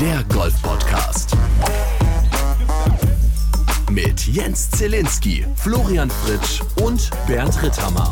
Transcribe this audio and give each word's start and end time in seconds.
der 0.00 0.24
Golf-Podcast. 0.32 1.36
Mit 3.90 4.26
Jens 4.26 4.70
Zielinski, 4.70 5.44
Florian 5.56 6.08
Fritsch 6.08 6.62
und 6.82 7.10
Bernd 7.26 7.62
Ritthammer. 7.62 8.10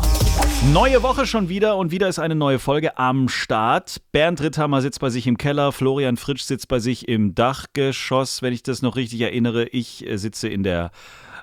Neue 0.71 1.01
Woche 1.01 1.25
schon 1.25 1.49
wieder 1.49 1.77
und 1.77 1.89
wieder 1.89 2.07
ist 2.07 2.19
eine 2.19 2.35
neue 2.35 2.59
Folge 2.59 2.99
am 2.99 3.27
Start. 3.27 4.03
Bernd 4.11 4.39
Ritthammer 4.39 4.81
sitzt 4.81 4.99
bei 4.99 5.09
sich 5.09 5.25
im 5.25 5.39
Keller, 5.39 5.71
Florian 5.71 6.17
Fritsch 6.17 6.43
sitzt 6.43 6.67
bei 6.67 6.77
sich 6.77 7.07
im 7.07 7.33
Dachgeschoss, 7.33 8.43
wenn 8.43 8.53
ich 8.53 8.61
das 8.61 8.83
noch 8.83 8.95
richtig 8.95 9.21
erinnere. 9.21 9.65
Ich 9.69 10.05
äh, 10.05 10.17
sitze 10.17 10.47
in 10.47 10.61
der 10.61 10.91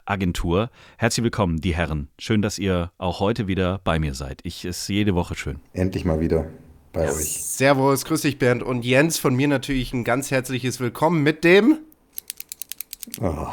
Agentur. 0.04 0.70
Herzlich 0.96 1.24
willkommen, 1.24 1.60
die 1.60 1.74
Herren. 1.74 2.08
Schön, 2.20 2.40
dass 2.40 2.60
ihr 2.60 2.92
auch 2.98 3.18
heute 3.18 3.48
wieder 3.48 3.80
bei 3.82 3.98
mir 3.98 4.14
seid. 4.14 4.42
Ich 4.44 4.64
ist 4.64 4.86
jede 4.88 5.16
Woche 5.16 5.34
schön. 5.34 5.58
Endlich 5.72 6.05
mal 6.05 6.20
wieder 6.20 6.47
bei 6.96 7.10
euch. 7.12 7.45
Servus, 7.45 8.05
grüß 8.05 8.23
dich 8.23 8.38
Bernd 8.38 8.62
und 8.62 8.84
Jens. 8.84 9.18
Von 9.18 9.34
mir 9.34 9.48
natürlich 9.48 9.92
ein 9.92 10.05
ganz 10.05 10.30
herzliches 10.30 10.80
Willkommen 10.80 11.22
mit 11.22 11.45
dem 11.45 11.78
Oh. 13.20 13.46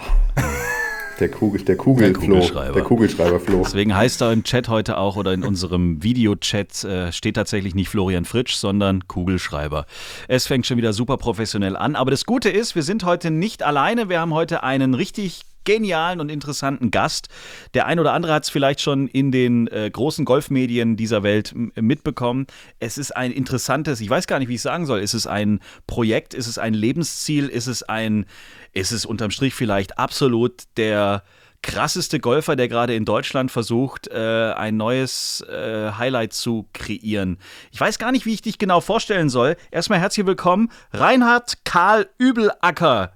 Der, 1.20 1.30
Kugel, 1.30 1.62
der, 1.62 1.78
Kugelflo, 1.78 2.20
Der 2.20 2.28
Kugelschreiber. 2.28 2.74
der 2.74 2.84
Kugelschreiber 2.84 3.40
Flo. 3.40 3.62
Deswegen 3.64 3.96
heißt 3.96 4.22
er 4.22 4.34
im 4.34 4.44
Chat 4.44 4.68
heute 4.68 4.98
auch 4.98 5.16
oder 5.16 5.32
in 5.32 5.44
unserem 5.44 6.02
Videochat 6.02 6.84
äh, 6.84 7.12
steht 7.12 7.36
tatsächlich 7.36 7.76
nicht 7.76 7.88
Florian 7.90 8.26
Fritsch, 8.26 8.56
sondern 8.56 9.08
Kugelschreiber. 9.08 9.86
Es 10.28 10.48
fängt 10.48 10.66
schon 10.66 10.78
wieder 10.78 10.92
super 10.92 11.18
professionell 11.18 11.78
an. 11.78 11.96
Aber 11.96 12.10
das 12.10 12.26
Gute 12.26 12.50
ist, 12.50 12.74
wir 12.74 12.82
sind 12.82 13.06
heute 13.06 13.30
nicht 13.30 13.62
alleine. 13.62 14.10
Wir 14.10 14.20
haben 14.20 14.34
heute 14.34 14.64
einen 14.64 14.96
richtig 14.96 15.44
genialen 15.66 16.20
und 16.20 16.30
interessanten 16.30 16.92
Gast. 16.92 17.28
Der 17.74 17.86
ein 17.86 18.00
oder 18.00 18.14
andere 18.14 18.34
hat 18.34 18.44
es 18.44 18.50
vielleicht 18.50 18.82
schon 18.82 19.08
in 19.08 19.32
den 19.32 19.68
äh, 19.68 19.90
großen 19.92 20.26
Golfmedien 20.26 20.96
dieser 20.96 21.24
Welt 21.24 21.52
m- 21.54 21.72
mitbekommen. 21.76 22.48
Es 22.80 22.98
ist 22.98 23.16
ein 23.16 23.32
interessantes, 23.32 24.02
ich 24.02 24.10
weiß 24.10 24.28
gar 24.28 24.40
nicht, 24.40 24.48
wie 24.50 24.56
ich 24.56 24.62
sagen 24.62 24.86
soll. 24.86 25.00
Ist 25.00 25.14
es 25.14 25.28
ein 25.28 25.60
Projekt? 25.88 26.34
Ist 26.34 26.48
es 26.48 26.58
ein 26.58 26.74
Lebensziel? 26.74 27.48
Ist 27.48 27.68
es 27.68 27.84
ein, 27.84 28.26
ist 28.74 28.92
es 28.92 29.06
unterm 29.06 29.32
Strich 29.32 29.54
vielleicht 29.54 29.98
absolut 29.98 30.64
der 30.78 31.24
krasseste 31.62 32.20
Golfer, 32.20 32.58
der 32.58 32.68
gerade 32.68 32.94
in 32.94 33.06
Deutschland 33.06 33.50
versucht, 33.50 34.10
äh, 34.10 34.52
ein 34.54 34.76
neues 34.76 35.40
äh, 35.50 35.92
Highlight 35.98 36.34
zu 36.34 36.68
kreieren. 36.74 37.38
Ich 37.72 37.80
weiß 37.80 38.00
gar 38.00 38.12
nicht, 38.12 38.26
wie 38.26 38.34
ich 38.34 38.42
dich 38.42 38.58
genau 38.58 38.82
vorstellen 38.82 39.30
soll. 39.30 39.56
Erstmal 39.72 40.00
herzlich 40.00 40.26
willkommen, 40.26 40.70
Reinhard 40.92 41.64
Karl 41.64 42.10
Übelacker. 42.18 43.14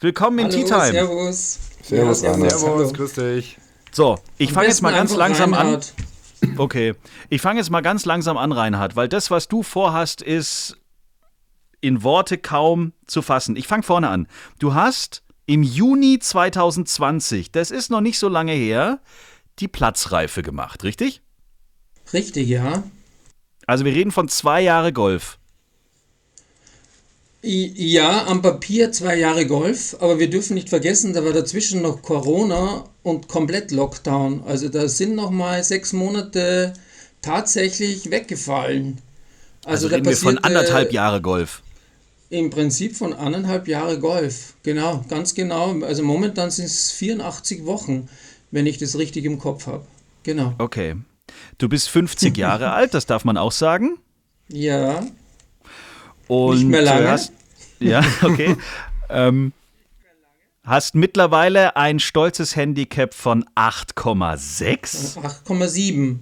Willkommen 0.00 0.40
in 0.40 0.46
Hallo, 0.46 0.56
Tea 0.56 0.64
Time. 0.64 0.90
Servus. 0.90 1.58
Servus, 1.86 2.22
ja. 2.22 2.34
Servus, 2.34 2.62
Hallo. 2.64 2.92
grüß 2.92 3.12
dich. 3.12 3.58
So, 3.92 4.18
ich 4.38 4.52
fange 4.52 4.66
jetzt 4.66 4.82
mal 4.82 4.92
ganz 4.92 5.14
langsam 5.14 5.54
Reinhard. 5.54 5.94
an. 6.42 6.58
Okay, 6.58 6.94
ich 7.30 7.40
fange 7.40 7.60
jetzt 7.60 7.70
mal 7.70 7.80
ganz 7.80 8.04
langsam 8.04 8.36
an, 8.36 8.52
Reinhard, 8.52 8.96
weil 8.96 9.08
das, 9.08 9.30
was 9.30 9.48
du 9.48 9.62
vorhast, 9.62 10.20
ist 10.20 10.76
in 11.80 12.02
Worte 12.02 12.38
kaum 12.38 12.92
zu 13.06 13.22
fassen. 13.22 13.56
Ich 13.56 13.68
fange 13.68 13.84
vorne 13.84 14.08
an. 14.08 14.26
Du 14.58 14.74
hast 14.74 15.22
im 15.46 15.62
Juni 15.62 16.18
2020, 16.18 17.52
das 17.52 17.70
ist 17.70 17.90
noch 17.90 18.00
nicht 18.00 18.18
so 18.18 18.28
lange 18.28 18.52
her, 18.52 19.00
die 19.60 19.68
Platzreife 19.68 20.42
gemacht, 20.42 20.82
richtig? 20.82 21.22
Richtig, 22.12 22.48
ja. 22.48 22.82
Also 23.66 23.84
wir 23.84 23.94
reden 23.94 24.10
von 24.10 24.28
zwei 24.28 24.60
Jahre 24.60 24.92
Golf. 24.92 25.38
Ja, 27.48 28.26
am 28.26 28.42
Papier 28.42 28.90
zwei 28.90 29.16
Jahre 29.16 29.46
Golf, 29.46 29.96
aber 30.00 30.18
wir 30.18 30.28
dürfen 30.28 30.54
nicht 30.54 30.68
vergessen, 30.68 31.12
da 31.12 31.24
war 31.24 31.32
dazwischen 31.32 31.80
noch 31.80 32.02
Corona 32.02 32.82
und 33.04 33.28
komplett 33.28 33.70
Lockdown. 33.70 34.42
Also 34.44 34.68
da 34.68 34.88
sind 34.88 35.14
noch 35.14 35.30
mal 35.30 35.62
sechs 35.62 35.92
Monate 35.92 36.72
tatsächlich 37.22 38.10
weggefallen. 38.10 38.98
Also, 39.64 39.88
da 39.88 39.94
reden 39.94 40.08
wir 40.08 40.16
von 40.16 40.38
anderthalb 40.38 40.92
Jahre 40.92 41.20
Golf. 41.20 41.62
Im 42.30 42.50
Prinzip 42.50 42.96
von 42.96 43.12
anderthalb 43.12 43.68
Jahre 43.68 44.00
Golf. 44.00 44.54
Genau, 44.64 45.04
ganz 45.08 45.34
genau. 45.34 45.80
Also 45.82 46.02
momentan 46.02 46.50
sind 46.50 46.64
es 46.64 46.90
84 46.90 47.64
Wochen, 47.64 48.08
wenn 48.50 48.66
ich 48.66 48.78
das 48.78 48.98
richtig 48.98 49.24
im 49.24 49.38
Kopf 49.38 49.68
habe. 49.68 49.86
Genau. 50.24 50.52
Okay. 50.58 50.96
Du 51.58 51.68
bist 51.68 51.90
50 51.90 52.36
Jahre 52.36 52.72
alt, 52.72 52.92
das 52.92 53.06
darf 53.06 53.24
man 53.24 53.36
auch 53.36 53.52
sagen. 53.52 53.98
Ja, 54.48 55.06
Und 56.28 56.56
Nicht 56.58 56.66
mehr 56.68 56.82
lange. 56.82 57.06
äh, 57.06 57.08
Hast, 57.08 57.32
ja, 57.78 58.02
okay. 58.22 58.56
ähm, 59.08 59.52
hast 60.64 60.94
mittlerweile 60.94 61.76
ein 61.76 62.00
stolzes 62.00 62.56
Handicap 62.56 63.14
von 63.14 63.44
8,6. 63.54 65.18
8,7. 65.18 66.16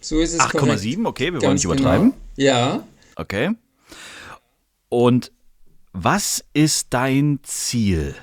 So 0.00 0.20
ist 0.20 0.34
es 0.34 0.38
korrekt. 0.48 0.80
8,7, 0.82 1.06
okay, 1.06 1.24
wir 1.26 1.32
wollen 1.34 1.40
Ganz 1.42 1.64
nicht 1.64 1.64
übertreiben. 1.64 2.12
Genau. 2.36 2.48
Ja, 2.50 2.84
Okay. 3.16 3.50
Und 4.88 5.30
was 5.92 6.44
ist 6.52 6.88
dein 6.90 7.38
Ziel? 7.42 8.14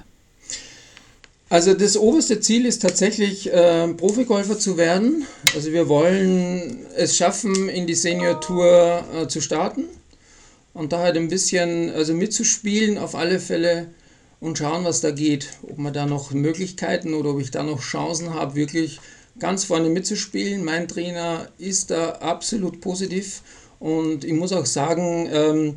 also 1.50 1.74
das 1.74 1.98
oberste 1.98 2.40
Ziel 2.40 2.66
ist 2.66 2.82
tatsächlich, 2.82 3.52
äh, 3.52 3.88
Profigolfer 3.94 4.58
zu 4.58 4.78
werden. 4.78 5.26
Also 5.54 5.72
wir 5.74 5.90
wollen 5.90 6.86
es 6.96 7.18
schaffen, 7.18 7.68
in 7.70 7.88
die 7.88 7.94
Senior 7.96 8.40
Tour 8.40 9.04
äh, 9.14 9.28
zu 9.28 9.42
starten 9.42 9.84
und 10.74 10.94
da 10.94 11.00
halt 11.00 11.18
ein 11.18 11.28
bisschen 11.28 11.94
also 11.94 12.14
mitzuspielen 12.14 12.98
auf 12.98 13.16
alle 13.16 13.40
Fälle 13.40 13.88
und 14.40 14.58
schauen, 14.58 14.86
was 14.86 15.02
da 15.02 15.12
geht. 15.12 15.50
Ob 15.64 15.78
man 15.78 15.94
da 15.94 16.06
noch 16.06 16.32
Möglichkeiten 16.32 17.14
oder 17.14 17.32
ob 17.32 17.42
ich 17.42 17.52
da 17.52 17.64
noch 17.64 17.82
Chancen 17.82 18.34
habe, 18.34 18.56
wirklich 18.56 19.00
ganz 19.40 19.64
vorne 19.66 19.90
mitzuspielen. 19.90 20.64
Mein 20.64 20.88
Trainer 20.88 21.48
ist 21.58 21.92
da 21.92 22.12
absolut 22.14 22.82
positiv 22.82 23.42
und 23.80 24.24
ich 24.24 24.34
muss 24.34 24.52
auch 24.52 24.66
sagen, 24.66 25.30
ähm, 25.32 25.76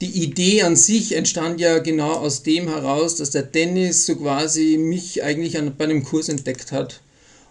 die 0.00 0.22
Idee 0.22 0.62
an 0.62 0.76
sich 0.76 1.16
entstand 1.16 1.60
ja 1.60 1.78
genau 1.78 2.12
aus 2.12 2.44
dem 2.44 2.68
heraus, 2.68 3.16
dass 3.16 3.30
der 3.30 3.42
Dennis 3.42 4.06
so 4.06 4.14
quasi 4.14 4.78
mich 4.78 5.24
eigentlich 5.24 5.58
an, 5.58 5.74
bei 5.76 5.84
einem 5.84 6.04
Kurs 6.04 6.28
entdeckt 6.28 6.70
hat. 6.70 7.00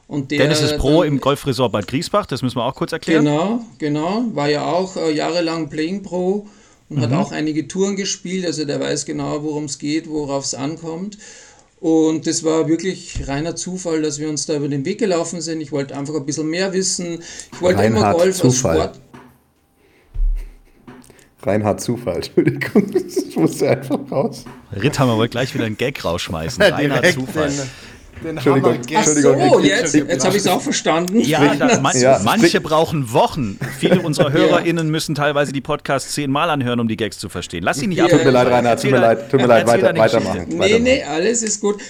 Und 0.07 0.31
der 0.31 0.40
Dennis 0.40 0.62
ist 0.62 0.78
Pro 0.78 1.01
dann- 1.03 1.13
im 1.13 1.19
Golfresort 1.19 1.72
Bad 1.73 1.88
Griesbach, 1.88 2.25
das 2.25 2.41
müssen 2.41 2.56
wir 2.57 2.63
auch 2.66 2.75
kurz 2.75 2.91
erklären. 2.94 3.25
Genau, 3.25 3.62
genau. 3.78 4.23
War 4.34 4.50
ja 4.50 4.66
auch 4.66 4.95
äh, 4.95 5.12
jahrelang 5.13 5.69
Playing 5.69 6.01
Pro 6.03 6.47
und 6.90 6.97
Mhm. 6.97 7.01
hat 7.01 7.13
auch 7.13 7.31
einige 7.34 7.68
Touren 7.68 7.95
gespielt. 7.97 8.46
Also 8.46 8.63
der 8.63 8.79
weiß 8.79 9.06
genau, 9.06 9.44
worum 9.44 9.66
es 9.66 9.78
geht, 9.79 10.09
worauf 10.09 10.46
es 10.46 10.53
ankommt. 10.56 11.17
Und 11.81 12.25
das 12.25 12.44
war 12.44 12.67
wirklich 12.67 13.28
reiner 13.28 13.56
Zufall, 13.56 14.01
dass 14.01 14.17
wir 14.17 14.29
uns 14.29 14.46
da 14.46 14.56
über 14.56 14.67
den 14.69 14.84
Weg 14.85 14.97
gelaufen 14.97 15.41
sind. 15.41 15.62
Ich 15.62 15.72
wollte 15.72 15.96
einfach 15.96 16.16
ein 16.16 16.25
bisschen 16.25 16.47
mehr 16.50 16.72
wissen. 16.73 17.19
Ich 17.53 17.62
wollte 17.62 17.84
immer 17.84 17.97
Reinhard 17.97 18.16
Golf 18.17 18.25
als 18.28 18.38
Zufall. 18.38 18.75
Sport. 18.78 19.00
Reinhard 21.44 21.79
Zufall, 21.81 22.16
Entschuldigung. 22.16 22.91
Das 22.91 23.35
musste 23.35 23.69
einfach 23.69 24.00
raus. 24.12 24.46
Ritthammer 24.75 25.17
wollte 25.17 25.31
gleich 25.31 25.53
wieder 25.53 25.66
einen 25.66 25.78
Gag 25.78 26.03
rausschmeißen. 26.03 26.63
Direkt 26.79 27.13
Zufall. 27.13 27.51
Den, 28.23 28.38
Entschuldigung. 28.38 28.73
Hammer- 28.73 28.83
Ach 28.95 29.03
so, 29.05 29.29
Entschuldigung, 29.31 29.63
jetzt, 29.63 29.94
jetzt 29.95 30.25
habe 30.25 30.35
ich 30.35 30.41
es 30.44 30.47
auch 30.47 30.61
verstanden. 30.61 31.19
Ja, 31.22 31.55
da, 31.55 31.79
man, 31.79 32.00
Ja, 32.00 32.19
manche 32.23 32.61
brauchen 32.61 33.11
Wochen. 33.13 33.59
Viele 33.79 34.01
unserer 34.01 34.31
HörerInnen 34.33 34.89
müssen 34.89 35.16
teilweise 35.16 35.51
die 35.51 35.61
Podcasts 35.61 36.13
zehnmal 36.13 36.50
anhören, 36.50 36.79
um 36.79 36.88
die 36.88 36.97
Gags 36.97 37.19
zu 37.19 37.29
verstehen. 37.29 37.63
Lass 37.63 37.79
dich 37.79 37.88
nicht 37.88 37.97
Ja, 37.97 38.05
ab. 38.05 38.11
Tut 38.11 38.23
mir 38.25 38.31
leid, 38.31 38.47
Reinhard, 38.47 38.81
tut 38.81 38.91
mir 38.91 39.00
leid, 39.00 39.31
tut 39.31 39.41
mir 39.41 39.47
leid, 39.47 39.67
weiter, 39.67 39.95
weitermachen. 39.97 40.45
Nee, 40.50 40.59
weitermachen. 40.59 40.83
nee, 40.83 41.03
alles 41.03 41.44
ist 41.44 41.61
gut. 41.61 41.81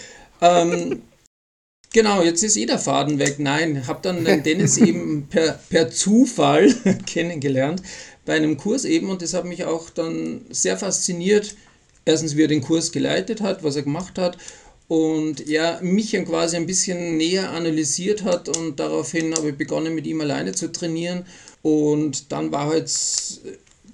Ähm, 0.41 1.01
genau, 1.93 2.21
jetzt 2.21 2.43
ist 2.43 2.55
jeder 2.55 2.77
Faden 2.79 3.19
weg. 3.19 3.35
Nein, 3.39 3.87
habe 3.87 3.99
dann 4.01 4.25
den 4.25 4.43
Dennis 4.43 4.77
eben 4.79 5.27
per, 5.29 5.59
per 5.69 5.89
Zufall 5.89 6.73
kennengelernt 7.05 7.81
bei 8.25 8.35
einem 8.35 8.57
Kurs 8.57 8.83
eben 8.83 9.09
und 9.09 9.21
das 9.21 9.33
hat 9.33 9.45
mich 9.45 9.63
auch 9.65 9.89
dann 9.89 10.41
sehr 10.49 10.77
fasziniert. 10.77 11.55
Erstens, 12.03 12.35
wie 12.37 12.43
er 12.43 12.47
den 12.47 12.61
Kurs 12.61 12.91
geleitet 12.91 13.41
hat, 13.41 13.63
was 13.63 13.75
er 13.75 13.83
gemacht 13.83 14.17
hat 14.17 14.37
und 14.87 15.49
er 15.49 15.81
mich 15.81 16.11
dann 16.11 16.25
quasi 16.25 16.55
ein 16.55 16.65
bisschen 16.65 17.17
näher 17.17 17.51
analysiert 17.51 18.23
hat 18.23 18.55
und 18.55 18.79
daraufhin 18.79 19.35
habe 19.35 19.49
ich 19.49 19.57
begonnen 19.57 19.93
mit 19.95 20.07
ihm 20.07 20.21
alleine 20.21 20.53
zu 20.53 20.71
trainieren 20.71 21.25
und 21.61 22.31
dann 22.31 22.51
war 22.51 22.67
halt 22.67 22.89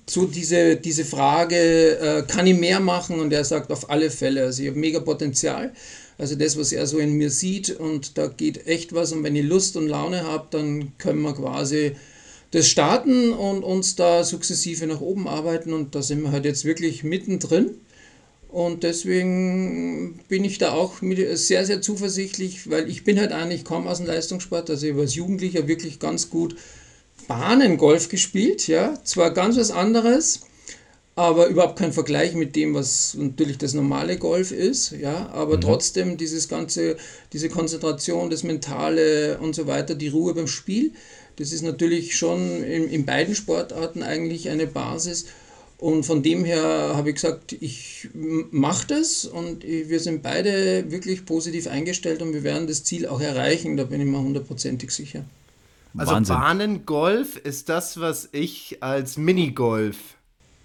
so 0.09 0.25
diese, 0.25 0.75
diese 0.75 1.05
Frage, 1.05 1.97
äh, 1.97 2.23
kann 2.27 2.45
ich 2.45 2.57
mehr 2.57 2.79
machen? 2.79 3.19
Und 3.19 3.31
er 3.31 3.45
sagt 3.45 3.71
auf 3.71 3.89
alle 3.89 4.11
Fälle, 4.11 4.43
also 4.43 4.61
ich 4.61 4.69
habe 4.69 4.79
mega 4.79 4.99
Potenzial. 4.99 5.73
Also 6.17 6.35
das, 6.35 6.57
was 6.57 6.71
er 6.71 6.85
so 6.85 6.99
in 6.99 7.13
mir 7.13 7.31
sieht 7.31 7.71
und 7.71 8.17
da 8.17 8.27
geht 8.27 8.67
echt 8.67 8.93
was 8.93 9.11
und 9.13 9.23
wenn 9.23 9.35
ich 9.35 9.45
Lust 9.45 9.75
und 9.77 9.87
Laune 9.87 10.23
habe, 10.23 10.47
dann 10.51 10.91
können 10.99 11.21
wir 11.21 11.33
quasi 11.33 11.93
das 12.51 12.67
starten 12.67 13.31
und 13.31 13.63
uns 13.63 13.95
da 13.95 14.23
sukzessive 14.23 14.85
nach 14.85 15.01
oben 15.01 15.27
arbeiten 15.27 15.73
und 15.73 15.95
da 15.95 16.03
sind 16.03 16.21
wir 16.21 16.31
halt 16.31 16.45
jetzt 16.45 16.65
wirklich 16.65 17.03
mittendrin. 17.03 17.71
Und 18.53 18.83
deswegen 18.83 20.19
bin 20.27 20.43
ich 20.43 20.59
da 20.59 20.73
auch 20.73 20.97
sehr, 21.33 21.65
sehr 21.65 21.81
zuversichtlich, 21.81 22.69
weil 22.69 22.87
ich 22.87 23.03
bin 23.03 23.19
halt 23.19 23.31
eigentlich 23.31 23.65
kaum 23.65 23.87
aus 23.87 23.97
dem 23.97 24.05
Leistungssport. 24.05 24.69
Also 24.69 24.85
ich 24.85 24.91
habe 24.91 25.01
als 25.01 25.15
Jugendlicher 25.15 25.67
wirklich 25.67 25.97
ganz 25.97 26.29
gut 26.29 26.55
Bahnengolf 27.27 28.09
gespielt, 28.09 28.67
ja. 28.67 28.93
Zwar 29.03 29.31
ganz 29.31 29.57
was 29.57 29.71
anderes, 29.71 30.41
aber 31.15 31.47
überhaupt 31.47 31.79
kein 31.79 31.93
Vergleich 31.93 32.35
mit 32.35 32.55
dem, 32.55 32.75
was 32.75 33.15
natürlich 33.17 33.57
das 33.57 33.73
normale 33.73 34.17
Golf 34.17 34.51
ist, 34.51 34.91
ja. 34.91 35.29
Aber 35.29 35.59
trotzdem 35.59 36.17
dieses 36.17 36.47
ganze, 36.47 36.97
diese 37.33 37.49
Konzentration, 37.49 38.29
das 38.29 38.43
Mentale 38.43 39.39
und 39.39 39.55
so 39.55 39.65
weiter, 39.65 39.95
die 39.95 40.09
Ruhe 40.09 40.35
beim 40.35 40.45
Spiel, 40.47 40.91
das 41.37 41.53
ist 41.53 41.63
natürlich 41.63 42.15
schon 42.15 42.63
in, 42.63 42.87
in 42.87 43.03
beiden 43.03 43.33
Sportarten 43.33 44.03
eigentlich 44.03 44.49
eine 44.49 44.67
Basis. 44.67 45.25
Und 45.83 46.05
von 46.05 46.23
dem 46.23 46.45
her 46.45 46.93
habe 46.95 47.09
ich 47.09 47.15
gesagt, 47.15 47.57
ich 47.59 48.07
mache 48.13 48.87
das 48.87 49.25
und 49.25 49.65
wir 49.65 49.99
sind 49.99 50.23
beide 50.23 50.89
wirklich 50.89 51.25
positiv 51.25 51.67
eingestellt 51.67 52.21
und 52.21 52.33
wir 52.33 52.43
werden 52.43 52.67
das 52.67 52.85
Ziel 52.85 53.05
auch 53.05 53.19
erreichen, 53.19 53.75
da 53.75 53.83
bin 53.83 53.99
ich 53.99 54.07
mir 54.07 54.17
hundertprozentig 54.19 54.91
sicher. 54.91 55.25
Also 55.97 56.13
Wahnsinn. 56.13 56.35
Bahnengolf 56.37 57.35
ist 57.35 57.67
das, 57.67 57.99
was 57.99 58.29
ich 58.31 58.77
als 58.79 59.17
Minigolf. 59.17 59.97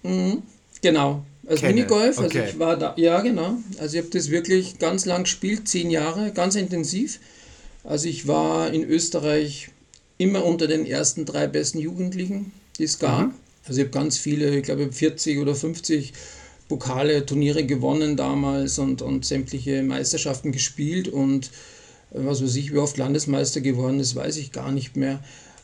Mhm, 0.05 0.45
genau, 0.83 1.25
als 1.49 1.63
kenne. 1.63 1.75
Minigolf. 1.75 2.19
Also 2.19 2.27
okay. 2.27 2.51
ich 2.51 2.59
war 2.61 2.77
da, 2.77 2.95
ja 2.97 3.21
genau. 3.21 3.57
Also 3.81 3.99
ich 3.99 4.05
habe 4.05 4.17
das 4.17 4.31
wirklich 4.31 4.79
ganz 4.79 5.05
lang 5.05 5.25
gespielt, 5.25 5.67
zehn 5.67 5.91
Jahre, 5.91 6.31
ganz 6.31 6.55
intensiv. 6.55 7.19
Also 7.83 8.09
ich 8.09 8.29
war 8.29 8.71
in 8.71 8.85
Österreich 8.85 9.71
immer 10.17 10.45
unter 10.45 10.69
den 10.69 10.87
ersten 10.87 11.25
drei 11.25 11.49
besten 11.49 11.81
Jugendlichen, 11.81 12.53
die 12.79 12.85
es 12.85 13.01
gab. 13.01 13.27
Mhm. 13.27 13.35
Also 13.67 13.81
ich 13.81 13.87
habe 13.87 13.95
ganz 13.95 14.19
viele, 14.19 14.57
ich 14.57 14.65
glaube 14.65 14.91
40 14.91 15.39
oder 15.39 15.55
50 15.55 16.13
Pokale, 16.69 17.25
Turniere 17.25 17.65
gewonnen 17.65 18.17
damals 18.17 18.79
und, 18.79 19.03
und 19.03 19.25
sämtliche 19.25 19.83
Meisterschaften 19.83 20.53
gespielt 20.53 21.09
und 21.09 21.47
äh, 22.13 22.19
was 22.25 22.43
weiß 22.43 22.55
ich, 22.57 22.73
wie 22.73 22.79
oft 22.79 22.97
Landesmeister 22.97 23.61
geworden 23.61 24.01
ist, 24.01 24.15
weiß 24.15 24.37
ich 24.37 24.53
gar 24.53 24.71
nicht 24.71 24.97
mehr. 24.97 25.21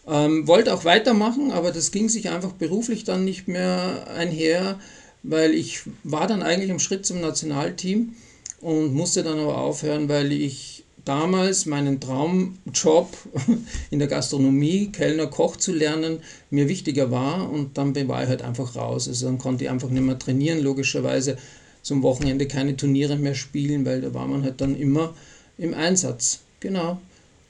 Ähm, 0.06 0.46
wollte 0.46 0.74
auch 0.74 0.84
weitermachen, 0.84 1.50
aber 1.50 1.72
das 1.72 1.90
ging 1.90 2.08
sich 2.08 2.28
einfach 2.28 2.52
beruflich 2.52 3.04
dann 3.04 3.24
nicht 3.24 3.48
mehr 3.48 4.06
einher, 4.14 4.78
weil 5.22 5.54
ich 5.54 5.80
war 6.02 6.26
dann 6.26 6.42
eigentlich 6.42 6.70
im 6.70 6.78
Schritt 6.78 7.06
zum 7.06 7.20
Nationalteam 7.20 8.14
und 8.60 8.94
musste 8.94 9.22
dann 9.22 9.38
aber 9.38 9.58
aufhören, 9.58 10.08
weil 10.08 10.32
ich 10.32 10.73
damals 11.04 11.66
meinen 11.66 12.00
Traumjob 12.00 13.16
in 13.90 13.98
der 13.98 14.08
Gastronomie, 14.08 14.90
Kellner, 14.92 15.26
Koch 15.26 15.56
zu 15.56 15.72
lernen, 15.72 16.20
mir 16.50 16.68
wichtiger 16.68 17.10
war 17.10 17.50
und 17.50 17.76
dann 17.78 17.94
war 18.08 18.22
ich 18.22 18.28
halt 18.28 18.42
einfach 18.42 18.76
raus. 18.76 19.08
Also 19.08 19.26
dann 19.26 19.38
konnte 19.38 19.64
ich 19.64 19.70
einfach 19.70 19.90
nicht 19.90 20.02
mehr 20.02 20.18
trainieren, 20.18 20.60
logischerweise 20.60 21.36
zum 21.82 22.02
Wochenende 22.02 22.48
keine 22.48 22.76
Turniere 22.76 23.16
mehr 23.16 23.34
spielen, 23.34 23.84
weil 23.84 24.00
da 24.00 24.14
war 24.14 24.26
man 24.26 24.42
halt 24.42 24.60
dann 24.60 24.74
immer 24.76 25.14
im 25.58 25.74
Einsatz. 25.74 26.40
Genau. 26.60 27.00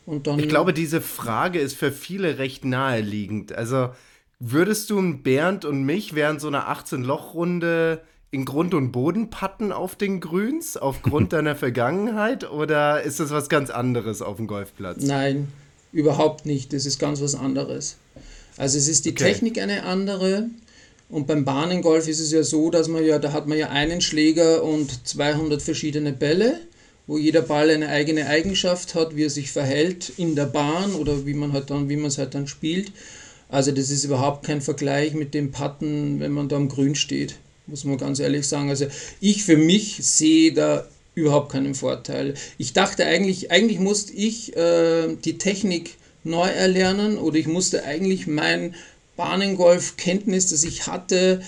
Und 0.06 0.26
dann 0.26 0.38
ich 0.38 0.48
glaube, 0.48 0.74
diese 0.74 1.00
Frage 1.00 1.60
ist 1.60 1.76
für 1.76 1.92
viele 1.92 2.38
recht 2.38 2.64
naheliegend. 2.64 3.52
Also 3.52 3.90
würdest 4.40 4.90
du 4.90 5.18
Bernd 5.18 5.64
und 5.64 5.84
mich 5.84 6.14
während 6.14 6.40
so 6.40 6.48
einer 6.48 6.68
18-Loch-Runde 6.68 8.02
in 8.34 8.44
Grund 8.44 8.74
und 8.74 8.90
Boden 8.90 9.30
patten 9.30 9.70
auf 9.70 9.94
den 9.94 10.18
Grüns 10.18 10.76
aufgrund 10.76 11.32
deiner 11.32 11.54
Vergangenheit 11.54 12.50
oder 12.50 13.00
ist 13.02 13.20
das 13.20 13.30
was 13.30 13.48
ganz 13.48 13.70
anderes 13.70 14.22
auf 14.22 14.38
dem 14.38 14.48
Golfplatz? 14.48 15.02
Nein, 15.02 15.48
überhaupt 15.92 16.44
nicht. 16.44 16.72
Das 16.72 16.84
ist 16.84 16.98
ganz 16.98 17.22
was 17.22 17.36
anderes. 17.36 17.96
Also 18.56 18.76
es 18.76 18.88
ist 18.88 19.04
die 19.04 19.12
okay. 19.12 19.24
Technik 19.24 19.62
eine 19.62 19.84
andere 19.84 20.48
und 21.08 21.28
beim 21.28 21.44
Bahnengolf 21.44 22.08
ist 22.08 22.18
es 22.18 22.32
ja 22.32 22.42
so, 22.42 22.70
dass 22.70 22.88
man 22.88 23.04
ja, 23.04 23.20
da 23.20 23.32
hat 23.32 23.46
man 23.46 23.56
ja 23.56 23.68
einen 23.68 24.00
Schläger 24.00 24.64
und 24.64 25.06
200 25.06 25.62
verschiedene 25.62 26.12
Bälle, 26.12 26.58
wo 27.06 27.16
jeder 27.16 27.42
Ball 27.42 27.70
eine 27.70 27.88
eigene 27.88 28.26
Eigenschaft 28.26 28.96
hat, 28.96 29.14
wie 29.14 29.26
er 29.26 29.30
sich 29.30 29.52
verhält 29.52 30.12
in 30.16 30.34
der 30.34 30.46
Bahn 30.46 30.94
oder 30.94 31.24
wie 31.24 31.34
man 31.34 31.52
halt 31.52 31.70
dann, 31.70 31.88
wie 31.88 31.96
man 31.96 32.06
es 32.06 32.18
halt 32.18 32.34
dann 32.34 32.48
spielt. 32.48 32.90
Also 33.48 33.70
das 33.70 33.90
ist 33.90 34.04
überhaupt 34.04 34.44
kein 34.44 34.60
Vergleich 34.60 35.14
mit 35.14 35.34
dem 35.34 35.52
Patten, 35.52 36.18
wenn 36.18 36.32
man 36.32 36.48
da 36.48 36.56
am 36.56 36.68
Grün 36.68 36.96
steht 36.96 37.36
muss 37.66 37.84
man 37.84 37.98
ganz 37.98 38.20
ehrlich 38.20 38.46
sagen. 38.46 38.68
Also 38.68 38.86
ich 39.20 39.44
für 39.44 39.56
mich 39.56 39.98
sehe 40.02 40.52
da 40.52 40.86
überhaupt 41.14 41.52
keinen 41.52 41.74
Vorteil. 41.74 42.34
Ich 42.58 42.72
dachte 42.72 43.06
eigentlich, 43.06 43.50
eigentlich 43.50 43.78
musste 43.78 44.12
ich 44.12 44.56
äh, 44.56 45.14
die 45.24 45.38
Technik 45.38 45.96
neu 46.24 46.48
erlernen 46.48 47.18
oder 47.18 47.36
ich 47.36 47.46
musste 47.46 47.84
eigentlich 47.84 48.26
mein 48.26 48.74
Bahnengolf-Kenntnis, 49.16 50.48
das 50.48 50.64
ich 50.64 50.86
hatte, 50.86 51.40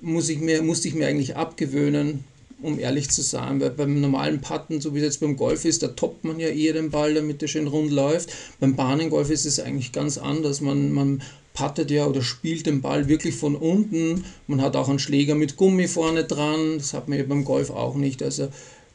muss 0.00 0.28
ich 0.28 0.38
mir, 0.38 0.62
musste 0.62 0.88
ich 0.88 0.94
mir 0.94 1.06
eigentlich 1.06 1.36
abgewöhnen, 1.36 2.24
um 2.60 2.78
ehrlich 2.78 3.08
zu 3.08 3.22
sein. 3.22 3.60
Weil 3.60 3.70
beim 3.70 4.00
normalen 4.00 4.40
Putten, 4.42 4.80
so 4.80 4.94
wie 4.94 4.98
es 4.98 5.04
jetzt 5.04 5.20
beim 5.20 5.36
Golf 5.36 5.64
ist, 5.64 5.82
da 5.82 5.88
toppt 5.88 6.24
man 6.24 6.38
ja 6.38 6.48
eher 6.48 6.74
den 6.74 6.90
Ball, 6.90 7.14
damit 7.14 7.40
er 7.40 7.48
schön 7.48 7.66
rund 7.66 7.90
läuft. 7.90 8.30
Beim 8.60 8.76
Bahnengolf 8.76 9.30
ist 9.30 9.46
es 9.46 9.60
eigentlich 9.60 9.92
ganz 9.92 10.18
anders. 10.18 10.60
Man, 10.60 10.92
man 10.92 11.22
pattet 11.56 11.90
ja 11.90 12.06
oder 12.06 12.22
spielt 12.22 12.66
den 12.66 12.82
Ball 12.82 13.08
wirklich 13.08 13.34
von 13.34 13.56
unten. 13.56 14.24
Man 14.46 14.60
hat 14.60 14.76
auch 14.76 14.88
einen 14.88 15.00
Schläger 15.00 15.34
mit 15.34 15.56
Gummi 15.56 15.88
vorne 15.88 16.22
dran. 16.24 16.78
Das 16.78 16.92
hat 16.92 17.08
man 17.08 17.18
ja 17.18 17.24
beim 17.24 17.44
Golf 17.44 17.70
auch 17.70 17.96
nicht. 17.96 18.22
Also 18.22 18.48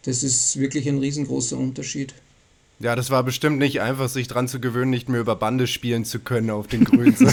das 0.04 0.24
ist 0.24 0.58
wirklich 0.58 0.88
ein 0.88 1.00
riesengroßer 1.00 1.58
Unterschied. 1.58 2.14
Ja, 2.82 2.96
das 2.96 3.12
war 3.12 3.24
bestimmt 3.24 3.60
nicht 3.60 3.80
einfach, 3.80 4.10
sich 4.10 4.28
dran 4.28 4.48
zu 4.48 4.60
gewöhnen, 4.60 4.90
nicht 4.90 5.08
mehr 5.08 5.22
über 5.22 5.36
Bande 5.36 5.68
spielen 5.68 6.04
zu 6.04 6.20
können 6.20 6.50
auf 6.50 6.68
den 6.68 6.84
Grünen. 6.84 7.16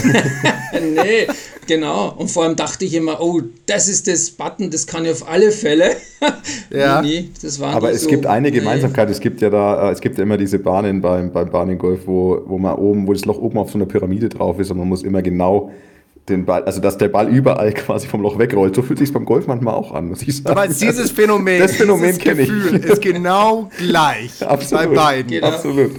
nee, 0.93 1.27
genau. 1.65 2.13
Und 2.15 2.29
vor 2.29 2.43
allem 2.43 2.55
dachte 2.55 2.85
ich 2.85 2.93
immer, 2.93 3.19
oh, 3.19 3.41
das 3.65 3.87
ist 3.87 4.07
das 4.07 4.29
Button, 4.29 4.69
das 4.69 4.85
kann 4.85 5.05
ich 5.05 5.11
auf 5.11 5.27
alle 5.27 5.51
Fälle. 5.51 5.95
ja. 6.69 7.01
Nee, 7.01 7.29
das 7.41 7.59
war 7.59 7.73
Aber 7.73 7.91
es 7.91 8.03
so, 8.03 8.09
gibt 8.09 8.27
eine 8.27 8.51
Gemeinsamkeit. 8.51 9.07
Nee. 9.07 9.13
Es 9.13 9.19
gibt 9.19 9.41
ja 9.41 9.49
da, 9.49 9.89
äh, 9.89 9.91
es 9.91 10.01
gibt 10.01 10.17
ja 10.17 10.23
immer 10.23 10.37
diese 10.37 10.59
Bahnen 10.59 11.01
beim, 11.01 11.31
beim 11.31 11.49
Bahnengolf, 11.49 12.05
wo, 12.05 12.43
wo 12.45 12.59
man 12.59 12.75
oben, 12.75 13.07
wo 13.07 13.13
das 13.13 13.25
Loch 13.25 13.39
oben 13.39 13.57
auf 13.57 13.71
so 13.71 13.79
einer 13.79 13.87
Pyramide 13.87 14.29
drauf 14.29 14.59
ist 14.59 14.69
und 14.69 14.77
man 14.77 14.87
muss 14.87 15.01
immer 15.01 15.23
genau 15.23 15.71
den 16.29 16.45
Ball, 16.45 16.63
also 16.63 16.79
dass 16.79 16.97
der 16.97 17.09
Ball 17.09 17.27
überall 17.27 17.73
quasi 17.73 18.07
vom 18.07 18.21
Loch 18.21 18.37
wegrollt. 18.37 18.75
So 18.75 18.81
fühlt 18.81 18.99
sich 18.99 19.11
beim 19.11 19.25
Golf 19.25 19.47
manchmal 19.47 19.73
auch 19.73 19.91
an, 19.91 20.07
muss 20.07 20.21
ich 20.21 20.37
sagen. 20.37 20.49
Aber 20.49 20.67
dieses 20.67 21.11
Phänomen, 21.11 21.59
das 21.59 21.75
Phänomen 21.75 22.17
kenne 22.17 22.43
ich. 22.43 22.49
ist 22.49 23.01
genau 23.01 23.69
gleich 23.77 24.41
Absolut. 24.41 24.85
bei 24.85 24.95
beiden. 24.95 25.31
Genau. 25.31 25.47
Absolut. 25.47 25.91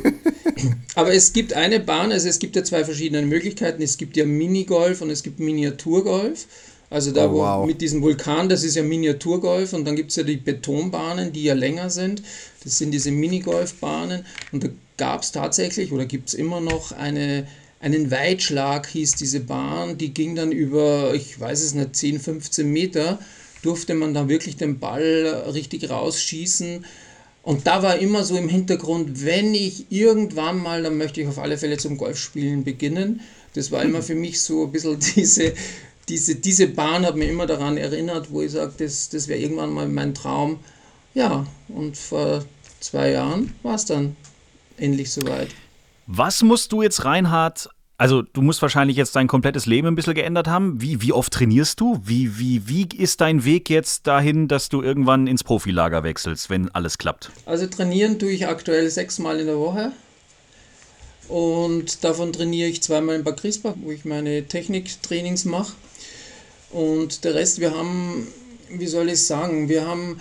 Aber 0.95 1.13
es 1.13 1.33
gibt 1.33 1.55
eine 1.55 1.81
Bahn, 1.81 2.13
also 2.13 2.29
es 2.29 2.39
gibt 2.39 2.57
ja 2.57 2.65
zwei 2.65 2.85
verschiedene 2.85 3.27
Möglichkeiten. 3.27 3.83
Es 3.83 3.97
gibt 3.97 4.17
ja 4.17 4.25
Minigolf 4.25 5.01
und 5.01 5.11
es 5.11 5.23
gibt 5.23 5.41
Miniaturgolf. 5.41 6.47
Also 6.91 7.13
da, 7.13 7.29
oh, 7.29 7.35
wow. 7.35 7.63
wo 7.63 7.67
mit 7.67 7.81
diesem 7.81 8.03
Vulkan, 8.03 8.49
das 8.49 8.65
ist 8.65 8.75
ja 8.75 8.83
Miniaturgolf 8.83 9.73
und 9.73 9.87
dann 9.87 9.95
gibt 9.95 10.11
es 10.11 10.17
ja 10.17 10.25
die 10.25 10.37
Betonbahnen, 10.37 11.33
die 11.33 11.45
ja 11.45 11.55
länger 11.55 11.89
sind. 11.89 12.23
Das 12.65 12.79
sind 12.79 12.91
diese 12.91 13.13
Minigolfbahnen 13.13 14.25
und 14.51 14.65
da 14.65 14.69
gab 14.97 15.23
es 15.23 15.31
tatsächlich 15.31 15.93
oder 15.93 16.05
gibt 16.05 16.29
es 16.29 16.35
immer 16.35 16.61
noch 16.61 16.91
eine 16.91 17.47
einen 17.81 18.11
Weitschlag 18.11 18.87
hieß 18.89 19.13
diese 19.13 19.41
Bahn, 19.41 19.97
die 19.97 20.13
ging 20.13 20.35
dann 20.35 20.53
über, 20.53 21.15
ich 21.15 21.41
weiß 21.41 21.63
es 21.63 21.75
nicht, 21.75 21.97
10, 21.97 22.21
15 22.21 22.71
Meter, 22.71 23.19
durfte 23.63 23.95
man 23.95 24.15
dann 24.15 24.29
wirklich 24.29 24.57
den 24.57 24.79
Ball 24.79 25.51
richtig 25.53 25.89
rausschießen. 25.89 26.85
Und 27.43 27.67
da 27.67 27.83
war 27.83 27.99
immer 27.99 28.23
so 28.23 28.37
im 28.37 28.51
Hintergrund, 28.51 29.25
wenn 29.25 29.55
ich 29.55 29.87
irgendwann 29.91 30.59
mal, 30.59 30.83
dann 30.83 30.99
möchte 30.99 31.23
ich 31.23 31.27
auf 31.27 31.39
alle 31.39 31.57
Fälle 31.57 31.79
zum 31.79 31.97
Golfspielen 31.97 32.65
beginnen. 32.65 33.21
Das 33.55 33.73
war 33.73 33.83
immer 33.83 34.03
für 34.03 34.15
mich 34.15 34.43
so 34.43 34.65
ein 34.65 34.73
bisschen 34.73 34.99
diese, 35.17 35.55
diese, 36.09 36.35
diese 36.35 36.67
Bahn 36.67 37.07
hat 37.07 37.17
mir 37.17 37.31
immer 37.31 37.47
daran 37.47 37.79
erinnert, 37.79 38.31
wo 38.31 38.43
ich 38.43 38.53
sage, 38.53 38.75
das, 38.77 39.09
das 39.09 39.27
wäre 39.27 39.41
irgendwann 39.41 39.73
mal 39.73 39.89
mein 39.89 40.15
Traum. 40.15 40.61
Ja, 41.15 41.47
und 41.69 41.97
vor 41.97 42.45
zwei 42.79 43.11
Jahren 43.13 43.55
war 43.63 43.77
es 43.77 43.87
dann 43.87 44.17
endlich 44.77 45.11
soweit. 45.11 45.49
Was 46.13 46.43
musst 46.43 46.73
du 46.73 46.83
jetzt, 46.83 47.05
Reinhard, 47.05 47.69
also 47.97 48.23
du 48.23 48.43
musst 48.43 48.61
wahrscheinlich 48.63 48.97
jetzt 48.97 49.15
dein 49.15 49.29
komplettes 49.29 49.67
Leben 49.67 49.87
ein 49.87 49.95
bisschen 49.95 50.15
geändert 50.15 50.49
haben. 50.49 50.81
Wie, 50.81 51.03
wie 51.03 51.13
oft 51.13 51.33
trainierst 51.33 51.79
du? 51.79 52.01
Wie, 52.03 52.37
wie, 52.37 52.67
wie 52.67 52.89
ist 52.97 53.21
dein 53.21 53.45
Weg 53.45 53.71
jetzt 53.71 54.09
dahin, 54.09 54.49
dass 54.49 54.69
du 54.69 54.83
irgendwann 54.83 55.29
ins 55.29 55.45
Profilager 55.45 56.03
wechselst, 56.03 56.51
wenn 56.51 56.69
alles 56.71 56.99
klappt? 56.99 57.31
Also 57.47 57.69
trainieren 57.69 58.19
tue 58.19 58.31
ich 58.33 58.49
aktuell 58.49 58.91
sechsmal 58.91 59.39
in 59.39 59.47
der 59.47 59.59
Woche. 59.59 59.93
Und 61.29 62.03
davon 62.03 62.33
trainiere 62.33 62.69
ich 62.69 62.83
zweimal 62.83 63.15
in 63.15 63.23
Bad 63.23 63.41
Griesbach, 63.41 63.75
wo 63.77 63.93
ich 63.93 64.05
meine 64.05 64.49
Techniktrainings 64.49 65.45
mache. 65.45 65.75
Und 66.71 67.23
der 67.23 67.37
Rest, 67.37 67.61
wir 67.61 67.73
haben, 67.73 68.27
wie 68.69 68.89
soll 68.89 69.11
ich 69.11 69.25
sagen, 69.25 69.69
wir 69.69 69.87
haben 69.87 70.21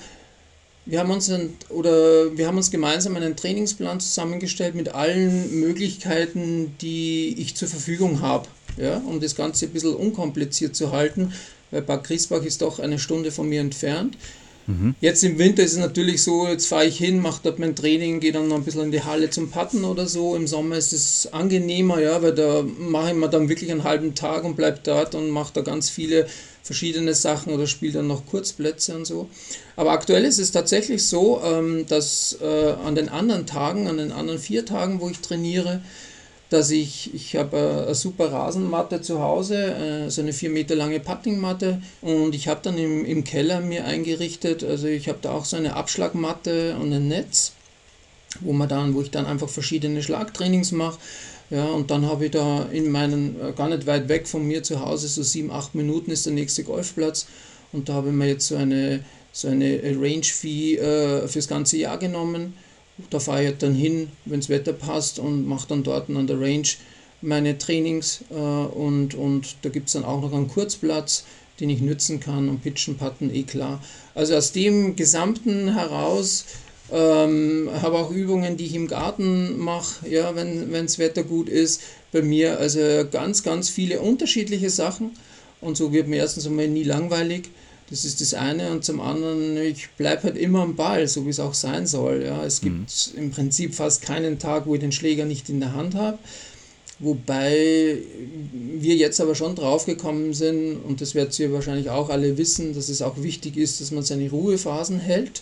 wir 0.90 1.00
haben 1.00 1.12
uns 1.12 1.30
ein, 1.30 1.54
oder 1.70 2.36
wir 2.36 2.48
haben 2.48 2.58
uns 2.58 2.72
gemeinsam 2.72 3.16
einen 3.16 3.36
Trainingsplan 3.36 4.00
zusammengestellt 4.00 4.74
mit 4.74 4.90
allen 4.90 5.60
Möglichkeiten, 5.60 6.76
die 6.82 7.36
ich 7.38 7.56
zur 7.56 7.68
Verfügung 7.68 8.22
habe, 8.22 8.48
ja, 8.78 8.98
um 9.06 9.20
das 9.20 9.36
Ganze 9.36 9.66
ein 9.66 9.72
bisschen 9.72 9.94
unkompliziert 9.94 10.76
zu 10.76 10.92
halten, 10.92 11.34
weil 11.70 11.84
Bad 11.84 12.06
Griesbach 12.06 12.44
ist 12.44 12.62
doch 12.62 12.80
eine 12.80 12.98
Stunde 12.98 13.32
von 13.32 13.48
mir 13.48 13.62
entfernt. 13.62 14.18
Mhm. 14.66 14.96
Jetzt 15.00 15.24
im 15.24 15.38
Winter 15.38 15.64
ist 15.64 15.74
es 15.74 15.78
natürlich 15.78 16.24
so, 16.24 16.48
jetzt 16.48 16.68
fahre 16.68 16.86
ich 16.86 16.98
hin, 16.98 17.20
mache 17.20 17.42
dort 17.44 17.60
mein 17.60 17.76
Training, 17.76 18.20
gehe 18.20 18.32
dann 18.32 18.48
noch 18.48 18.56
ein 18.56 18.64
bisschen 18.64 18.84
in 18.84 18.92
die 18.92 19.04
Halle 19.04 19.30
zum 19.30 19.50
Patten 19.50 19.84
oder 19.84 20.08
so. 20.08 20.36
Im 20.36 20.48
Sommer 20.48 20.78
ist 20.78 20.94
es 20.94 21.30
angenehmer, 21.32 22.00
ja, 22.00 22.22
weil 22.22 22.34
da 22.34 22.64
mache 22.64 23.10
ich 23.10 23.16
mir 23.16 23.30
dann 23.30 23.50
wirklich 23.50 23.72
einen 23.72 23.84
halben 23.84 24.16
Tag 24.16 24.44
und 24.44 24.56
bleibe 24.56 24.80
dort 24.84 25.16
und 25.16 25.30
mache 25.30 25.54
da 25.54 25.62
ganz 25.62 25.90
viele 25.90 26.28
verschiedene 26.70 27.16
Sachen 27.16 27.52
oder 27.52 27.66
spiele 27.66 27.94
dann 27.94 28.06
noch 28.06 28.28
Kurzplätze 28.28 28.94
und 28.94 29.06
so. 29.06 29.28
Aber 29.76 29.90
aktuell 29.90 30.24
ist 30.24 30.38
es 30.38 30.52
tatsächlich 30.52 31.04
so, 31.04 31.42
ähm, 31.44 31.88
dass 31.88 32.38
äh, 32.44 32.74
an 32.86 32.94
den 32.94 33.10
anderen 33.10 33.48
Tagen, 33.48 33.88
an 33.88 33.98
den 33.98 34.12
anderen 34.12 34.38
vier 34.38 34.68
Tagen, 34.68 35.02
wo 35.02 35.10
ich 35.10 35.18
trainiere, 35.18 35.82
dass 36.52 36.70
ich, 36.70 37.12
ich 37.16 37.36
habe 37.36 37.58
äh, 37.58 37.86
eine 37.86 37.96
super 37.96 38.32
Rasenmatte 38.32 39.02
zu 39.02 39.20
Hause, 39.20 39.56
äh, 39.56 40.12
so 40.12 40.22
eine 40.22 40.32
vier 40.32 40.52
Meter 40.52 40.76
lange 40.76 41.00
Puttingmatte 41.00 41.82
und 42.04 42.36
ich 42.36 42.48
habe 42.48 42.60
dann 42.62 42.78
im, 42.78 43.04
im 43.04 43.24
Keller 43.24 43.62
mir 43.62 43.86
eingerichtet, 43.86 44.64
also 44.64 44.86
ich 44.86 45.10
habe 45.10 45.18
da 45.24 45.32
auch 45.32 45.46
so 45.46 45.58
eine 45.58 45.76
Abschlagmatte 45.76 46.78
und 46.80 46.94
ein 46.94 47.08
Netz, 47.08 47.54
wo 48.42 48.54
man 48.54 48.70
dann, 48.70 48.94
wo 48.94 49.02
ich 49.02 49.10
dann 49.10 49.26
einfach 49.26 49.50
verschiedene 49.50 50.04
Schlagtrainings 50.04 50.72
mache. 50.72 51.00
Ja, 51.50 51.66
und 51.66 51.90
dann 51.90 52.06
habe 52.06 52.26
ich 52.26 52.32
da 52.32 52.64
in 52.72 52.92
meinen, 52.92 53.36
äh, 53.42 53.54
gar 53.54 53.70
nicht 53.70 53.88
weit 53.88 54.08
weg 54.08 54.28
von 54.28 54.46
mir 54.46 54.62
zu 54.62 54.82
Hause, 54.82 55.08
so 55.08 55.24
sieben, 55.24 55.52
acht 55.52 55.74
Minuten 55.74 56.12
ist 56.12 56.26
der 56.26 56.34
nächste 56.34 56.64
Golfplatz. 56.64 57.26
Und 57.72 57.90
da 57.90 57.94
habe 57.94 58.10
ich 58.10 58.14
mir 58.14 58.28
jetzt 58.28 58.48
so 58.48 58.56
eine, 58.56 59.04
so 59.32 59.48
eine 59.48 59.82
Range-Fee 59.84 60.76
äh, 60.78 61.28
fürs 61.28 61.48
ganze 61.48 61.78
Jahr 61.78 61.98
genommen. 61.98 62.54
Da 63.10 63.20
fahre 63.20 63.42
ich 63.42 63.48
halt 63.48 63.64
dann 63.64 63.74
hin, 63.74 64.10
wenn 64.26 64.42
das 64.42 64.50
Wetter 64.50 64.74
passt 64.74 65.20
und 65.20 65.48
mache 65.48 65.68
dann 65.70 65.84
dort 65.84 66.10
an 66.10 66.28
der 66.28 66.40
Range 66.40 66.68
meine 67.22 67.58
Trainings. 67.58 68.24
Äh, 68.30 68.34
und, 68.36 69.16
und 69.16 69.56
da 69.64 69.70
gibt 69.70 69.88
es 69.88 69.94
dann 69.94 70.06
auch 70.06 70.22
noch 70.22 70.34
einen 70.34 70.48
Kurzplatz, 70.48 71.24
den 71.60 71.70
ich 71.70 71.82
nutzen 71.82 72.20
kann 72.20 72.48
und 72.48 72.62
pitchen, 72.62 72.98
putten, 72.98 73.34
eh 73.34 73.44
klar. 73.44 73.82
Also 74.14 74.36
aus 74.36 74.52
dem 74.52 74.96
Gesamten 74.96 75.74
heraus 75.74 76.46
ähm, 76.92 77.70
habe 77.82 77.98
auch 77.98 78.12
Übungen, 78.12 78.58
die 78.58 78.66
ich 78.66 78.76
im 78.76 78.88
Garten 78.88 79.58
mache, 79.58 80.10
ja, 80.10 80.36
wenn 80.36 80.72
das 80.72 81.00
Wetter 81.00 81.24
gut 81.24 81.50
ist. 81.50 81.82
Bei 82.12 82.22
mir 82.22 82.60
also 82.60 82.80
ganz, 83.12 83.44
ganz 83.44 83.70
viele 83.70 84.02
unterschiedliche 84.02 84.70
Sachen. 84.70 85.12
Und 85.62 85.78
so 85.78 85.92
wird 85.92 86.08
mir 86.08 86.18
erstens 86.18 86.48
einmal 86.48 86.68
nie 86.68 86.84
langweilig. 86.84 87.50
Das 87.90 88.06
ist 88.06 88.22
das 88.22 88.34
eine. 88.34 88.72
Und 88.72 88.86
zum 88.86 89.02
anderen, 89.02 89.58
ich 89.58 89.90
bleibe 89.98 90.24
halt 90.24 90.38
immer 90.38 90.62
am 90.62 90.76
Ball, 90.76 91.08
so 91.08 91.26
wie 91.26 91.30
es 91.30 91.40
auch 91.40 91.54
sein 91.54 91.86
soll. 91.86 92.24
Ja. 92.24 92.44
Es 92.44 92.62
gibt 92.62 93.14
mhm. 93.14 93.20
im 93.20 93.32
Prinzip 93.32 93.76
fast 93.76 94.02
keinen 94.02 94.40
Tag, 94.40 94.66
wo 94.66 94.76
ich 94.76 94.82
den 94.82 94.92
Schläger 94.92 95.26
nicht 95.26 95.50
in 95.50 95.60
der 95.60 95.74
Hand 95.74 95.96
habe. 95.96 96.18
Wobei 97.00 97.98
wir 98.52 98.96
jetzt 98.96 99.22
aber 99.22 99.34
schon 99.34 99.56
draufgekommen 99.56 100.34
sind, 100.34 100.78
und 100.78 101.00
das 101.00 101.16
werdet 101.16 101.38
ihr 101.40 101.54
wahrscheinlich 101.54 101.90
auch 101.90 102.10
alle 102.10 102.38
wissen, 102.38 102.74
dass 102.74 102.90
es 102.90 103.02
auch 103.02 103.24
wichtig 103.24 103.56
ist, 103.56 103.80
dass 103.80 103.92
man 103.92 104.04
seine 104.04 104.30
Ruhephasen 104.30 105.00
hält 105.00 105.42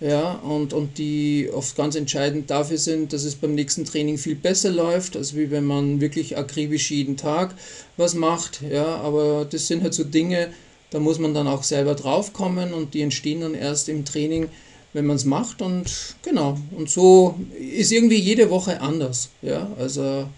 ja, 0.00 0.32
und, 0.34 0.72
und 0.72 0.98
die 0.98 1.50
oft 1.52 1.76
ganz 1.76 1.96
entscheidend 1.96 2.50
dafür 2.50 2.78
sind, 2.78 3.12
dass 3.12 3.24
es 3.24 3.34
beim 3.34 3.54
nächsten 3.54 3.84
Training 3.84 4.16
viel 4.16 4.36
besser 4.36 4.70
läuft, 4.70 5.16
als 5.16 5.34
wie 5.34 5.50
wenn 5.50 5.64
man 5.64 6.00
wirklich 6.00 6.36
akribisch 6.38 6.90
jeden 6.90 7.16
Tag 7.16 7.54
was 7.96 8.14
macht, 8.14 8.60
ja, 8.62 8.96
aber 8.96 9.46
das 9.50 9.66
sind 9.66 9.82
halt 9.82 9.94
so 9.94 10.04
Dinge, 10.04 10.50
da 10.90 11.00
muss 11.00 11.18
man 11.18 11.34
dann 11.34 11.48
auch 11.48 11.64
selber 11.64 11.94
draufkommen 11.94 12.72
und 12.72 12.94
die 12.94 13.02
entstehen 13.02 13.40
dann 13.40 13.54
erst 13.54 13.88
im 13.88 14.04
Training, 14.04 14.48
wenn 14.92 15.04
man 15.04 15.16
es 15.16 15.24
macht 15.24 15.62
und 15.62 15.90
genau, 16.22 16.56
und 16.76 16.88
so 16.88 17.34
ist 17.58 17.90
irgendwie 17.90 18.20
jede 18.20 18.50
Woche 18.50 18.80
anders, 18.80 19.30
ja, 19.42 19.68
also 19.78 20.28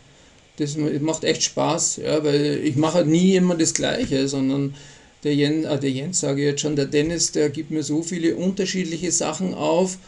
das 0.56 0.76
macht 0.76 1.24
echt 1.24 1.42
Spaß, 1.42 2.00
ja, 2.04 2.24
weil 2.24 2.60
ich 2.64 2.76
mache 2.76 2.94
halt 2.94 3.08
nie 3.08 3.36
immer 3.36 3.56
das 3.56 3.74
Gleiche, 3.74 4.26
sondern 4.26 4.74
der 5.24 5.34
Jens, 5.34 5.66
ah, 5.66 5.76
der 5.76 5.90
Jens 5.90 6.20
sage 6.20 6.40
ich 6.40 6.46
jetzt 6.46 6.60
schon, 6.60 6.76
der 6.76 6.86
Dennis, 6.86 7.32
der 7.32 7.50
gibt 7.50 7.70
mir 7.70 7.82
so 7.82 8.02
viele 8.02 8.36
unterschiedliche 8.36 9.12
Sachen 9.12 9.54
auf. 9.54 9.98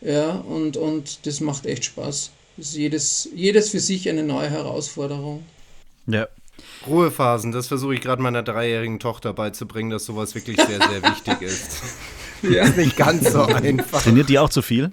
Ja, 0.00 0.30
und, 0.30 0.76
und 0.76 1.26
das 1.26 1.40
macht 1.40 1.66
echt 1.66 1.84
Spaß. 1.84 2.30
Das 2.56 2.66
ist 2.68 2.76
jedes, 2.76 3.28
jedes 3.34 3.70
für 3.70 3.80
sich 3.80 4.08
eine 4.08 4.22
neue 4.22 4.48
Herausforderung. 4.48 5.44
Ja. 6.06 6.28
Ruhephasen, 6.86 7.52
das 7.52 7.68
versuche 7.68 7.94
ich 7.94 8.00
gerade 8.00 8.22
meiner 8.22 8.42
dreijährigen 8.42 8.98
Tochter 8.98 9.32
beizubringen, 9.32 9.90
dass 9.90 10.04
sowas 10.04 10.34
wirklich 10.34 10.56
sehr, 10.56 10.78
sehr 10.78 11.02
wichtig 11.02 11.42
ist. 11.42 11.82
ja. 12.42 12.64
Ist 12.64 12.76
nicht 12.76 12.96
ganz 12.96 13.32
so 13.32 13.42
einfach. 13.44 14.02
Trainiert 14.02 14.28
die 14.28 14.38
auch 14.38 14.50
zu 14.50 14.62
viel? 14.62 14.92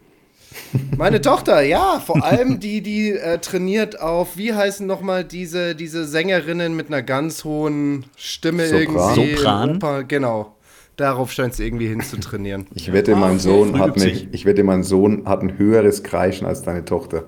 Meine 0.98 1.22
Tochter, 1.22 1.62
ja, 1.62 2.02
vor 2.04 2.24
allem 2.24 2.60
die, 2.60 2.82
die 2.82 3.12
äh, 3.12 3.38
trainiert 3.40 4.00
auf, 4.02 4.38
wie 4.38 4.54
heißen 4.54 4.86
nochmal 4.86 5.24
diese, 5.24 5.76
diese 5.76 6.06
Sängerinnen 6.06 6.76
mit 6.76 6.88
einer 6.88 7.04
ganz 7.04 7.44
hohen 7.44 8.06
Stimme 8.16 8.68
Sopran. 8.68 8.82
irgendwie. 8.82 9.36
Sopran. 9.36 9.76
Oper, 9.78 10.04
genau. 10.04 10.56
Darauf 10.96 11.32
scheint 11.32 11.54
sie 11.54 11.66
irgendwie 11.66 11.88
hinzutrainieren. 11.88 12.66
Ich 12.74 12.92
wette, 12.92 13.16
mein 13.16 13.40
Sohn 13.40 13.78
hat 13.78 13.98
mich, 13.98 14.30
ich 14.32 14.46
wette, 14.46 14.64
mein 14.64 14.84
Sohn 14.84 15.28
hat 15.28 15.44
ein 15.44 15.58
höheres 15.58 16.02
Kreischen 16.02 16.48
als 16.48 16.64
deine 16.64 16.86
Tochter. 16.86 17.26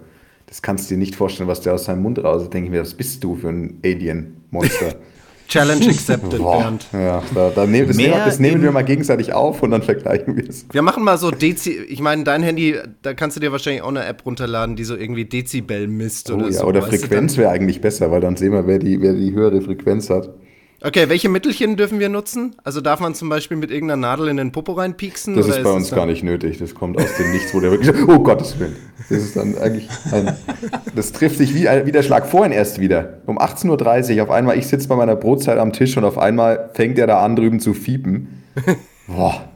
Das 0.48 0.64
kannst 0.64 0.90
du 0.90 0.96
dir 0.96 0.98
nicht 0.98 1.16
vorstellen, 1.16 1.48
was 1.48 1.62
der 1.62 1.76
aus 1.76 1.86
seinem 1.86 2.02
Mund 2.02 2.24
raus. 2.24 2.42
Da 2.44 2.50
denke 2.50 2.66
ich 2.66 2.72
mir, 2.72 2.82
was 2.82 2.96
bist 2.96 3.24
du 3.24 3.36
für 3.36 3.50
ein 3.50 3.80
Alien-Monster? 3.84 4.96
Challenge 5.50 5.86
accepted, 5.90 6.40
Boah. 6.40 6.60
Bernd. 6.60 6.88
Ja, 6.94 7.24
da, 7.34 7.50
da 7.50 7.66
nehm, 7.66 7.88
das, 7.88 7.98
nehmen, 7.98 8.14
das 8.14 8.40
nehmen 8.40 8.62
wir 8.62 8.72
mal 8.72 8.84
gegenseitig 8.84 9.34
auf 9.34 9.62
und 9.64 9.72
dann 9.72 9.82
vergleichen 9.82 10.38
wir 10.38 10.48
es. 10.48 10.66
Wir 10.72 10.84
machen 10.84 11.04
mal 11.04 11.18
so 11.18 11.32
Dezi. 11.32 11.72
Ich 11.72 12.02
meine, 12.02 12.24
dein 12.24 12.44
Handy, 12.44 12.76
da 13.02 13.14
kannst 13.16 13.36
du 13.36 13.42
dir 13.42 13.52
wahrscheinlich 13.52 13.82
auch 13.82 13.90
eine 13.90 14.06
App 14.06 14.26
runterladen, 14.26 14.76
die 14.76 14.84
so 14.84 14.96
irgendwie 14.96 15.26
Dezibel 15.26 15.88
misst 15.88 16.30
oh, 16.30 16.36
oder 16.36 16.46
ja, 16.46 16.52
so. 16.52 16.66
Oder 16.66 16.84
Frequenz 16.84 17.36
wäre 17.36 17.50
eigentlich 17.50 17.82
besser, 17.82 18.12
weil 18.12 18.22
dann 18.22 18.38
sehen 18.38 18.54
wir, 18.54 18.68
wer 18.68 18.80
die, 18.80 19.02
wer 19.02 19.14
die 19.14 19.34
höhere 19.34 19.62
Frequenz 19.62 20.10
hat. 20.10 20.30
Okay, 20.82 21.10
welche 21.10 21.28
Mittelchen 21.28 21.76
dürfen 21.76 22.00
wir 22.00 22.08
nutzen? 22.08 22.56
Also 22.64 22.80
darf 22.80 23.02
man 23.02 23.14
zum 23.14 23.28
Beispiel 23.28 23.58
mit 23.58 23.70
irgendeiner 23.70 24.00
Nadel 24.00 24.30
in 24.30 24.38
den 24.38 24.54
Popo 24.54 24.72
reinpieksen? 24.72 25.36
Das 25.36 25.48
ist 25.48 25.62
bei 25.62 25.72
uns 25.72 25.92
gar 25.92 26.06
nicht 26.06 26.24
nötig. 26.24 26.58
Das 26.58 26.74
kommt 26.74 26.98
aus 26.98 27.18
dem 27.18 27.32
Nichts, 27.32 27.54
wo 27.54 27.60
der 27.60 27.72
wirklich 27.72 27.88
sagt, 27.88 28.08
oh 28.08 28.20
Gottes 28.20 28.58
Willen. 28.60 28.78
Das 29.10 29.18
ist 29.18 29.36
dann 29.36 29.58
eigentlich 29.58 29.90
ein, 30.12 30.38
das 30.96 31.12
trifft 31.12 31.38
sich 31.38 31.54
wie, 31.54 31.66
wie 31.66 31.92
der 31.92 32.04
Schlag 32.04 32.28
vorhin 32.28 32.54
erst 32.54 32.80
wieder. 32.80 33.20
Um 33.26 33.40
18.30 33.40 34.16
Uhr 34.18 34.24
auf 34.24 34.30
einmal, 34.30 34.58
ich 34.58 34.68
sitze 34.68 34.88
bei 34.88 34.96
meiner 34.96 35.18
Brotzeit 35.18 35.58
am 35.58 35.74
Tisch 35.74 35.98
und 35.98 36.06
auf 36.06 36.18
einmal 36.18 36.70
fängt 36.74 36.98
er 36.98 37.08
da 37.08 37.20
an 37.26 37.36
drüben 37.36 37.60
zu 37.60 37.74
fiepen. 37.74 38.44
Boah. 39.08 39.50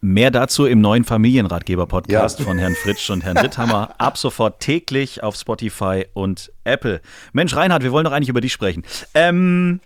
Mehr 0.00 0.30
dazu 0.30 0.66
im 0.66 0.80
neuen 0.80 1.04
Familienratgeber-Podcast 1.04 2.38
ja. 2.38 2.44
von 2.44 2.58
Herrn 2.58 2.74
Fritsch 2.74 3.10
und 3.10 3.24
Herrn 3.24 3.38
Ritthammer. 3.38 3.94
Ab 3.98 4.18
sofort 4.18 4.60
täglich 4.60 5.22
auf 5.22 5.36
Spotify 5.36 6.06
und 6.12 6.52
Apple. 6.64 7.00
Mensch, 7.32 7.56
Reinhard, 7.56 7.82
wir 7.82 7.92
wollen 7.92 8.04
doch 8.04 8.12
eigentlich 8.12 8.28
über 8.28 8.40
dich 8.40 8.52
sprechen. 8.52 8.84
Ähm, 9.14 9.80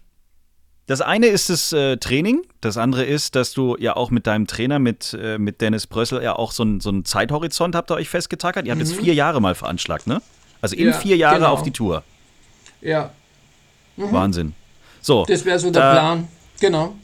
das 0.87 1.01
eine 1.01 1.27
ist 1.27 1.51
das 1.51 1.73
äh, 1.73 1.99
Training, 1.99 2.43
das 2.61 2.77
andere 2.77 3.05
ist, 3.05 3.37
dass 3.37 3.53
du 3.53 3.77
ja 3.79 3.95
auch 3.95 4.11
mit 4.11 4.27
deinem 4.27 4.49
Trainer, 4.49 4.81
mit, 4.81 5.17
äh, 5.21 5.39
mit 5.39 5.61
Dennis 5.61 5.87
Brössel, 5.87 6.21
ja 6.21 6.35
auch 6.35 6.51
so, 6.51 6.65
ein, 6.65 6.81
so 6.81 6.89
einen 6.89 7.05
Zeithorizont 7.05 7.77
habt 7.77 7.93
ihr 7.93 7.95
euch 7.95 8.09
festgetackert. 8.09 8.67
Ihr 8.67 8.73
habt 8.73 8.83
mhm. 8.83 8.89
jetzt 8.89 8.99
vier 8.99 9.15
Jahre 9.15 9.41
mal 9.41 9.55
veranschlagt, 9.55 10.09
ne? 10.09 10.21
Also 10.61 10.75
in 10.75 10.89
ja, 10.89 10.93
vier 10.93 11.17
Jahre 11.17 11.37
genau. 11.37 11.53
auf 11.53 11.63
die 11.63 11.71
Tour. 11.71 12.03
Ja. 12.81 13.11
Mhm. 13.97 14.13
Wahnsinn. 14.13 14.55
So. 15.01 15.25
Das 15.27 15.45
wäre 15.45 15.61
so 15.61 15.71
der 15.71 15.83
da, 15.83 15.93
Plan. 15.93 16.29
Genau. 16.59 16.95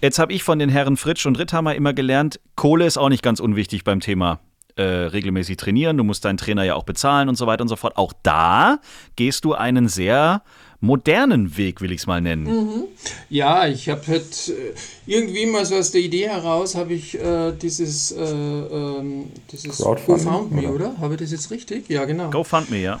Jetzt 0.00 0.18
habe 0.18 0.32
ich 0.32 0.42
von 0.42 0.58
den 0.58 0.68
Herren 0.68 0.96
Fritsch 0.96 1.26
und 1.26 1.38
Ritthammer 1.38 1.74
immer 1.74 1.92
gelernt, 1.92 2.40
Kohle 2.54 2.86
ist 2.86 2.98
auch 2.98 3.08
nicht 3.08 3.22
ganz 3.22 3.40
unwichtig 3.40 3.84
beim 3.84 4.00
Thema 4.00 4.40
äh, 4.76 4.82
regelmäßig 4.82 5.56
trainieren. 5.56 5.96
Du 5.96 6.04
musst 6.04 6.24
deinen 6.24 6.36
Trainer 6.36 6.62
ja 6.62 6.74
auch 6.74 6.84
bezahlen 6.84 7.28
und 7.28 7.36
so 7.36 7.46
weiter 7.46 7.62
und 7.62 7.68
so 7.68 7.76
fort. 7.76 7.96
Auch 7.96 8.12
da 8.22 8.78
gehst 9.16 9.44
du 9.44 9.54
einen 9.54 9.88
sehr 9.88 10.42
modernen 10.80 11.56
Weg, 11.56 11.80
will 11.80 11.90
ich 11.90 12.02
es 12.02 12.06
mal 12.06 12.20
nennen. 12.20 12.44
Mhm. 12.44 12.84
Ja, 13.28 13.66
ich 13.66 13.88
habe 13.88 14.06
halt 14.06 14.48
äh, 14.48 14.74
irgendwie 15.06 15.46
mal 15.46 15.66
so 15.66 15.74
aus 15.74 15.90
der 15.90 16.00
Idee 16.00 16.28
heraus, 16.28 16.76
habe 16.76 16.94
ich 16.94 17.18
äh, 17.18 17.52
dieses, 17.52 18.12
äh, 18.12 18.22
ähm, 18.22 19.32
dieses 19.50 19.78
GoFundMe, 19.78 20.68
oder? 20.70 20.96
Habe 20.98 21.14
ich 21.14 21.20
das 21.20 21.32
jetzt 21.32 21.50
richtig? 21.50 21.88
Ja, 21.88 22.04
genau. 22.04 22.30
GoFundMe, 22.30 22.78
ja. 22.78 23.00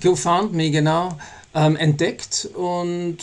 GoFundMe, 0.00 0.70
genau, 0.70 1.18
ähm, 1.54 1.76
entdeckt 1.76 2.48
und 2.54 3.18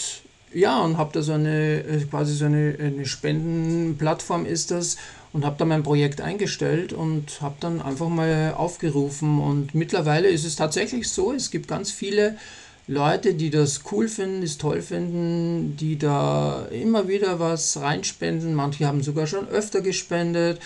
ja, 0.53 0.81
und 0.81 0.97
habe 0.97 1.11
da 1.13 1.21
so 1.21 1.33
eine, 1.33 1.83
äh, 1.83 2.05
quasi 2.09 2.33
so 2.35 2.45
eine, 2.45 2.75
eine 2.79 3.05
Spendenplattform 3.05 4.45
ist 4.45 4.71
das 4.71 4.97
und 5.33 5.45
habe 5.45 5.55
da 5.57 5.65
mein 5.65 5.83
Projekt 5.83 6.21
eingestellt 6.21 6.93
und 6.93 7.41
habe 7.41 7.55
dann 7.59 7.81
einfach 7.81 8.09
mal 8.09 8.53
aufgerufen 8.55 9.39
und 9.39 9.75
mittlerweile 9.75 10.29
ist 10.29 10.45
es 10.45 10.55
tatsächlich 10.55 11.09
so, 11.09 11.33
es 11.33 11.51
gibt 11.51 11.67
ganz 11.67 11.91
viele 11.91 12.37
Leute, 12.89 13.33
die 13.33 13.49
das 13.49 13.81
cool 13.91 14.07
finden, 14.07 14.43
es 14.43 14.57
toll 14.57 14.81
finden, 14.81 15.75
die 15.75 15.97
da 15.97 16.67
immer 16.71 17.09
wieder 17.09 17.37
was 17.37 17.75
reinspenden. 17.81 18.55
Manche 18.55 18.87
haben 18.87 19.03
sogar 19.03 19.27
schon 19.27 19.45
öfter 19.49 19.81
gespendet 19.81 20.61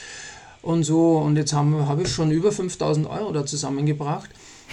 und 0.62 0.84
so. 0.84 1.18
Und 1.18 1.36
jetzt 1.36 1.54
habe 1.54 1.88
hab 1.88 2.00
ich 2.00 2.10
schon 2.10 2.30
über 2.30 2.52
5000 2.52 3.08
Euro 3.08 3.32
da 3.32 3.44
zusammengebracht. 3.44 4.30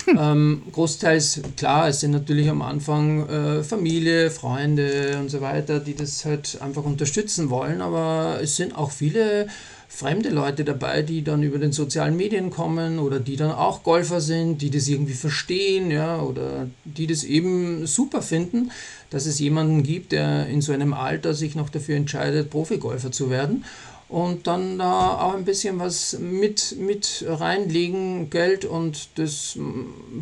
Ähm, 0.18 0.62
großteils, 0.72 1.42
klar, 1.56 1.88
es 1.88 2.00
sind 2.00 2.12
natürlich 2.12 2.48
am 2.48 2.62
Anfang 2.62 3.28
äh, 3.28 3.62
Familie, 3.62 4.30
Freunde 4.30 5.18
und 5.20 5.28
so 5.28 5.40
weiter, 5.40 5.80
die 5.80 5.94
das 5.94 6.24
halt 6.24 6.58
einfach 6.62 6.84
unterstützen 6.84 7.50
wollen, 7.50 7.82
aber 7.82 8.38
es 8.40 8.56
sind 8.56 8.74
auch 8.76 8.90
viele 8.90 9.48
fremde 9.88 10.28
Leute 10.28 10.64
dabei, 10.64 11.02
die 11.02 11.24
dann 11.24 11.42
über 11.42 11.58
den 11.58 11.72
sozialen 11.72 12.16
Medien 12.16 12.50
kommen 12.50 12.98
oder 12.98 13.18
die 13.20 13.36
dann 13.36 13.50
auch 13.50 13.82
Golfer 13.82 14.20
sind, 14.20 14.60
die 14.60 14.70
das 14.70 14.86
irgendwie 14.86 15.14
verstehen, 15.14 15.90
ja, 15.90 16.20
oder 16.20 16.68
die 16.84 17.06
das 17.06 17.24
eben 17.24 17.86
super 17.86 18.20
finden, 18.20 18.70
dass 19.10 19.24
es 19.24 19.38
jemanden 19.38 19.82
gibt, 19.82 20.12
der 20.12 20.46
in 20.46 20.60
so 20.60 20.72
einem 20.72 20.92
Alter 20.92 21.32
sich 21.32 21.54
noch 21.54 21.70
dafür 21.70 21.96
entscheidet, 21.96 22.50
Profigolfer 22.50 23.10
zu 23.10 23.30
werden 23.30 23.64
und 24.08 24.46
dann 24.46 24.78
da 24.78 25.20
auch 25.20 25.34
ein 25.34 25.44
bisschen 25.44 25.78
was 25.78 26.18
mit, 26.18 26.76
mit 26.78 27.24
reinlegen, 27.28 28.30
Geld 28.30 28.64
und 28.64 29.08
das 29.16 29.58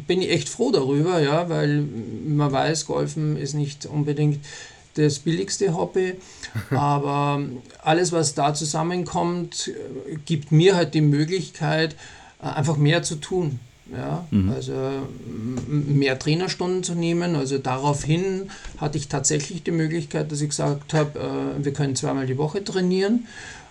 bin 0.06 0.22
ich 0.22 0.30
echt 0.30 0.48
froh 0.48 0.72
darüber, 0.72 1.20
ja, 1.20 1.48
weil 1.48 1.86
man 2.26 2.50
weiß, 2.50 2.86
Golfen 2.86 3.36
ist 3.36 3.54
nicht 3.54 3.86
unbedingt 3.86 4.44
das 4.94 5.20
billigste 5.20 5.76
Hobby, 5.76 6.14
aber 6.70 7.40
alles, 7.82 8.12
was 8.12 8.34
da 8.34 8.54
zusammenkommt, 8.54 9.70
gibt 10.24 10.50
mir 10.50 10.74
halt 10.74 10.94
die 10.94 11.00
Möglichkeit, 11.00 11.94
einfach 12.40 12.76
mehr 12.76 13.02
zu 13.02 13.16
tun. 13.16 13.60
Ja, 13.92 14.26
mhm. 14.32 14.50
also 14.50 14.74
mehr 15.68 16.18
Trainerstunden 16.18 16.82
zu 16.82 16.96
nehmen. 16.96 17.36
Also 17.36 17.58
daraufhin 17.58 18.50
hatte 18.78 18.98
ich 18.98 19.06
tatsächlich 19.06 19.62
die 19.62 19.70
Möglichkeit, 19.70 20.32
dass 20.32 20.40
ich 20.40 20.48
gesagt 20.48 20.92
habe, 20.92 21.20
äh, 21.20 21.64
wir 21.64 21.72
können 21.72 21.94
zweimal 21.94 22.26
die 22.26 22.36
Woche 22.36 22.64
trainieren. 22.64 23.28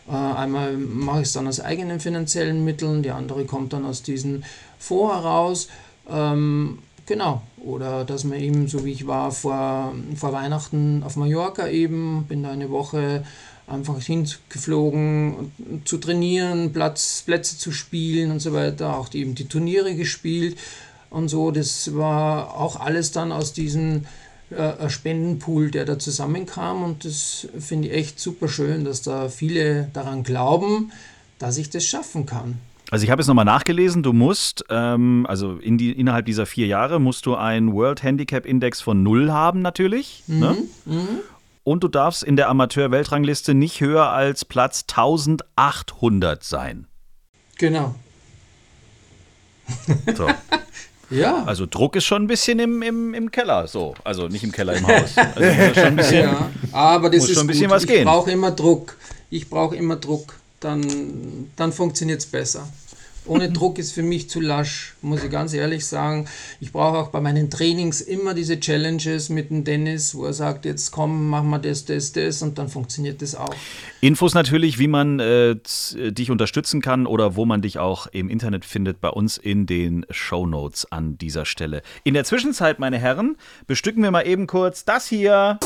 Äh, 0.08 0.12
einmal 0.12 0.78
mache 0.78 1.22
ich 1.22 1.28
es 1.28 1.34
dann 1.34 1.48
aus 1.48 1.60
eigenen 1.60 2.00
finanziellen 2.00 2.64
Mitteln, 2.64 3.04
die 3.04 3.12
andere 3.12 3.46
kommt 3.46 3.74
dann 3.74 3.86
aus 3.86 4.04
diesen 4.04 4.46
Fonds 4.78 5.16
heraus. 5.16 5.68
Ähm, 6.10 6.80
genau. 7.06 7.42
Oder 7.58 8.06
dass 8.06 8.24
man 8.24 8.40
eben, 8.40 8.68
so 8.68 8.86
wie 8.86 8.92
ich 8.92 9.08
war, 9.08 9.32
vor, 9.32 9.94
vor 10.16 10.34
Weihnachten 10.34 11.02
auf 11.04 11.16
Mallorca 11.16 11.68
eben, 11.68 12.26
bin 12.28 12.44
da 12.44 12.52
eine 12.52 12.70
Woche 12.70 13.24
einfach 13.68 14.00
hingeflogen 14.00 15.52
zu 15.86 15.98
trainieren, 15.98 16.72
Platz, 16.72 17.24
Plätze 17.26 17.58
zu 17.58 17.72
spielen 17.72 18.32
und 18.32 18.40
so 18.40 18.54
weiter, 18.54 18.98
auch 18.98 19.10
die, 19.10 19.22
eben 19.22 19.34
die 19.34 19.48
Turniere 19.48 19.96
gespielt 19.96 20.58
und 21.10 21.30
so. 21.30 21.50
Das 21.50 21.96
war 21.96 22.56
auch 22.56 22.80
alles 22.80 23.12
dann 23.12 23.32
aus 23.32 23.54
diesem 23.54 24.06
äh, 24.52 24.90
Spendenpool, 24.90 25.72
der 25.72 25.86
da 25.86 25.98
zusammenkam 25.98 26.84
und 26.84 27.06
das 27.06 27.48
finde 27.60 27.88
ich 27.88 27.94
echt 27.94 28.20
super 28.20 28.48
schön, 28.48 28.84
dass 28.86 29.02
da 29.02 29.30
viele 29.30 29.90
daran 29.94 30.24
glauben, 30.24 30.92
dass 31.40 31.58
ich 31.58 31.70
das 31.70 31.86
schaffen 31.86 32.26
kann. 32.26 32.60
Also 32.92 33.04
ich 33.04 33.10
habe 33.10 33.22
es 33.22 33.28
nochmal 33.28 33.46
nachgelesen, 33.46 34.04
du 34.04 34.14
musst, 34.14 34.64
ähm, 34.70 35.26
also 35.28 35.58
in 35.58 35.78
die, 35.78 35.92
innerhalb 35.92 36.28
dieser 36.28 36.46
vier 36.46 36.68
Jahre 36.68 37.00
musst 37.00 37.26
du 37.26 37.36
einen 37.36 37.74
World 37.74 38.04
Handicap 38.04 38.46
Index 38.46 38.82
von 38.82 39.02
null 39.02 39.32
haben 39.32 39.62
natürlich. 39.62 40.24
Mhm, 40.28 40.40
ne? 40.40 40.58
mhm. 40.86 41.08
Und 41.64 41.84
du 41.84 41.88
darfst 41.88 42.22
in 42.22 42.36
der 42.36 42.48
Amateur-Weltrangliste 42.50 43.56
nicht 43.56 43.82
höher 43.82 44.12
als 44.12 44.46
Platz 44.46 44.86
1800 44.88 46.44
sein. 46.44 46.86
Genau. 47.58 47.96
So. 50.16 50.28
ja. 51.16 51.44
Also 51.46 51.66
Druck 51.66 51.96
ist 51.96 52.06
schon 52.06 52.24
ein 52.24 52.28
bisschen 52.28 52.60
im, 52.60 52.82
im, 52.82 53.14
im 53.14 53.32
Keller, 53.32 53.68
so. 53.68 53.96
Also 54.04 54.28
nicht 54.28 54.44
im 54.44 54.52
Keller, 54.52 54.74
im 54.74 54.88
Haus. 54.88 55.16
Also 55.18 55.74
schon 55.74 55.84
ein 55.84 55.96
bisschen, 55.96 56.24
ja, 56.24 56.50
aber 56.72 57.10
das 57.10 57.24
ist 57.24 57.34
schon 57.34 57.44
ein 57.44 57.48
bisschen 57.48 57.68
gut. 57.68 57.76
was 57.76 57.88
gehen. 57.88 58.00
Ich 58.00 58.06
brauche 58.06 58.32
immer 58.32 58.52
Druck. 58.52 58.98
Ich 59.30 59.50
brauche 59.50 59.76
immer 59.76 59.96
Druck. 59.96 60.34
Dann, 60.60 61.50
dann 61.56 61.72
funktioniert 61.72 62.22
es 62.22 62.26
besser. 62.26 62.68
Ohne 63.28 63.52
Druck 63.52 63.80
ist 63.80 63.92
für 63.92 64.04
mich 64.04 64.30
zu 64.30 64.40
lasch, 64.40 64.94
muss 65.02 65.24
ich 65.24 65.32
ganz 65.32 65.54
ehrlich 65.54 65.86
sagen. 65.86 66.28
Ich 66.60 66.72
brauche 66.72 66.98
auch 66.98 67.10
bei 67.10 67.22
meinen 67.22 67.50
Trainings 67.50 68.02
immer 68.02 68.34
diese 68.34 68.60
Challenges 68.60 69.30
mit 69.30 69.50
dem 69.50 69.64
Dennis, 69.64 70.14
wo 70.14 70.26
er 70.26 70.34
sagt, 70.34 70.66
jetzt 70.66 70.92
komm, 70.92 71.30
mach 71.30 71.44
mal 71.44 71.58
das, 71.58 71.86
das, 71.86 72.12
das 72.12 72.42
und 72.42 72.58
dann 72.58 72.70
funktioniert 72.70 73.22
das 73.22 73.36
auch. 73.36 73.56
Infos 74.02 74.36
natürlich, 74.36 74.78
wie 74.78 74.88
man 74.88 75.20
äh, 75.20 75.56
dich 76.12 76.30
unterstützen 76.30 76.82
kann 76.82 77.08
oder 77.08 77.36
wo 77.36 77.46
man 77.46 77.62
dich 77.62 77.80
auch 77.80 78.06
im 78.08 78.30
Internet 78.30 78.64
findet, 78.64 79.02
bei 79.02 79.10
uns 79.10 79.38
in 79.38 79.66
den 79.66 80.06
Show 80.12 80.46
Notes 80.46 80.92
an 80.92 81.18
dieser 81.18 81.46
Stelle. 81.46 81.82
In 82.04 82.14
der 82.14 82.26
Zwischenzeit, 82.26 82.78
meine 82.78 83.00
Herren, 83.00 83.38
bestücken 83.66 84.04
wir 84.04 84.12
mal 84.12 84.28
eben 84.28 84.46
kurz 84.46 84.86
das 84.86 85.08
hier. 85.08 85.58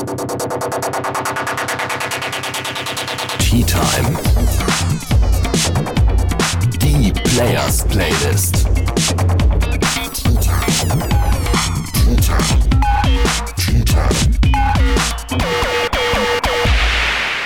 Tea 3.38 3.64
Time. 3.64 4.69
Players 7.40 7.84
Playlist. 7.84 8.79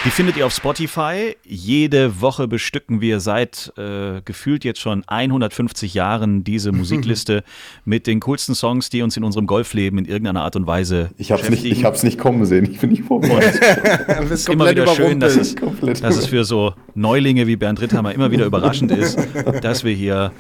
Die 0.05 0.11
findet 0.11 0.37
ihr 0.37 0.45
auf 0.45 0.53
Spotify. 0.53 1.35
Jede 1.45 2.21
Woche 2.21 2.47
bestücken 2.47 3.01
wir 3.01 3.21
seit 3.21 3.73
äh, 3.79 4.21
gefühlt 4.23 4.63
jetzt 4.63 4.81
schon 4.81 5.03
150 5.07 5.95
Jahren 5.95 6.45
diese 6.45 6.73
Musikliste 6.73 7.43
mit 7.87 8.07
den 8.07 8.21
coolsten 8.21 8.55
Songs, 8.55 8.91
die 8.91 9.01
uns 9.01 9.17
in 9.17 9.25
unserem 9.25 9.47
Golfleben 9.47 9.99
in 9.99 10.05
irgendeiner 10.05 10.43
Art 10.43 10.57
und 10.57 10.67
Weise 10.67 11.11
ich. 11.17 11.31
Nicht, 11.31 11.85
habe 11.85 11.97
es 11.97 12.03
nicht 12.03 12.19
kommen 12.19 12.45
sehen. 12.45 12.71
Ich 12.71 12.81
bin 12.81 12.91
nicht 12.91 13.05
vorbereitet. 13.05 13.63
es 14.25 14.31
ist 14.31 14.49
immer 14.51 14.71
wieder 14.71 14.87
schön, 14.89 15.21
dass 15.21 15.37
es, 15.37 15.55
dass 16.03 16.17
es 16.19 16.27
für 16.27 16.45
so 16.45 16.75
Neulinge 16.95 17.47
wie 17.47 17.57
Bernd 17.57 17.81
Ritthammer 17.81 18.13
immer 18.13 18.31
wieder 18.31 18.45
überraschend 18.45 18.91
ist, 18.91 19.19
dass 19.63 19.85
wir 19.85 19.95
hier 19.95 20.33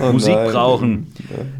Oh 0.00 0.12
Musik 0.12 0.34
nein. 0.34 0.52
brauchen. 0.52 1.12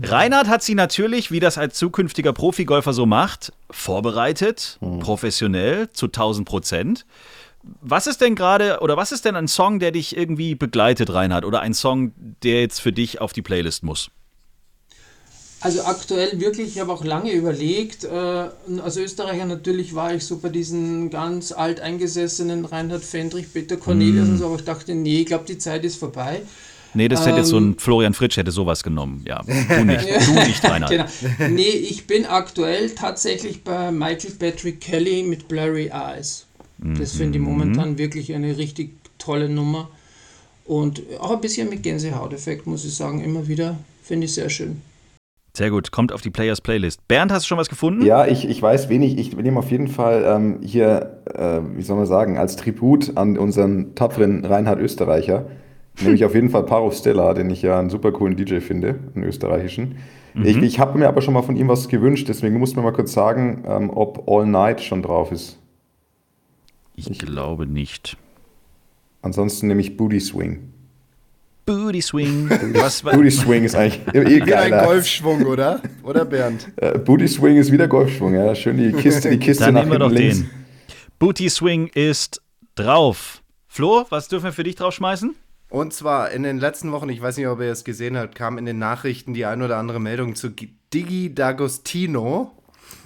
Reinhard 0.03 0.47
hat 0.47 0.63
sie 0.63 0.77
natürlich, 0.77 1.33
wie 1.33 1.41
das 1.41 1.59
als 1.59 1.77
zukünftiger 1.77 2.33
Profigolfer 2.33 2.93
so 2.93 3.05
macht, 3.05 3.53
vorbereitet, 3.69 4.79
hm. 4.81 5.01
professionell 5.01 5.91
zu 5.91 6.07
1000 6.07 6.47
Prozent. 6.47 7.05
Was 7.81 8.07
ist 8.07 8.21
denn 8.21 8.35
gerade, 8.35 8.81
oder 8.81 8.97
was 8.97 9.13
ist 9.13 9.25
denn 9.25 9.37
ein 9.37 9.49
Song, 9.49 9.79
der 9.79 9.91
dich 9.91 10.17
irgendwie 10.17 10.55
begleitet, 10.55 11.13
Reinhard? 11.13 11.45
Oder 11.45 11.61
ein 11.61 11.75
Song, 11.75 12.13
der 12.43 12.61
jetzt 12.61 12.81
für 12.81 12.93
dich 12.93 13.21
auf 13.21 13.33
die 13.33 13.43
Playlist 13.43 13.83
muss? 13.83 14.11
Also 15.61 15.83
aktuell 15.83 16.39
wirklich, 16.39 16.69
ich 16.69 16.81
habe 16.81 16.93
auch 16.93 17.05
lange 17.05 17.33
überlegt, 17.33 18.05
äh, 18.05 18.09
als 18.09 18.97
Österreicher 18.97 19.45
natürlich 19.45 19.93
war 19.95 20.15
ich 20.15 20.25
so 20.25 20.39
bei 20.39 20.51
diesen 20.51 21.11
ganz 21.11 21.51
alteingesessenen 21.51 22.65
Reinhard 22.65 23.03
Fendrich, 23.03 23.53
Peter 23.53 23.77
Cornelius 23.77 24.29
mm. 24.29 24.31
und 24.31 24.39
so, 24.39 24.47
aber 24.47 24.55
ich 24.57 24.65
dachte, 24.65 24.95
nee, 24.95 25.23
ich 25.23 25.27
glaube, 25.27 25.47
die 25.49 25.59
Zeit 25.59 25.85
ist 25.85 25.97
vorbei. 25.97 26.43
Nee, 26.95 27.09
das 27.09 27.27
hätte 27.27 27.39
jetzt 27.39 27.49
so 27.49 27.59
ein 27.59 27.73
ähm. 27.73 27.79
Florian 27.79 28.15
Fritsch 28.15 28.37
hätte 28.37 28.51
sowas 28.51 28.83
genommen. 28.83 29.25
Ja, 29.27 29.43
du 29.43 29.85
nicht, 29.85 30.05
du 30.27 30.33
nicht, 30.33 30.65
Reinhard. 30.65 30.91
genau. 30.91 31.51
Nee, 31.51 31.69
ich 31.69 32.07
bin 32.07 32.25
aktuell 32.25 32.91
tatsächlich 32.91 33.63
bei 33.63 33.91
Michael 33.91 34.35
Patrick 34.39 34.81
Kelly 34.81 35.23
mit 35.23 35.49
Blurry 35.49 35.91
Eyes. 35.93 36.48
Das 36.79 37.13
finde 37.13 37.39
ich 37.39 37.45
mhm. 37.45 37.51
momentan 37.51 37.99
wirklich 37.99 38.35
eine 38.35 38.57
richtig 38.57 38.93
tolle 39.19 39.49
Nummer. 39.49 39.91
Und 40.65 41.03
auch 41.19 41.33
ein 41.33 41.41
bisschen 41.41 41.71
mit 41.71 41.83
Gänsehauteffekt, 41.83 42.67
muss 42.67 42.85
ich 42.85 42.95
sagen, 42.95 43.23
immer 43.25 43.49
wieder. 43.49 43.79
Finde 44.03 44.27
ich 44.27 44.35
sehr 44.35 44.51
schön. 44.51 44.81
Sehr 45.57 45.71
gut, 45.71 45.91
kommt 45.91 46.13
auf 46.13 46.21
die 46.21 46.31
Players 46.31 46.61
Playlist. 46.61 47.09
Bernd, 47.09 47.33
hast 47.33 47.45
du 47.45 47.49
schon 47.49 47.59
was 47.59 47.69
gefunden? 47.69 48.05
Ja, 48.05 48.27
ich, 48.27 48.49
ich 48.49 48.63
weiß 48.63 48.89
wenig. 48.89 49.19
Ich 49.19 49.37
nehme 49.37 49.59
auf 49.59 49.71
jeden 49.71 49.89
Fall 49.89 50.25
ähm, 50.25 50.61
hier, 50.63 51.21
äh, 51.35 51.61
wie 51.75 51.83
soll 51.83 51.97
man 51.97 52.07
sagen, 52.07 52.39
als 52.39 52.55
Tribut 52.57 53.17
an 53.17 53.37
unseren 53.37 53.95
tapferen 53.97 54.45
Reinhard 54.45 54.79
Österreicher, 54.79 55.47
nehme 56.01 56.15
ich 56.15 56.25
auf 56.25 56.35
jeden 56.35 56.51
Fall 56.51 56.65
Paro 56.65 56.93
Stella, 56.93 57.35
den 57.35 57.51
ich 57.51 57.63
ja 57.63 57.79
einen 57.79 57.91
super 57.91 58.13
coolen 58.13 58.37
DJ 58.37 58.61
finde, 58.61 59.01
einen 59.17 59.25
österreichischen. 59.25 59.97
Mhm. 60.35 60.45
Ich, 60.45 60.57
ich 60.59 60.79
habe 60.79 60.97
mir 60.97 61.09
aber 61.09 61.23
schon 61.23 61.35
mal 61.35 61.43
von 61.43 61.57
ihm 61.57 61.67
was 61.67 61.89
gewünscht, 61.89 62.29
deswegen 62.29 62.59
muss 62.59 62.77
man 62.77 62.85
mal 62.85 62.93
kurz 62.93 63.13
sagen, 63.13 63.65
ähm, 63.67 63.91
ob 63.91 64.29
All 64.31 64.47
Night 64.47 64.81
schon 64.81 65.03
drauf 65.03 65.33
ist. 65.33 65.58
Ich, 66.99 67.09
ich 67.09 67.19
glaube 67.21 67.67
nicht. 67.67 68.17
Ansonsten 69.23 69.69
nehme 69.69 69.81
ich 69.81 69.97
Booty 69.97 70.19
Swing. 70.19 70.73
Booty 71.65 72.03
Swing. 72.03 72.51
Was, 72.75 73.03
Booty 73.03 73.31
Swing 73.31 73.63
ist 73.63 73.77
eigentlich 73.77 74.03
eh 74.15 74.41
geil. 74.41 74.73
ein 74.73 74.85
Golfschwung, 74.85 75.47
oder? 75.47 75.81
Oder 76.03 76.25
Bernd? 76.25 76.69
Uh, 76.83 76.99
Booty 77.05 77.29
Swing 77.29 77.57
ist 77.57 77.71
wieder 77.71 77.87
Golfschwung, 77.87 78.35
ja. 78.35 78.53
Schön 78.57 78.79
die 78.79 78.93
Kiste, 78.93 79.31
die 79.31 79.39
Kiste 79.39 79.65
Dann 79.65 79.75
nach 79.75 79.81
nehmen 79.83 79.93
wir 79.93 79.99
doch 80.01 80.11
links. 80.11 80.39
den. 80.39 80.51
Booty 81.21 81.49
Swing 81.49 81.87
ist 81.95 82.43
drauf. 82.75 83.43
Flo, 83.69 84.05
was 84.11 84.27
dürfen 84.27 84.47
wir 84.47 84.53
für 84.53 84.65
dich 84.65 84.75
draufschmeißen? 84.75 85.37
Und 85.71 85.93
zwar 85.93 86.33
in 86.33 86.43
den 86.43 86.59
letzten 86.59 86.91
Wochen, 86.91 87.11
ich 87.11 87.23
weiß 87.23 87.37
nicht, 87.37 87.47
ob 87.47 87.61
ihr 87.61 87.71
es 87.71 87.85
gesehen 87.85 88.17
habt, 88.17 88.35
kam 88.35 88.59
in 88.59 88.65
den 88.67 88.79
Nachrichten 88.79 89.35
die 89.35 89.45
ein 89.45 89.63
oder 89.63 89.77
andere 89.77 90.01
Meldung 90.01 90.35
zu 90.35 90.49
Digi 90.49 91.33
D'Agostino. 91.33 92.49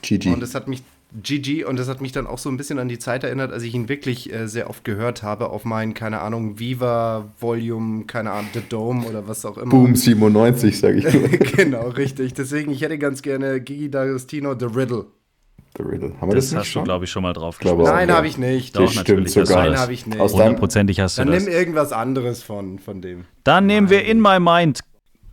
GG. 0.00 0.30
Und 0.32 0.40
das 0.40 0.54
hat 0.54 0.68
mich 0.68 0.82
Gigi 1.20 1.64
und 1.64 1.78
das 1.78 1.88
hat 1.88 2.00
mich 2.00 2.12
dann 2.12 2.26
auch 2.26 2.38
so 2.38 2.48
ein 2.48 2.56
bisschen 2.56 2.78
an 2.78 2.88
die 2.88 2.98
Zeit 2.98 3.24
erinnert, 3.24 3.52
als 3.52 3.62
ich 3.62 3.74
ihn 3.74 3.88
wirklich 3.88 4.32
äh, 4.32 4.48
sehr 4.48 4.70
oft 4.70 4.84
gehört 4.84 5.22
habe 5.22 5.50
auf 5.50 5.64
meinen, 5.64 5.92
keine 5.92 6.20
Ahnung, 6.20 6.58
Viva 6.58 7.32
Volume, 7.38 8.04
keine 8.04 8.30
Ahnung, 8.30 8.48
The 8.54 8.62
Dome 8.68 9.06
oder 9.06 9.28
was 9.28 9.44
auch 9.44 9.58
immer. 9.58 9.70
Boom 9.70 9.94
97, 9.94 10.78
sage 10.78 10.98
ich. 10.98 11.52
genau, 11.56 11.88
richtig. 11.88 12.32
Deswegen, 12.32 12.72
ich 12.72 12.80
hätte 12.80 12.98
ganz 12.98 13.20
gerne 13.20 13.60
Gigi 13.60 13.88
D'Agostino, 13.88 14.58
The 14.58 14.74
Riddle. 14.74 15.06
The 15.76 15.82
Riddle. 15.82 16.14
Haben 16.20 16.30
wir 16.30 16.36
das, 16.36 16.50
das 16.50 16.60
hast 16.60 16.74
du, 16.74 16.82
glaube 16.82 17.04
ich, 17.04 17.10
schon 17.10 17.22
mal 17.22 17.32
drauf 17.32 17.58
glaube 17.58 17.84
Nein, 17.84 18.10
habe 18.10 18.26
ich 18.26 18.36
nicht. 18.36 18.76
Doch, 18.76 18.94
natürlich. 18.94 19.32
Sogar. 19.32 19.66
Nein, 19.66 19.78
habe 19.78 19.92
ich 19.92 20.06
nicht. 20.06 20.18
Hundertprozentig 20.18 21.00
hast 21.00 21.18
du 21.18 21.22
dann 21.22 21.32
das. 21.32 21.44
Dann 21.44 21.52
nimm 21.52 21.58
irgendwas 21.58 21.92
anderes 21.92 22.42
von, 22.42 22.78
von 22.78 23.00
dem. 23.00 23.24
Dann 23.44 23.66
nehmen 23.66 23.88
wir 23.88 24.04
In 24.04 24.20
My 24.20 24.38
Mind 24.38 24.80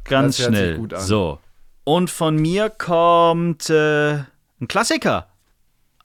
ganz 0.06 0.38
schnell. 0.42 0.82
So. 0.98 1.40
Und 1.84 2.10
von 2.10 2.36
mir 2.36 2.70
kommt 2.70 3.70
äh, 3.70 4.14
ein 4.14 4.68
Klassiker. 4.68 5.28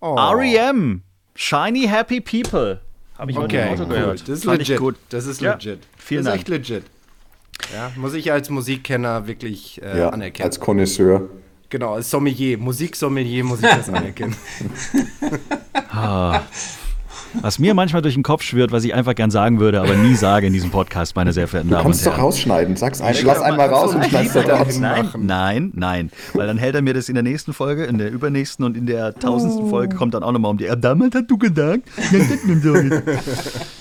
Oh. 0.07 0.17
REM, 0.17 1.01
Shiny 1.35 1.89
Happy 1.89 2.21
People. 2.21 2.79
Habe 3.17 3.31
ich 3.31 3.39
okay, 3.39 3.71
heute 3.71 3.85
cool. 3.85 3.89
gehört. 3.89 4.21
Das 4.21 4.29
ist 4.29 4.45
Fand 4.45 4.59
legit. 4.59 4.79
gut. 4.79 4.97
Das 5.09 5.25
ist 5.25 5.41
legit. 5.41 5.65
Ja, 5.65 5.89
vielen 5.97 6.25
das 6.27 6.35
ist 6.35 6.49
Dank. 6.49 6.61
echt 6.61 6.69
legit. 6.69 6.85
Ja, 7.73 7.91
muss 7.97 8.13
ich 8.13 8.31
als 8.31 8.51
Musikkenner 8.51 9.27
wirklich 9.27 9.81
äh, 9.81 10.01
ja, 10.01 10.11
anerkennen. 10.11 10.45
Als 10.45 10.61
Connoisseur. 10.61 11.31
Genau, 11.71 11.95
als 11.95 12.11
Sommelier, 12.11 12.59
Musiksommelier 12.59 13.45
muss 13.45 13.63
ich 13.63 13.71
das 13.71 13.89
anerkennen. 13.89 14.37
ah. 15.89 16.43
Was 17.41 17.59
mir 17.59 17.75
manchmal 17.75 18.03
durch 18.03 18.15
den 18.15 18.23
Kopf 18.23 18.43
schwirrt, 18.43 18.73
was 18.73 18.85
ich 18.85 18.95
einfach 18.95 19.15
gern 19.15 19.31
sagen 19.31 19.61
würde, 19.61 19.81
aber 19.81 19.95
nie 19.95 20.15
sage 20.15 20.47
in 20.47 20.53
diesem 20.53 20.71
Podcast, 20.71 21.17
meine 21.17 21.33
sehr 21.33 21.49
verehrten 21.49 21.71
Damen 21.71 21.87
und 21.87 21.93
Herren. 21.93 22.03
Du 22.03 22.05
kannst 22.05 22.19
doch 22.19 22.25
rausschneiden. 22.25 22.77
Sag's 22.77 23.01
ein, 23.01 23.15
lass 23.25 23.41
einmal 23.41 23.69
raus 23.69 23.95
und 23.95 24.05
schneid's 24.05 24.33
doch 24.33 24.49
raus. 24.49 24.79
Nein, 24.79 25.09
nein, 25.19 25.71
nein. 25.75 26.11
Weil 26.33 26.47
dann 26.47 26.59
hält 26.59 26.75
er 26.75 26.83
mir 26.83 26.95
das 26.95 27.09
in 27.09 27.15
der 27.15 27.23
nächsten 27.23 27.53
Folge, 27.53 27.85
in 27.85 27.99
der 27.99 28.11
übernächsten 28.11 28.65
und 28.65 28.77
in 28.77 28.87
der 28.87 29.15
tausendsten 29.15 29.69
Folge 29.69 29.97
kommt 29.97 30.15
dann 30.15 30.23
auch 30.23 30.33
nochmal 30.33 30.51
um 30.53 30.59
die. 30.59 30.69
Damals 30.77 31.15
hat 31.15 31.31
du 31.31 31.39
gedacht. 31.39 31.81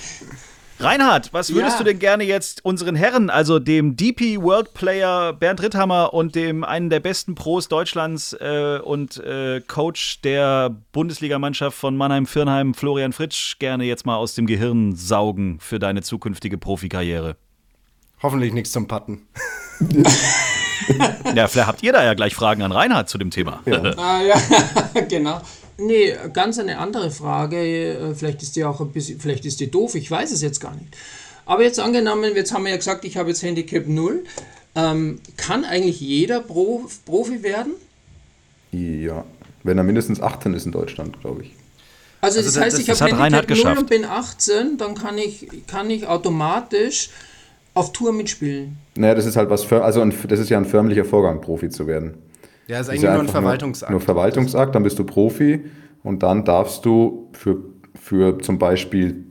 Reinhard, 0.83 1.31
was 1.33 1.53
würdest 1.53 1.77
ja. 1.77 1.77
du 1.79 1.83
denn 1.85 1.99
gerne 1.99 2.23
jetzt 2.23 2.65
unseren 2.65 2.95
Herren, 2.95 3.29
also 3.29 3.59
dem 3.59 3.95
DP 3.95 4.41
World 4.41 4.73
Player 4.73 5.33
Bernd 5.33 5.61
Ritthammer 5.61 6.13
und 6.13 6.35
dem 6.35 6.63
einen 6.63 6.89
der 6.89 6.99
besten 6.99 7.35
Pros 7.35 7.69
Deutschlands 7.69 8.33
äh, 8.33 8.79
und 8.83 9.17
äh, 9.17 9.61
Coach 9.61 10.21
der 10.21 10.75
Bundesligamannschaft 10.91 11.77
von 11.77 11.95
Mannheim-Firnheim, 11.95 12.73
Florian 12.73 13.13
Fritsch, 13.13 13.57
gerne 13.59 13.85
jetzt 13.85 14.05
mal 14.05 14.17
aus 14.17 14.35
dem 14.35 14.45
Gehirn 14.45 14.95
saugen 14.95 15.59
für 15.59 15.79
deine 15.79 16.01
zukünftige 16.01 16.57
Profikarriere? 16.57 17.37
Hoffentlich 18.21 18.53
nichts 18.53 18.71
zum 18.71 18.87
Patten. 18.87 19.27
ja, 21.35 21.47
vielleicht 21.47 21.67
habt 21.67 21.83
ihr 21.83 21.93
da 21.93 22.03
ja 22.03 22.13
gleich 22.13 22.35
Fragen 22.35 22.61
an 22.61 22.71
Reinhard 22.71 23.09
zu 23.09 23.17
dem 23.17 23.31
Thema. 23.31 23.61
Ja. 23.65 23.81
ah, 23.97 24.21
ja, 24.21 25.01
genau. 25.09 25.41
Nee, 25.77 26.13
ganz 26.33 26.59
eine 26.59 26.77
andere 26.77 27.11
Frage. 27.11 27.57
Äh, 27.57 28.15
vielleicht 28.15 28.41
ist 28.43 28.55
die 28.55 28.63
auch 28.63 28.79
ein 28.81 28.91
bisschen, 28.91 29.19
vielleicht 29.19 29.45
ist 29.45 29.59
die 29.59 29.71
doof, 29.71 29.95
ich 29.95 30.09
weiß 30.09 30.31
es 30.31 30.41
jetzt 30.41 30.59
gar 30.59 30.75
nicht. 30.75 30.95
Aber 31.45 31.63
jetzt 31.63 31.79
angenommen, 31.79 32.35
jetzt 32.35 32.53
haben 32.53 32.63
wir 32.63 32.71
ja 32.71 32.77
gesagt, 32.77 33.05
ich 33.05 33.17
habe 33.17 33.29
jetzt 33.29 33.43
Handicap 33.43 33.87
0. 33.87 34.23
Ähm, 34.75 35.19
kann 35.37 35.65
eigentlich 35.65 35.99
jeder 35.99 36.39
Pro, 36.39 36.85
Profi 37.05 37.43
werden? 37.43 37.73
Ja, 38.71 39.25
wenn 39.63 39.77
er 39.77 39.83
mindestens 39.83 40.21
18 40.21 40.53
ist 40.53 40.65
in 40.65 40.71
Deutschland, 40.71 41.19
glaube 41.21 41.43
ich. 41.43 41.55
Also, 42.21 42.39
also 42.39 42.47
das, 42.47 42.55
das 42.55 42.63
heißt, 42.63 42.79
ich 42.79 42.89
habe 42.89 43.21
Handicap 43.21 43.63
0 43.63 43.77
und 43.77 43.89
bin 43.89 44.05
18, 44.05 44.77
dann 44.77 44.95
kann 44.95 45.17
ich, 45.17 45.47
kann 45.67 45.89
ich 45.89 46.07
automatisch 46.07 47.09
auf 47.73 47.91
Tour 47.91 48.13
mitspielen. 48.13 48.77
Naja, 48.95 49.15
das 49.15 49.25
ist 49.25 49.35
halt 49.35 49.49
was, 49.49 49.63
für, 49.63 49.83
also 49.83 50.01
ein, 50.01 50.13
das 50.27 50.39
ist 50.39 50.49
ja 50.49 50.57
ein 50.57 50.65
förmlicher 50.65 51.05
Vorgang, 51.05 51.41
Profi 51.41 51.69
zu 51.69 51.87
werden. 51.87 52.15
Ja, 52.67 52.79
ist 52.79 52.89
eigentlich 52.89 52.97
ist 52.97 53.03
ja 53.03 53.13
nur 53.13 53.23
ein 53.23 53.29
Verwaltungsakt. 53.29 53.91
Nur, 53.91 53.99
nur 53.99 54.05
Verwaltungsakt, 54.05 54.75
dann 54.75 54.83
bist 54.83 54.99
du 54.99 55.03
Profi 55.03 55.65
und 56.03 56.23
dann 56.23 56.45
darfst 56.45 56.85
du 56.85 57.29
für, 57.33 57.57
für 57.95 58.39
zum 58.39 58.57
Beispiel 58.57 59.23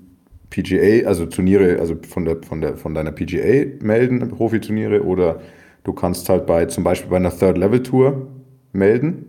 PGA, 0.51 1.07
also 1.07 1.27
Turniere, 1.27 1.79
also 1.81 1.97
von, 2.09 2.25
der, 2.25 2.42
von, 2.42 2.61
der, 2.61 2.77
von 2.77 2.95
deiner 2.95 3.12
PGA 3.12 3.66
melden, 3.81 4.29
Profiturniere, 4.29 5.03
oder 5.03 5.40
du 5.85 5.92
kannst 5.92 6.29
halt 6.29 6.47
bei 6.47 6.66
zum 6.66 6.85
Beispiel 6.85 7.11
bei 7.11 7.16
einer 7.16 7.37
Third-Level-Tour 7.37 8.29
melden. 8.73 9.27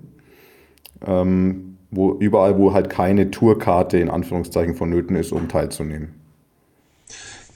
Ähm, 1.06 1.74
wo 1.96 2.14
überall, 2.14 2.58
wo 2.58 2.74
halt 2.74 2.90
keine 2.90 3.32
Tourkarte 3.32 3.98
in 3.98 4.10
Anführungszeichen 4.10 4.76
vonnöten 4.76 5.16
ist, 5.16 5.32
um 5.32 5.48
teilzunehmen. 5.48 6.14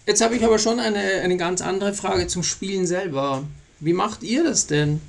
Jetzt 0.05 0.23
habe 0.23 0.35
ich 0.35 0.45
aber 0.45 0.59
schon 0.59 0.79
eine, 0.79 0.99
eine 1.23 1.37
ganz 1.37 1.61
andere 1.61 1.93
Frage 1.93 2.27
zum 2.27 2.43
Spielen 2.43 2.85
selber. 2.85 3.43
Wie 3.79 3.93
macht 3.93 4.23
ihr 4.23 4.43
das 4.43 4.67
denn? 4.67 5.01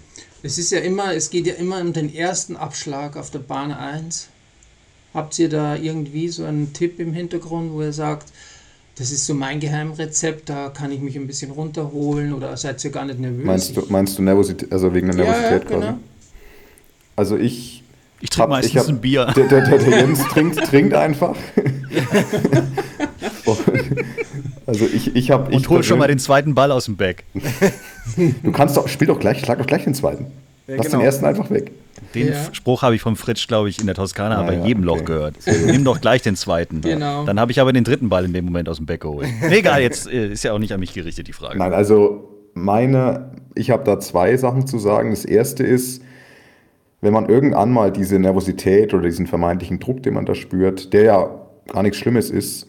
Es 0.42 0.58
ist 0.58 0.70
ja 0.70 0.78
immer, 0.78 1.14
es 1.14 1.30
geht 1.30 1.46
ja 1.46 1.54
immer 1.54 1.80
um 1.80 1.92
den 1.92 2.14
ersten 2.14 2.56
Abschlag 2.56 3.16
auf 3.16 3.30
der 3.30 3.40
Bahn 3.40 3.72
1. 3.72 4.28
Habt 5.14 5.38
ihr 5.38 5.48
da 5.48 5.74
irgendwie 5.74 6.28
so 6.28 6.44
einen 6.44 6.72
Tipp 6.72 7.00
im 7.00 7.12
Hintergrund, 7.12 7.72
wo 7.72 7.82
ihr 7.82 7.92
sagt, 7.92 8.32
das 8.96 9.10
ist 9.10 9.26
so 9.26 9.34
mein 9.34 9.58
Geheimrezept, 9.60 10.48
da 10.48 10.68
kann 10.68 10.92
ich 10.92 11.00
mich 11.00 11.16
ein 11.16 11.26
bisschen 11.26 11.50
runterholen 11.50 12.32
oder 12.32 12.56
seid 12.56 12.84
ihr 12.84 12.90
gar 12.90 13.04
nicht 13.04 13.18
nervös? 13.18 13.44
Meinst 13.44 13.76
du, 13.76 13.86
meinst 13.88 14.18
du 14.18 14.22
Nervosität, 14.22 14.72
also 14.72 14.94
wegen 14.94 15.08
der 15.08 15.16
Nervosität 15.16 15.70
ja, 15.70 15.70
ja, 15.70 15.80
genau. 15.80 15.98
Also 17.16 17.36
ich 17.36 17.82
ich 18.20 18.30
trinke 18.30 18.50
meistens 18.50 18.72
ich 18.72 18.78
hab, 18.78 18.88
ein 18.88 19.00
Bier. 19.00 19.26
Der, 19.36 19.46
der, 19.46 19.64
der, 19.68 19.78
der 19.78 19.98
Jens 20.00 20.20
trinkt, 20.24 20.58
trinkt 20.64 20.94
einfach. 20.94 21.36
also 24.68 24.84
ich, 24.84 25.16
ich 25.16 25.30
habe. 25.30 25.50
Und 25.54 25.66
hol 25.70 25.82
schon 25.82 25.98
mal 25.98 26.08
den 26.08 26.18
zweiten 26.18 26.54
Ball 26.54 26.70
aus 26.72 26.84
dem 26.84 26.96
Back. 26.96 27.24
du 28.42 28.52
kannst 28.52 28.76
doch, 28.76 28.86
spiel 28.86 29.08
doch 29.08 29.18
gleich, 29.18 29.40
schlag 29.40 29.58
doch 29.58 29.66
gleich 29.66 29.84
den 29.84 29.94
zweiten. 29.94 30.26
Ja, 30.66 30.76
Lass 30.76 30.86
genau. 30.86 30.98
den 30.98 31.06
ersten 31.06 31.24
einfach 31.24 31.50
weg. 31.50 31.72
Den 32.14 32.28
ja. 32.28 32.34
Spruch 32.52 32.82
habe 32.82 32.94
ich 32.94 33.00
vom 33.00 33.16
Fritsch, 33.16 33.48
glaube 33.48 33.70
ich, 33.70 33.80
in 33.80 33.86
der 33.86 33.94
Toskana 33.94 34.36
ah, 34.36 34.42
bei 34.42 34.56
ja, 34.56 34.66
jedem 34.66 34.86
okay. 34.86 34.98
Loch 34.98 35.04
gehört. 35.06 35.36
Nimm 35.66 35.84
doch 35.84 36.02
gleich 36.02 36.20
den 36.20 36.36
zweiten. 36.36 36.82
Genau. 36.82 37.24
Dann 37.24 37.40
habe 37.40 37.50
ich 37.50 37.60
aber 37.62 37.72
den 37.72 37.84
dritten 37.84 38.10
Ball 38.10 38.26
in 38.26 38.34
dem 38.34 38.44
Moment 38.44 38.68
aus 38.68 38.76
dem 38.76 38.84
Back 38.84 39.00
geholt. 39.00 39.26
Egal, 39.50 39.80
jetzt 39.80 40.06
äh, 40.06 40.32
ist 40.32 40.44
ja 40.44 40.52
auch 40.52 40.58
nicht 40.58 40.72
an 40.72 40.80
mich 40.80 40.92
gerichtet, 40.92 41.28
die 41.28 41.32
Frage. 41.32 41.58
Nein, 41.58 41.72
also 41.72 42.28
meine, 42.52 43.32
ich 43.54 43.70
habe 43.70 43.84
da 43.84 43.98
zwei 43.98 44.36
Sachen 44.36 44.66
zu 44.66 44.78
sagen. 44.78 45.10
Das 45.10 45.24
erste 45.24 45.62
ist, 45.64 46.02
wenn 47.00 47.14
man 47.14 47.26
irgendwann 47.26 47.72
mal 47.72 47.90
diese 47.90 48.18
Nervosität 48.18 48.92
oder 48.92 49.04
diesen 49.04 49.26
vermeintlichen 49.26 49.80
Druck, 49.80 50.02
den 50.02 50.12
man 50.12 50.26
da 50.26 50.34
spürt, 50.34 50.92
der 50.92 51.02
ja 51.04 51.30
gar 51.68 51.82
nichts 51.82 51.96
Schlimmes 51.96 52.30
ist, 52.30 52.66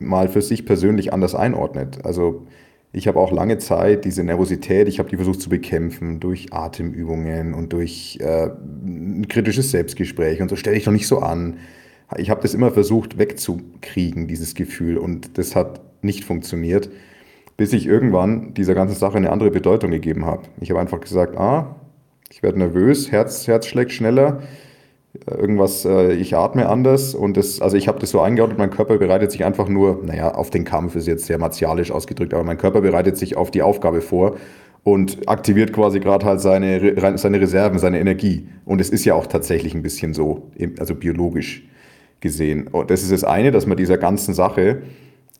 mal 0.00 0.28
für 0.28 0.42
sich 0.42 0.66
persönlich 0.66 1.12
anders 1.12 1.34
einordnet. 1.34 2.04
Also 2.04 2.46
ich 2.92 3.06
habe 3.06 3.20
auch 3.20 3.30
lange 3.30 3.58
Zeit 3.58 4.04
diese 4.04 4.24
Nervosität, 4.24 4.88
ich 4.88 4.98
habe 4.98 5.08
die 5.08 5.16
versucht 5.16 5.40
zu 5.40 5.48
bekämpfen 5.48 6.18
durch 6.18 6.52
Atemübungen 6.52 7.54
und 7.54 7.72
durch 7.72 8.18
äh, 8.20 8.48
ein 8.84 9.28
kritisches 9.28 9.70
Selbstgespräch 9.70 10.42
und 10.42 10.48
so 10.48 10.56
stelle 10.56 10.76
ich 10.76 10.84
doch 10.84 10.92
nicht 10.92 11.06
so 11.06 11.20
an. 11.20 11.58
Ich 12.16 12.30
habe 12.30 12.42
das 12.42 12.54
immer 12.54 12.72
versucht 12.72 13.18
wegzukriegen, 13.18 14.26
dieses 14.26 14.56
Gefühl, 14.56 14.98
und 14.98 15.38
das 15.38 15.54
hat 15.54 15.80
nicht 16.02 16.24
funktioniert, 16.24 16.90
bis 17.56 17.72
ich 17.72 17.86
irgendwann 17.86 18.54
dieser 18.54 18.74
ganzen 18.74 18.96
Sache 18.96 19.18
eine 19.18 19.30
andere 19.30 19.52
Bedeutung 19.52 19.92
gegeben 19.92 20.26
habe. 20.26 20.42
Ich 20.60 20.70
habe 20.70 20.80
einfach 20.80 21.00
gesagt, 21.00 21.36
ah, 21.36 21.76
ich 22.32 22.42
werde 22.42 22.58
nervös, 22.58 23.12
Herz, 23.12 23.46
Herz 23.46 23.66
schlägt 23.66 23.92
schneller, 23.92 24.42
irgendwas, 25.26 25.84
äh, 25.84 26.12
ich 26.12 26.36
atme 26.36 26.68
anders 26.68 27.14
und 27.14 27.36
das, 27.36 27.60
also 27.60 27.76
ich 27.76 27.88
habe 27.88 27.98
das 27.98 28.10
so 28.10 28.20
eingeordnet, 28.20 28.58
mein 28.58 28.70
Körper 28.70 28.98
bereitet 28.98 29.32
sich 29.32 29.44
einfach 29.44 29.68
nur, 29.68 30.02
naja, 30.04 30.34
auf 30.34 30.50
den 30.50 30.64
Kampf 30.64 30.94
ist 30.96 31.06
jetzt 31.06 31.26
sehr 31.26 31.38
martialisch 31.38 31.90
ausgedrückt, 31.90 32.32
aber 32.32 32.44
mein 32.44 32.58
Körper 32.58 32.80
bereitet 32.80 33.16
sich 33.16 33.36
auf 33.36 33.50
die 33.50 33.62
Aufgabe 33.62 34.00
vor 34.00 34.36
und 34.84 35.28
aktiviert 35.28 35.72
quasi 35.72 36.00
gerade 36.00 36.24
halt 36.26 36.40
seine, 36.40 37.18
seine 37.18 37.40
Reserven, 37.40 37.78
seine 37.78 38.00
Energie. 38.00 38.48
Und 38.64 38.80
es 38.80 38.88
ist 38.88 39.04
ja 39.04 39.14
auch 39.14 39.26
tatsächlich 39.26 39.74
ein 39.74 39.82
bisschen 39.82 40.14
so, 40.14 40.50
also 40.78 40.94
biologisch 40.94 41.66
gesehen. 42.20 42.68
Und 42.68 42.90
das 42.90 43.02
ist 43.02 43.12
das 43.12 43.24
eine, 43.24 43.50
dass 43.50 43.66
man 43.66 43.76
dieser 43.76 43.98
ganzen 43.98 44.32
Sache 44.32 44.82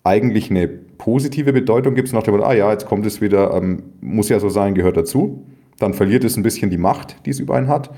eigentlich 0.03 0.51
eine 0.51 0.69
positive 0.69 1.53
Bedeutung 1.53 1.95
gibt, 1.95 2.13
nach 2.13 2.23
dem 2.23 2.35
Motto, 2.35 2.45
ah 2.45 2.53
ja, 2.53 2.71
jetzt 2.71 2.87
kommt 2.87 3.07
es 3.07 3.21
wieder, 3.21 3.55
ähm, 3.55 3.83
muss 4.01 4.29
ja 4.29 4.41
so 4.41 4.49
sein, 4.49 4.75
gehört 4.75 4.97
dazu 4.97 5.45
dann 5.81 5.95
verliert 5.95 6.25
es 6.25 6.37
ein 6.37 6.43
bisschen 6.43 6.71
die 6.71 6.79
Macht, 6.79 7.17
die 7.27 7.31
es 7.31 7.41
über 7.41 7.57
einen 7.57 7.69
hat. 7.69 7.91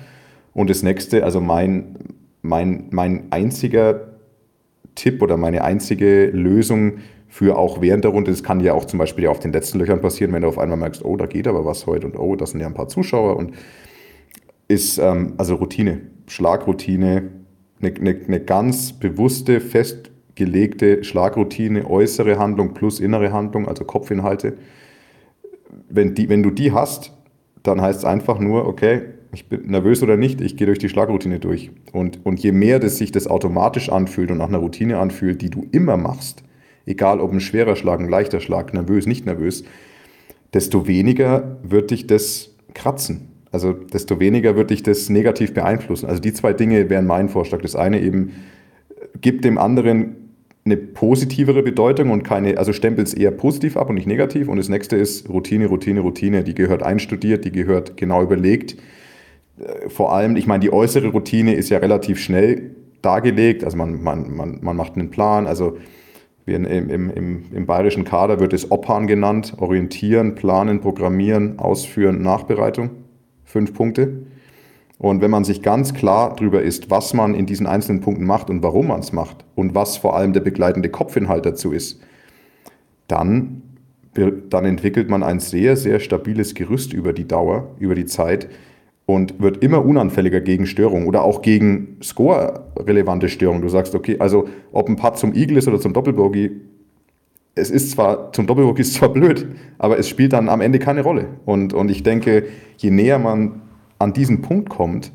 Und 0.54 0.70
das 0.70 0.82
nächste, 0.82 1.24
also 1.24 1.40
mein, 1.40 1.96
mein, 2.42 2.88
mein 2.90 3.26
einziger 3.30 4.12
Tipp 4.94 5.22
oder 5.22 5.36
meine 5.36 5.64
einzige 5.64 6.26
Lösung 6.26 6.98
für 7.28 7.56
auch 7.56 7.80
während 7.80 8.04
der 8.04 8.10
Runde, 8.10 8.30
das 8.30 8.42
kann 8.42 8.60
ja 8.60 8.74
auch 8.74 8.84
zum 8.84 8.98
Beispiel 8.98 9.26
auf 9.26 9.40
den 9.40 9.52
letzten 9.52 9.78
Löchern 9.78 10.02
passieren, 10.02 10.32
wenn 10.34 10.42
du 10.42 10.48
auf 10.48 10.58
einmal 10.58 10.76
merkst, 10.76 11.02
oh, 11.02 11.16
da 11.16 11.24
geht 11.24 11.48
aber 11.48 11.64
was 11.64 11.86
heute 11.86 12.06
und 12.06 12.18
oh, 12.18 12.36
das 12.36 12.50
sind 12.50 12.60
ja 12.60 12.66
ein 12.66 12.74
paar 12.74 12.88
Zuschauer 12.88 13.36
und 13.36 13.54
ist 14.68 14.98
ähm, 14.98 15.34
also 15.38 15.54
Routine, 15.54 16.02
Schlagroutine, 16.26 17.30
eine, 17.80 17.94
eine, 17.94 18.20
eine 18.26 18.40
ganz 18.40 18.92
bewusste, 18.92 19.60
festgelegte 19.60 21.04
Schlagroutine, 21.04 21.88
äußere 21.88 22.38
Handlung 22.38 22.74
plus 22.74 23.00
innere 23.00 23.32
Handlung, 23.32 23.66
also 23.66 23.84
Kopfinhalte. 23.84 24.54
Wenn, 25.88 26.14
die, 26.14 26.28
wenn 26.28 26.42
du 26.42 26.50
die 26.50 26.72
hast, 26.72 27.12
dann 27.62 27.80
heißt 27.80 28.00
es 28.00 28.04
einfach 28.04 28.38
nur, 28.38 28.66
okay, 28.66 29.02
ich 29.32 29.48
bin 29.48 29.66
nervös 29.66 30.02
oder 30.02 30.16
nicht, 30.16 30.40
ich 30.40 30.56
gehe 30.56 30.66
durch 30.66 30.78
die 30.78 30.88
Schlagroutine 30.88 31.38
durch. 31.38 31.70
Und, 31.92 32.24
und 32.24 32.40
je 32.40 32.52
mehr 32.52 32.78
das 32.78 32.98
sich 32.98 33.12
das 33.12 33.26
automatisch 33.26 33.88
anfühlt 33.88 34.30
und 34.30 34.38
nach 34.38 34.48
einer 34.48 34.58
Routine 34.58 34.98
anfühlt, 34.98 35.40
die 35.40 35.50
du 35.50 35.66
immer 35.72 35.96
machst, 35.96 36.42
egal 36.86 37.20
ob 37.20 37.32
ein 37.32 37.40
schwerer 37.40 37.76
Schlag, 37.76 38.00
ein 38.00 38.08
leichter 38.08 38.40
Schlag, 38.40 38.74
nervös, 38.74 39.06
nicht 39.06 39.24
nervös, 39.24 39.64
desto 40.52 40.86
weniger 40.86 41.58
wird 41.62 41.90
dich 41.90 42.06
das 42.06 42.54
kratzen. 42.74 43.28
Also 43.50 43.72
desto 43.72 44.20
weniger 44.20 44.56
wird 44.56 44.70
dich 44.70 44.82
das 44.82 45.08
negativ 45.08 45.54
beeinflussen. 45.54 46.06
Also 46.06 46.20
die 46.20 46.32
zwei 46.32 46.52
Dinge 46.52 46.88
wären 46.90 47.06
mein 47.06 47.28
Vorschlag. 47.28 47.60
Das 47.62 47.76
eine 47.76 48.00
eben, 48.00 48.32
gib 49.20 49.42
dem 49.42 49.58
anderen 49.58 50.16
eine 50.64 50.76
positivere 50.76 51.62
Bedeutung 51.62 52.10
und 52.10 52.22
keine, 52.22 52.56
also 52.56 52.72
stempelt 52.72 53.08
es 53.08 53.14
eher 53.14 53.32
positiv 53.32 53.76
ab 53.76 53.88
und 53.88 53.96
nicht 53.96 54.06
negativ. 54.06 54.48
Und 54.48 54.58
das 54.58 54.68
nächste 54.68 54.96
ist 54.96 55.28
Routine, 55.28 55.66
Routine, 55.66 56.00
Routine. 56.00 56.44
Die 56.44 56.54
gehört 56.54 56.82
einstudiert, 56.82 57.44
die 57.44 57.52
gehört 57.52 57.96
genau 57.96 58.22
überlegt. 58.22 58.76
Äh, 59.58 59.88
vor 59.88 60.12
allem, 60.12 60.36
ich 60.36 60.46
meine, 60.46 60.60
die 60.60 60.72
äußere 60.72 61.08
Routine 61.08 61.54
ist 61.54 61.68
ja 61.68 61.78
relativ 61.78 62.18
schnell 62.18 62.76
dargelegt. 63.02 63.64
Also 63.64 63.76
man, 63.76 64.02
man, 64.02 64.34
man, 64.34 64.58
man 64.62 64.76
macht 64.76 64.94
einen 64.94 65.10
Plan. 65.10 65.46
Also 65.46 65.76
im, 66.46 66.64
im, 66.64 67.10
im, 67.10 67.44
im 67.52 67.66
bayerischen 67.66 68.04
Kader 68.04 68.40
wird 68.40 68.52
es 68.52 68.70
Oppan 68.70 69.06
genannt. 69.06 69.54
Orientieren, 69.58 70.34
planen, 70.34 70.80
programmieren, 70.80 71.58
ausführen, 71.58 72.22
Nachbereitung. 72.22 72.90
Fünf 73.44 73.74
Punkte. 73.74 74.24
Und 74.98 75.20
wenn 75.20 75.32
man 75.32 75.42
sich 75.42 75.62
ganz 75.62 75.94
klar 75.94 76.36
darüber 76.36 76.62
ist, 76.62 76.88
was 76.88 77.12
man 77.12 77.34
in 77.34 77.44
diesen 77.44 77.66
einzelnen 77.66 78.00
Punkten 78.00 78.24
macht 78.24 78.50
und 78.50 78.62
warum 78.62 78.86
man 78.86 79.00
es 79.00 79.12
macht 79.12 79.44
und 79.56 79.74
was 79.74 79.96
vor 79.96 80.16
allem 80.16 80.32
der 80.32 80.42
begleitende 80.42 80.90
Kopfinhalt 80.90 81.44
dazu 81.44 81.72
ist, 81.72 82.00
dann, 83.08 83.62
dann 84.14 84.64
entwickelt 84.64 85.10
man 85.10 85.24
ein 85.24 85.40
sehr, 85.40 85.76
sehr 85.76 85.98
stabiles 85.98 86.54
Gerüst 86.54 86.92
über 86.92 87.12
die 87.12 87.26
Dauer, 87.26 87.74
über 87.80 87.96
die 87.96 88.06
Zeit 88.06 88.48
und 89.06 89.40
wird 89.40 89.62
immer 89.62 89.84
unanfälliger 89.84 90.40
gegen 90.40 90.66
Störungen 90.66 91.06
oder 91.06 91.22
auch 91.22 91.42
gegen 91.42 91.96
Score-relevante 92.02 93.28
Störungen. 93.28 93.62
Du 93.62 93.68
sagst, 93.68 93.94
okay, 93.94 94.16
also 94.18 94.48
ob 94.72 94.88
ein 94.88 94.96
Putt 94.96 95.18
zum 95.18 95.34
Eagle 95.34 95.58
ist 95.58 95.68
oder 95.68 95.80
zum 95.80 95.92
Doppelbogey, 95.92 96.50
es 97.54 97.70
ist 97.70 97.90
zwar, 97.90 98.32
zum 98.32 98.46
Doppelbogey 98.46 98.80
ist 98.82 98.94
zwar 98.94 99.12
blöd, 99.12 99.46
aber 99.78 99.98
es 99.98 100.08
spielt 100.08 100.32
dann 100.32 100.48
am 100.48 100.60
Ende 100.60 100.78
keine 100.78 101.02
Rolle. 101.02 101.26
Und, 101.44 101.74
und 101.74 101.90
ich 101.90 102.02
denke, 102.02 102.44
je 102.76 102.90
näher 102.90 103.18
man 103.18 103.62
an 103.98 104.12
diesen 104.12 104.42
Punkt 104.42 104.68
kommt, 104.68 105.12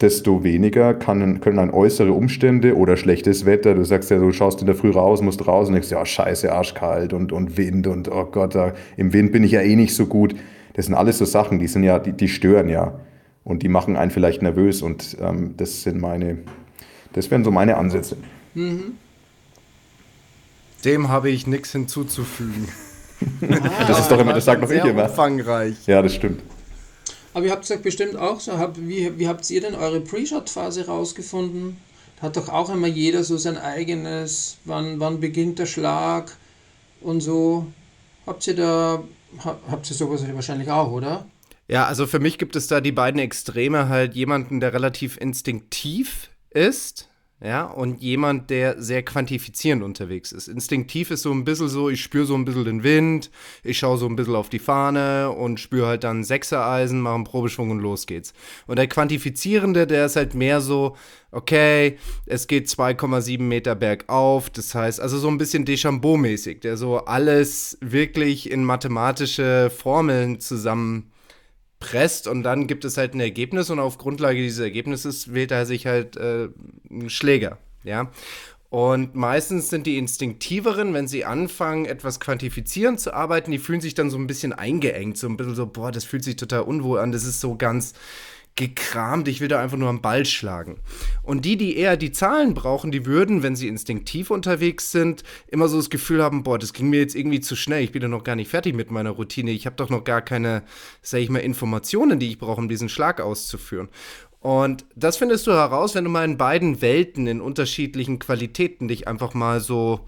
desto 0.00 0.42
weniger 0.44 0.94
kann, 0.94 1.40
können 1.40 1.56
dann 1.56 1.70
äußere 1.70 2.12
Umstände 2.12 2.76
oder 2.76 2.96
schlechtes 2.96 3.44
Wetter, 3.44 3.74
du 3.74 3.84
sagst 3.84 4.10
ja, 4.10 4.18
du 4.18 4.32
schaust 4.32 4.60
in 4.60 4.66
der 4.66 4.74
Früh 4.74 4.90
raus, 4.90 5.20
musst 5.20 5.46
raus 5.46 5.68
und 5.68 5.74
denkst, 5.74 5.90
ja, 5.90 6.04
scheiße, 6.04 6.50
arschkalt 6.50 7.12
und, 7.12 7.32
und 7.32 7.58
Wind 7.58 7.86
und 7.86 8.10
oh 8.10 8.24
Gott, 8.24 8.54
da, 8.54 8.72
im 8.96 9.12
Wind 9.12 9.32
bin 9.32 9.44
ich 9.44 9.52
ja 9.52 9.60
eh 9.60 9.76
nicht 9.76 9.94
so 9.94 10.06
gut. 10.06 10.34
Das 10.74 10.86
sind 10.86 10.94
alles 10.94 11.18
so 11.18 11.24
Sachen, 11.24 11.58
die 11.58 11.66
sind 11.66 11.82
ja, 11.82 11.98
die, 11.98 12.12
die 12.12 12.28
stören 12.28 12.68
ja 12.68 13.00
und 13.44 13.62
die 13.62 13.68
machen 13.68 13.96
einen 13.96 14.10
vielleicht 14.10 14.42
nervös 14.42 14.82
und 14.82 15.16
ähm, 15.20 15.54
das 15.56 15.82
sind 15.82 16.00
meine, 16.00 16.38
das 17.12 17.30
wären 17.30 17.44
so 17.44 17.50
meine 17.50 17.76
Ansätze. 17.76 18.16
Mhm. 18.54 18.96
Dem 20.84 21.08
habe 21.08 21.30
ich 21.30 21.46
nichts 21.46 21.72
hinzuzufügen. 21.72 22.68
Ah, 23.42 23.84
das 23.88 24.00
ist 24.00 24.10
doch 24.10 24.18
immer, 24.18 24.32
das 24.32 24.44
sagt 24.44 24.62
noch 24.62 24.70
ich 24.70 24.84
immer. 24.84 25.04
umfangreich. 25.04 25.86
Ja, 25.86 26.00
das 26.00 26.14
stimmt. 26.14 26.42
Aber 27.34 27.46
ihr 27.46 27.52
habt 27.52 27.68
es 27.68 27.82
bestimmt 27.82 28.16
auch 28.16 28.40
so. 28.40 28.52
Wie, 28.76 29.18
wie 29.18 29.28
habt 29.28 29.48
ihr 29.50 29.60
denn 29.60 29.74
eure 29.74 30.00
Pre-Shot-Phase 30.00 30.86
rausgefunden? 30.86 31.76
Hat 32.20 32.36
doch 32.36 32.48
auch 32.48 32.70
immer 32.70 32.86
jeder 32.86 33.24
so 33.24 33.36
sein 33.36 33.56
eigenes, 33.56 34.58
wann, 34.64 35.00
wann 35.00 35.20
beginnt 35.20 35.58
der 35.58 35.66
Schlag 35.66 36.36
und 37.00 37.20
so. 37.20 37.66
Habt 38.26 38.46
ihr 38.46 38.56
da, 38.56 39.02
habt 39.44 39.90
ihr 39.90 39.96
sowas 39.96 40.24
wahrscheinlich 40.34 40.70
auch, 40.70 40.90
oder? 40.90 41.26
Ja, 41.68 41.86
also 41.86 42.06
für 42.06 42.18
mich 42.18 42.38
gibt 42.38 42.56
es 42.56 42.66
da 42.66 42.80
die 42.80 42.92
beiden 42.92 43.20
Extreme 43.20 43.88
halt 43.88 44.14
jemanden, 44.14 44.60
der 44.60 44.72
relativ 44.72 45.16
instinktiv 45.16 46.30
ist 46.50 47.09
ja, 47.42 47.64
und 47.64 48.02
jemand, 48.02 48.50
der 48.50 48.82
sehr 48.82 49.02
quantifizierend 49.02 49.82
unterwegs 49.82 50.30
ist. 50.30 50.46
Instinktiv 50.46 51.10
ist 51.10 51.22
so 51.22 51.32
ein 51.32 51.44
bisschen 51.44 51.70
so, 51.70 51.88
ich 51.88 52.02
spüre 52.02 52.26
so 52.26 52.34
ein 52.34 52.44
bisschen 52.44 52.66
den 52.66 52.82
Wind, 52.82 53.30
ich 53.64 53.78
schaue 53.78 53.96
so 53.96 54.06
ein 54.06 54.14
bisschen 54.14 54.34
auf 54.34 54.50
die 54.50 54.58
Fahne 54.58 55.30
und 55.30 55.58
spüre 55.58 55.86
halt 55.86 56.04
dann 56.04 56.22
Sechsereisen, 56.22 57.00
mache 57.00 57.14
einen 57.14 57.24
Probeschwung 57.24 57.70
und 57.70 57.80
los 57.80 58.06
geht's. 58.06 58.34
Und 58.66 58.76
der 58.76 58.88
Quantifizierende, 58.88 59.86
der 59.86 60.04
ist 60.04 60.16
halt 60.16 60.34
mehr 60.34 60.60
so, 60.60 60.96
okay, 61.30 61.96
es 62.26 62.46
geht 62.46 62.68
2,7 62.68 63.40
Meter 63.40 63.74
bergauf, 63.74 64.50
das 64.50 64.74
heißt 64.74 65.00
also 65.00 65.16
so 65.16 65.28
ein 65.28 65.38
bisschen 65.38 65.64
Deschambeau-mäßig, 65.64 66.60
der 66.60 66.76
so 66.76 66.98
alles 66.98 67.78
wirklich 67.80 68.50
in 68.50 68.64
mathematische 68.64 69.70
Formeln 69.74 70.40
zusammen 70.40 71.10
presst 71.78 72.28
und 72.28 72.42
dann 72.42 72.66
gibt 72.66 72.84
es 72.84 72.98
halt 72.98 73.14
ein 73.14 73.20
Ergebnis 73.20 73.70
und 73.70 73.78
auf 73.78 73.96
Grundlage 73.96 74.42
dieses 74.42 74.58
Ergebnisses 74.58 75.32
wählt 75.32 75.50
er 75.50 75.64
sich 75.64 75.86
halt 75.86 76.16
äh, 76.18 76.50
Schläger, 77.08 77.58
ja. 77.84 78.10
Und 78.68 79.16
meistens 79.16 79.68
sind 79.68 79.86
die 79.86 79.98
Instinktiveren, 79.98 80.94
wenn 80.94 81.08
sie 81.08 81.24
anfangen, 81.24 81.86
etwas 81.86 82.20
quantifizierend 82.20 83.00
zu 83.00 83.12
arbeiten, 83.12 83.50
die 83.50 83.58
fühlen 83.58 83.80
sich 83.80 83.94
dann 83.94 84.10
so 84.10 84.16
ein 84.16 84.28
bisschen 84.28 84.52
eingeengt, 84.52 85.18
so 85.18 85.26
ein 85.26 85.36
bisschen 85.36 85.56
so, 85.56 85.66
boah, 85.66 85.90
das 85.90 86.04
fühlt 86.04 86.22
sich 86.22 86.36
total 86.36 86.60
unwohl 86.60 87.00
an, 87.00 87.10
das 87.10 87.24
ist 87.24 87.40
so 87.40 87.56
ganz, 87.56 87.94
gekramt, 88.56 89.26
ich 89.28 89.40
will 89.40 89.48
da 89.48 89.60
einfach 89.60 89.78
nur 89.78 89.88
am 89.88 90.02
Ball 90.02 90.26
schlagen. 90.26 90.80
Und 91.22 91.44
die, 91.46 91.56
die 91.56 91.76
eher 91.76 91.96
die 91.96 92.12
Zahlen 92.12 92.52
brauchen, 92.52 92.90
die 92.90 93.06
würden, 93.06 93.42
wenn 93.42 93.56
sie 93.56 93.68
instinktiv 93.68 94.30
unterwegs 94.30 94.92
sind, 94.92 95.22
immer 95.48 95.68
so 95.68 95.78
das 95.78 95.88
Gefühl 95.88 96.22
haben, 96.22 96.42
boah, 96.42 96.58
das 96.58 96.72
ging 96.72 96.90
mir 96.90 97.00
jetzt 97.00 97.14
irgendwie 97.14 97.40
zu 97.40 97.56
schnell, 97.56 97.82
ich 97.82 97.92
bin 97.92 98.02
ja 98.02 98.08
noch 98.08 98.24
gar 98.24 98.36
nicht 98.36 98.50
fertig 98.50 98.74
mit 98.74 98.90
meiner 98.90 99.10
Routine, 99.10 99.50
ich 99.50 99.66
habe 99.66 99.76
doch 99.76 99.88
noch 99.88 100.04
gar 100.04 100.20
keine, 100.20 100.62
sag 101.00 101.20
ich 101.20 101.30
mal, 101.30 101.38
Informationen, 101.38 102.18
die 102.18 102.28
ich 102.28 102.38
brauche, 102.38 102.60
um 102.60 102.68
diesen 102.68 102.90
Schlag 102.90 103.20
auszuführen. 103.20 103.88
Und 104.40 104.86
das 104.96 105.18
findest 105.18 105.46
du 105.46 105.52
heraus, 105.52 105.94
wenn 105.94 106.04
du 106.04 106.10
mal 106.10 106.24
in 106.24 106.38
beiden 106.38 106.80
Welten 106.80 107.26
in 107.26 107.40
unterschiedlichen 107.40 108.18
Qualitäten 108.18 108.88
dich 108.88 109.06
einfach 109.06 109.34
mal 109.34 109.60
so 109.60 110.00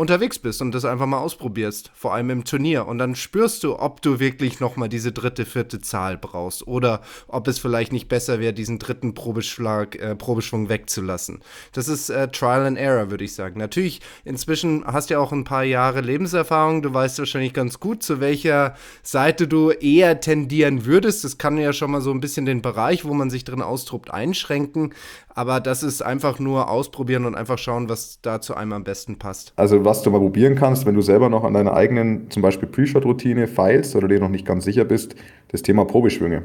unterwegs 0.00 0.38
bist 0.38 0.62
und 0.62 0.74
das 0.74 0.84
einfach 0.84 1.06
mal 1.06 1.18
ausprobierst, 1.18 1.90
vor 1.94 2.14
allem 2.14 2.30
im 2.30 2.44
Turnier. 2.44 2.86
Und 2.86 2.98
dann 2.98 3.14
spürst 3.14 3.62
du, 3.62 3.78
ob 3.78 4.00
du 4.00 4.18
wirklich 4.18 4.58
nochmal 4.58 4.88
diese 4.88 5.12
dritte, 5.12 5.44
vierte 5.44 5.80
Zahl 5.80 6.16
brauchst 6.16 6.66
oder 6.66 7.02
ob 7.28 7.46
es 7.46 7.58
vielleicht 7.58 7.92
nicht 7.92 8.08
besser 8.08 8.40
wäre, 8.40 8.54
diesen 8.54 8.78
dritten 8.78 9.14
Probeschlag, 9.14 9.96
äh, 9.96 10.16
Probeschwung 10.16 10.68
wegzulassen. 10.68 11.40
Das 11.72 11.86
ist 11.88 12.08
äh, 12.08 12.28
Trial 12.28 12.66
and 12.66 12.78
Error, 12.78 13.10
würde 13.10 13.24
ich 13.24 13.34
sagen. 13.34 13.58
Natürlich, 13.58 14.00
inzwischen 14.24 14.84
hast 14.86 15.10
du 15.10 15.14
ja 15.14 15.20
auch 15.20 15.32
ein 15.32 15.44
paar 15.44 15.64
Jahre 15.64 16.00
Lebenserfahrung. 16.00 16.82
Du 16.82 16.92
weißt 16.92 17.18
wahrscheinlich 17.18 17.52
ganz 17.52 17.78
gut, 17.78 18.02
zu 18.02 18.20
welcher 18.20 18.74
Seite 19.02 19.46
du 19.46 19.70
eher 19.70 20.20
tendieren 20.20 20.86
würdest. 20.86 21.24
Das 21.24 21.36
kann 21.36 21.58
ja 21.58 21.72
schon 21.74 21.90
mal 21.90 22.00
so 22.00 22.10
ein 22.10 22.20
bisschen 22.20 22.46
den 22.46 22.62
Bereich, 22.62 23.04
wo 23.04 23.12
man 23.12 23.28
sich 23.28 23.44
drin 23.44 23.60
austobt, 23.60 24.10
einschränken. 24.10 24.94
Aber 25.34 25.60
das 25.60 25.82
ist 25.82 26.02
einfach 26.02 26.38
nur 26.38 26.70
ausprobieren 26.70 27.24
und 27.24 27.34
einfach 27.34 27.58
schauen, 27.58 27.88
was 27.88 28.20
da 28.20 28.40
zu 28.40 28.54
einem 28.56 28.72
am 28.72 28.84
besten 28.84 29.18
passt. 29.18 29.52
Also 29.56 29.84
was 29.84 30.02
du 30.02 30.10
mal 30.10 30.18
probieren 30.18 30.56
kannst, 30.56 30.86
wenn 30.86 30.94
du 30.94 31.02
selber 31.02 31.28
noch 31.28 31.44
an 31.44 31.54
deiner 31.54 31.74
eigenen, 31.74 32.30
zum 32.30 32.42
Beispiel 32.42 32.68
Pre-Shot-Routine 32.68 33.46
feilst 33.46 33.94
oder 33.94 34.08
dir 34.08 34.20
noch 34.20 34.28
nicht 34.28 34.44
ganz 34.44 34.64
sicher 34.64 34.84
bist, 34.84 35.14
das 35.48 35.62
Thema 35.62 35.84
Probeschwünge. 35.84 36.42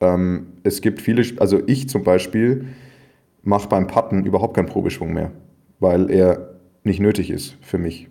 Ähm, 0.00 0.48
es 0.62 0.80
gibt 0.80 1.00
viele, 1.00 1.24
also 1.40 1.60
ich 1.66 1.88
zum 1.88 2.04
Beispiel 2.04 2.66
mache 3.42 3.68
beim 3.68 3.86
Putten 3.86 4.24
überhaupt 4.24 4.54
keinen 4.54 4.66
Probeschwung 4.66 5.12
mehr, 5.12 5.32
weil 5.78 6.10
er 6.10 6.50
nicht 6.84 7.00
nötig 7.00 7.30
ist 7.30 7.56
für 7.60 7.78
mich. 7.78 8.08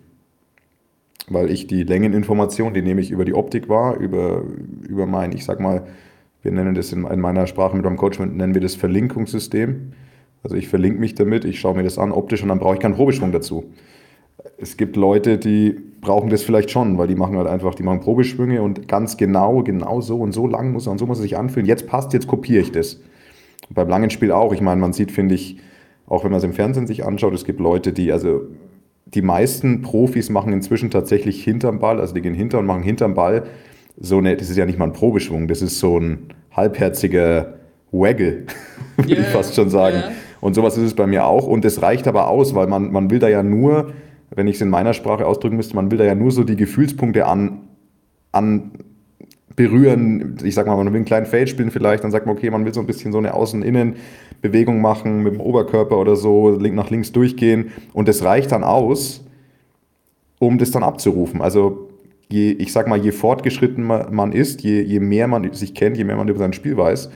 Weil 1.28 1.50
ich 1.50 1.68
die 1.68 1.84
Längeninformation, 1.84 2.74
die 2.74 2.82
nehme 2.82 3.00
ich 3.00 3.10
über 3.10 3.24
die 3.24 3.34
Optik 3.34 3.68
wahr, 3.68 3.96
über, 3.96 4.42
über 4.88 5.06
mein, 5.06 5.30
ich 5.32 5.44
sag 5.44 5.60
mal, 5.60 5.86
wir 6.42 6.52
nennen 6.52 6.74
das 6.74 6.92
in, 6.92 7.04
in 7.04 7.20
meiner 7.20 7.46
Sprache 7.46 7.76
mit 7.76 7.84
meinem 7.84 7.96
Coach, 7.96 8.18
nennen 8.18 8.54
wir 8.54 8.60
das 8.60 8.74
Verlinkungssystem. 8.74 9.92
Also 10.42 10.56
ich 10.56 10.68
verlinke 10.68 10.98
mich 10.98 11.14
damit, 11.14 11.44
ich 11.44 11.60
schaue 11.60 11.76
mir 11.76 11.82
das 11.82 11.98
an 11.98 12.12
optisch 12.12 12.42
und 12.42 12.48
dann 12.48 12.58
brauche 12.58 12.74
ich 12.74 12.80
keinen 12.80 12.94
Probeschwung 12.94 13.30
dazu. 13.32 13.64
Es 14.56 14.76
gibt 14.76 14.96
Leute, 14.96 15.36
die 15.36 15.76
brauchen 16.00 16.30
das 16.30 16.42
vielleicht 16.42 16.70
schon, 16.70 16.96
weil 16.96 17.08
die 17.08 17.14
machen 17.14 17.36
halt 17.36 17.46
einfach, 17.46 17.74
die 17.74 17.82
machen 17.82 18.00
Probeschwünge 18.00 18.62
und 18.62 18.88
ganz 18.88 19.18
genau, 19.18 19.62
genau 19.62 20.00
so 20.00 20.18
und 20.18 20.32
so 20.32 20.46
lang 20.46 20.72
muss 20.72 20.86
er 20.86 20.92
und 20.92 20.98
so 20.98 21.06
muss 21.06 21.18
er 21.18 21.22
sich 21.22 21.36
anfühlen. 21.36 21.66
Jetzt 21.66 21.86
passt, 21.86 22.14
jetzt 22.14 22.26
kopiere 22.26 22.62
ich 22.62 22.72
das. 22.72 22.94
Und 23.68 23.74
beim 23.74 23.88
langen 23.88 24.08
Spiel 24.08 24.32
auch. 24.32 24.54
Ich 24.54 24.62
meine, 24.62 24.80
man 24.80 24.94
sieht, 24.94 25.12
finde 25.12 25.34
ich, 25.34 25.58
auch 26.06 26.24
wenn 26.24 26.30
man 26.30 26.38
es 26.38 26.44
im 26.44 26.54
Fernsehen 26.54 26.86
sich 26.86 27.04
anschaut, 27.04 27.34
es 27.34 27.44
gibt 27.44 27.60
Leute, 27.60 27.92
die, 27.92 28.12
also 28.12 28.42
die 29.04 29.22
meisten 29.22 29.82
Profis 29.82 30.30
machen 30.30 30.52
inzwischen 30.52 30.90
tatsächlich 30.90 31.44
hinterm 31.44 31.80
Ball, 31.80 32.00
also 32.00 32.14
die 32.14 32.22
gehen 32.22 32.34
hinter 32.34 32.58
und 32.58 32.66
machen 32.66 32.82
hinterm 32.82 33.14
Ball 33.14 33.44
so 33.98 34.18
eine, 34.18 34.36
das 34.36 34.50
ist 34.50 34.56
ja 34.56 34.66
nicht 34.66 34.78
mal 34.78 34.86
ein 34.86 34.92
Probeschwung, 34.92 35.48
das 35.48 35.62
ist 35.62 35.78
so 35.78 35.98
ein 35.98 36.28
halbherziger 36.52 37.54
Waggle, 37.92 38.46
würde 38.96 39.10
yeah, 39.12 39.20
ich 39.20 39.26
fast 39.28 39.54
schon 39.54 39.70
sagen. 39.70 39.96
Yeah. 39.96 40.12
Und 40.40 40.54
sowas 40.54 40.76
ist 40.76 40.84
es 40.84 40.94
bei 40.94 41.06
mir 41.06 41.26
auch. 41.26 41.46
Und 41.46 41.64
es 41.64 41.82
reicht 41.82 42.08
aber 42.08 42.28
aus, 42.28 42.54
weil 42.54 42.66
man, 42.66 42.92
man 42.92 43.10
will 43.10 43.18
da 43.18 43.28
ja 43.28 43.42
nur, 43.42 43.92
wenn 44.30 44.46
ich 44.46 44.56
es 44.56 44.62
in 44.62 44.70
meiner 44.70 44.94
Sprache 44.94 45.26
ausdrücken 45.26 45.56
müsste, 45.56 45.74
man 45.74 45.90
will 45.90 45.98
da 45.98 46.04
ja 46.04 46.14
nur 46.14 46.30
so 46.30 46.44
die 46.44 46.56
Gefühlspunkte 46.56 47.26
an, 47.26 47.60
an 48.32 48.72
berühren. 49.56 50.38
Ich 50.42 50.54
sag 50.54 50.66
mal, 50.66 50.76
man 50.76 50.86
will 50.86 50.96
einen 50.96 51.04
kleinen 51.04 51.26
Fade 51.26 51.46
spielen 51.46 51.70
vielleicht, 51.70 52.04
dann 52.04 52.10
sagt 52.10 52.26
man, 52.26 52.36
okay, 52.36 52.50
man 52.50 52.64
will 52.64 52.72
so 52.72 52.80
ein 52.80 52.86
bisschen 52.86 53.12
so 53.12 53.18
eine 53.18 53.34
Außen-Innen-Bewegung 53.34 54.80
machen 54.80 55.22
mit 55.22 55.34
dem 55.34 55.40
Oberkörper 55.40 55.98
oder 55.98 56.16
so, 56.16 56.50
nach 56.52 56.90
links 56.90 57.12
durchgehen. 57.12 57.72
Und 57.92 58.08
das 58.08 58.22
reicht 58.22 58.52
dann 58.52 58.64
aus, 58.64 59.24
um 60.38 60.56
das 60.56 60.70
dann 60.70 60.82
abzurufen. 60.82 61.42
Also 61.42 61.89
je, 62.30 62.52
ich 62.52 62.72
sag 62.72 62.88
mal, 62.88 62.98
je 62.98 63.12
fortgeschritten 63.12 63.84
man 63.84 64.32
ist, 64.32 64.62
je, 64.62 64.82
je 64.82 65.00
mehr 65.00 65.26
man 65.26 65.52
sich 65.52 65.74
kennt, 65.74 65.96
je 65.96 66.04
mehr 66.04 66.16
man 66.16 66.28
über 66.28 66.38
sein 66.38 66.52
Spiel 66.52 66.76
weiß, 66.76 67.10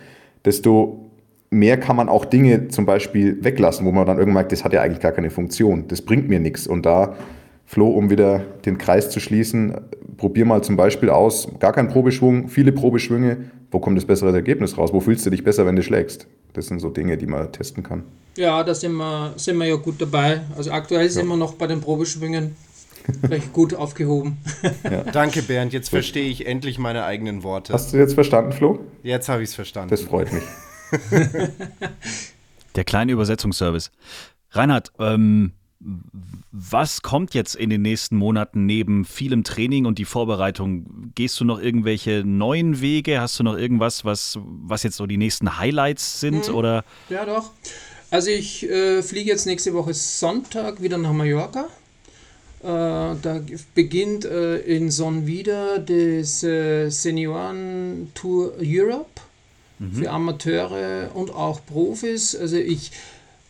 desto 0.44 1.10
mehr 1.50 1.78
kann 1.78 1.96
man 1.96 2.08
auch 2.08 2.24
Dinge 2.24 2.68
zum 2.68 2.84
Beispiel 2.84 3.42
weglassen, 3.42 3.86
wo 3.86 3.92
man 3.92 4.06
dann 4.06 4.18
irgendwann 4.18 4.42
merkt, 4.42 4.52
das 4.52 4.64
hat 4.64 4.72
ja 4.72 4.82
eigentlich 4.82 5.00
gar 5.00 5.12
keine 5.12 5.30
Funktion, 5.30 5.86
das 5.88 6.02
bringt 6.02 6.28
mir 6.28 6.40
nichts. 6.40 6.66
Und 6.66 6.84
da, 6.84 7.16
Flo, 7.64 7.88
um 7.88 8.10
wieder 8.10 8.40
den 8.64 8.76
Kreis 8.76 9.10
zu 9.10 9.20
schließen, 9.20 9.74
probier 10.16 10.44
mal 10.44 10.62
zum 10.62 10.76
Beispiel 10.76 11.10
aus, 11.10 11.48
gar 11.60 11.72
kein 11.72 11.88
Probeschwung, 11.88 12.48
viele 12.48 12.72
Probeschwünge, 12.72 13.50
wo 13.70 13.78
kommt 13.80 13.96
das 13.96 14.04
bessere 14.04 14.32
Ergebnis 14.32 14.76
raus? 14.78 14.92
Wo 14.92 15.00
fühlst 15.00 15.26
du 15.26 15.30
dich 15.30 15.42
besser, 15.42 15.66
wenn 15.66 15.74
du 15.74 15.82
schlägst? 15.82 16.26
Das 16.52 16.66
sind 16.66 16.78
so 16.78 16.90
Dinge, 16.90 17.16
die 17.16 17.26
man 17.26 17.50
testen 17.50 17.82
kann. 17.82 18.04
Ja, 18.36 18.62
da 18.62 18.74
sind 18.74 18.94
wir, 18.94 19.32
sind 19.36 19.58
wir 19.58 19.66
ja 19.66 19.76
gut 19.76 20.00
dabei. 20.00 20.42
Also 20.56 20.70
aktuell 20.70 21.08
sind 21.08 21.24
ja. 21.24 21.32
wir 21.32 21.36
noch 21.36 21.54
bei 21.54 21.66
den 21.66 21.80
Probeschwüngen 21.80 22.54
Vielleicht 23.20 23.52
gut 23.52 23.74
aufgehoben. 23.74 24.38
Ja. 24.84 25.02
Danke, 25.12 25.42
Bernd. 25.42 25.72
Jetzt 25.72 25.90
verstehe 25.90 26.28
ich 26.28 26.46
endlich 26.46 26.78
meine 26.78 27.04
eigenen 27.04 27.42
Worte. 27.42 27.72
Hast 27.72 27.92
du 27.92 27.98
jetzt 27.98 28.14
verstanden, 28.14 28.52
Flo? 28.52 28.80
Jetzt 29.02 29.28
habe 29.28 29.42
ich 29.42 29.50
es 29.50 29.54
verstanden. 29.54 29.90
Das 29.90 30.02
freut 30.02 30.32
mich. 30.32 30.42
Der 32.74 32.84
kleine 32.84 33.12
Übersetzungsservice. 33.12 33.90
Reinhard, 34.50 34.92
ähm, 34.98 35.52
was 36.50 37.02
kommt 37.02 37.34
jetzt 37.34 37.56
in 37.56 37.68
den 37.68 37.82
nächsten 37.82 38.16
Monaten 38.16 38.64
neben 38.64 39.04
vielem 39.04 39.44
Training 39.44 39.86
und 39.86 39.98
die 39.98 40.04
Vorbereitung? 40.04 41.12
Gehst 41.14 41.38
du 41.40 41.44
noch 41.44 41.60
irgendwelche 41.60 42.22
neuen 42.24 42.80
Wege? 42.80 43.20
Hast 43.20 43.38
du 43.38 43.42
noch 43.42 43.56
irgendwas, 43.56 44.04
was, 44.04 44.38
was 44.42 44.82
jetzt 44.82 44.96
so 44.96 45.06
die 45.06 45.16
nächsten 45.18 45.58
Highlights 45.58 46.20
sind? 46.20 46.48
Mhm. 46.48 46.54
Oder? 46.54 46.84
Ja, 47.10 47.26
doch. 47.26 47.50
Also 48.10 48.30
ich 48.30 48.68
äh, 48.68 49.02
fliege 49.02 49.30
jetzt 49.30 49.46
nächste 49.46 49.74
Woche 49.74 49.92
Sonntag 49.92 50.80
wieder 50.80 50.96
nach 50.96 51.12
Mallorca. 51.12 51.66
Äh, 52.64 52.66
da 53.20 53.42
beginnt 53.74 54.24
äh, 54.24 54.56
in 54.60 54.90
Son 54.90 55.26
wieder 55.26 55.78
das 55.78 56.42
äh, 56.42 56.88
Senioren 56.88 58.10
Tour 58.14 58.54
Europe 58.58 59.20
mhm. 59.78 59.92
für 59.92 60.10
Amateure 60.10 61.10
und 61.12 61.28
auch 61.28 61.60
Profis. 61.66 62.34
Also 62.34 62.56
ich, 62.56 62.90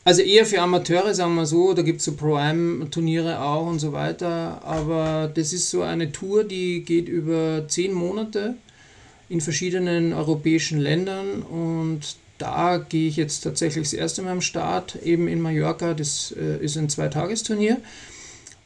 also 0.03 0.21
eher 0.21 0.45
für 0.45 0.61
Amateure, 0.61 1.15
sagen 1.15 1.37
wir 1.37 1.47
so, 1.47 1.75
da 1.75 1.83
gibt 1.83 2.01
es 2.01 2.07
so 2.07 2.15
Pro-Am-Turniere 2.15 3.41
auch 3.41 3.69
und 3.69 3.79
so 3.79 3.93
weiter. 3.93 4.61
Aber 4.65 5.31
das 5.33 5.53
ist 5.53 5.71
so 5.71 5.83
eine 5.83 6.11
Tour, 6.11 6.43
die 6.43 6.83
geht 6.83 7.09
über 7.09 7.69
zehn 7.69 7.93
Monate 7.93 8.57
in 9.29 9.41
verschiedenen 9.41 10.13
europäischen 10.13 10.81
Ländern 10.81 11.43
und 11.43 12.17
da 12.39 12.79
gehe 12.79 13.09
ich 13.09 13.17
jetzt 13.17 13.43
tatsächlich 13.43 13.85
das 13.85 13.93
erste 13.93 14.23
Mal 14.23 14.33
am 14.33 14.41
Start, 14.41 14.97
eben 15.05 15.29
in 15.29 15.41
Mallorca. 15.41 15.95
Das 15.95 16.35
äh, 16.37 16.65
ist 16.65 16.77
ein 16.77 16.89
Zweitagesturnier. 16.89 17.81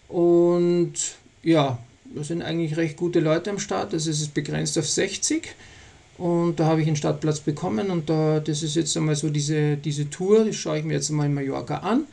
Und 0.09 0.95
ja, 1.43 1.79
da 2.15 2.25
sind 2.25 2.43
eigentlich 2.43 2.77
recht 2.77 2.97
gute 2.97 3.21
Leute 3.21 3.51
am 3.51 3.59
Start. 3.59 3.93
Das 3.93 4.07
ist 4.07 4.35
begrenzt 4.35 4.79
auf 4.79 4.89
60. 4.89 5.55
Und 6.17 6.59
da 6.59 6.67
habe 6.67 6.81
ich 6.83 6.89
einen 6.89 6.97
Startplatz 6.97 7.41
bekommen 7.41 7.91
und 7.91 8.11
da, 8.11 8.41
das 8.41 8.65
ist 8.65 8.75
jetzt 8.75 8.97
einmal 8.97 9.15
so 9.15 9.31
diese, 9.31 9.77
diese 9.77 10.11
Tour, 10.11 10.45
die 10.45 10.53
schaue 10.53 10.81
ich 10.81 10.85
mir 10.85 10.95
jetzt 10.95 11.11
mal 11.11 11.27
in 11.27 11.35
Mallorca 11.35 11.77
an. 11.79 12.07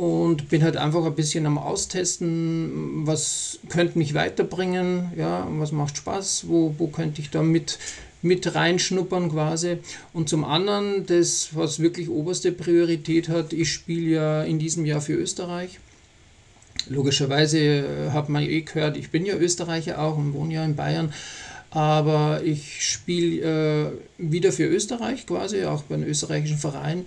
und 0.00 0.48
bin 0.48 0.62
halt 0.62 0.78
einfach 0.78 1.04
ein 1.04 1.14
bisschen 1.14 1.44
am 1.44 1.58
Austesten, 1.58 3.06
was 3.06 3.58
könnte 3.68 3.98
mich 3.98 4.14
weiterbringen, 4.14 5.12
ja, 5.14 5.46
was 5.58 5.72
macht 5.72 5.98
Spaß, 5.98 6.46
wo, 6.48 6.74
wo 6.78 6.86
könnte 6.86 7.20
ich 7.20 7.28
da 7.28 7.42
mit, 7.42 7.78
mit 8.22 8.54
reinschnuppern 8.54 9.30
quasi. 9.30 9.76
Und 10.14 10.30
zum 10.30 10.42
anderen, 10.42 11.04
das, 11.04 11.50
was 11.52 11.80
wirklich 11.80 12.08
oberste 12.08 12.50
Priorität 12.50 13.28
hat, 13.28 13.52
ich 13.52 13.70
spiele 13.70 14.10
ja 14.10 14.42
in 14.42 14.58
diesem 14.58 14.86
Jahr 14.86 15.02
für 15.02 15.12
Österreich. 15.12 15.78
Logischerweise 16.88 17.58
äh, 17.58 18.10
hat 18.10 18.28
man 18.28 18.42
eh 18.42 18.62
gehört, 18.62 18.96
ich 18.96 19.10
bin 19.10 19.26
ja 19.26 19.36
Österreicher 19.36 20.00
auch 20.00 20.16
und 20.16 20.32
wohne 20.34 20.54
ja 20.54 20.64
in 20.64 20.76
Bayern. 20.76 21.12
Aber 21.70 22.42
ich 22.44 22.84
spiele 22.84 23.90
äh, 23.90 23.92
wieder 24.18 24.50
für 24.52 24.64
Österreich 24.64 25.26
quasi, 25.26 25.64
auch 25.64 25.82
bei 25.82 25.94
einem 25.94 26.08
österreichischen 26.08 26.58
Verein 26.58 27.06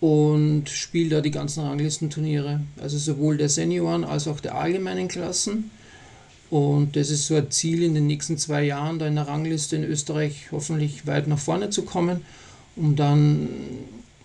und 0.00 0.68
spiele 0.68 1.16
da 1.16 1.20
die 1.20 1.30
ganzen 1.30 1.64
Ranglistenturniere, 1.64 2.60
also 2.80 2.98
sowohl 2.98 3.36
der 3.36 3.48
Senioren 3.48 4.04
als 4.04 4.28
auch 4.28 4.40
der 4.40 4.54
allgemeinen 4.54 5.08
Klassen. 5.08 5.70
Und 6.50 6.96
das 6.96 7.10
ist 7.10 7.26
so 7.26 7.34
ein 7.34 7.50
Ziel 7.50 7.82
in 7.82 7.94
den 7.94 8.06
nächsten 8.06 8.38
zwei 8.38 8.62
Jahren, 8.62 8.98
da 8.98 9.06
in 9.06 9.16
der 9.16 9.28
Rangliste 9.28 9.76
in 9.76 9.84
Österreich 9.84 10.48
hoffentlich 10.52 11.06
weit 11.06 11.26
nach 11.26 11.38
vorne 11.38 11.68
zu 11.68 11.82
kommen, 11.82 12.22
um 12.76 12.96
dann 12.96 13.48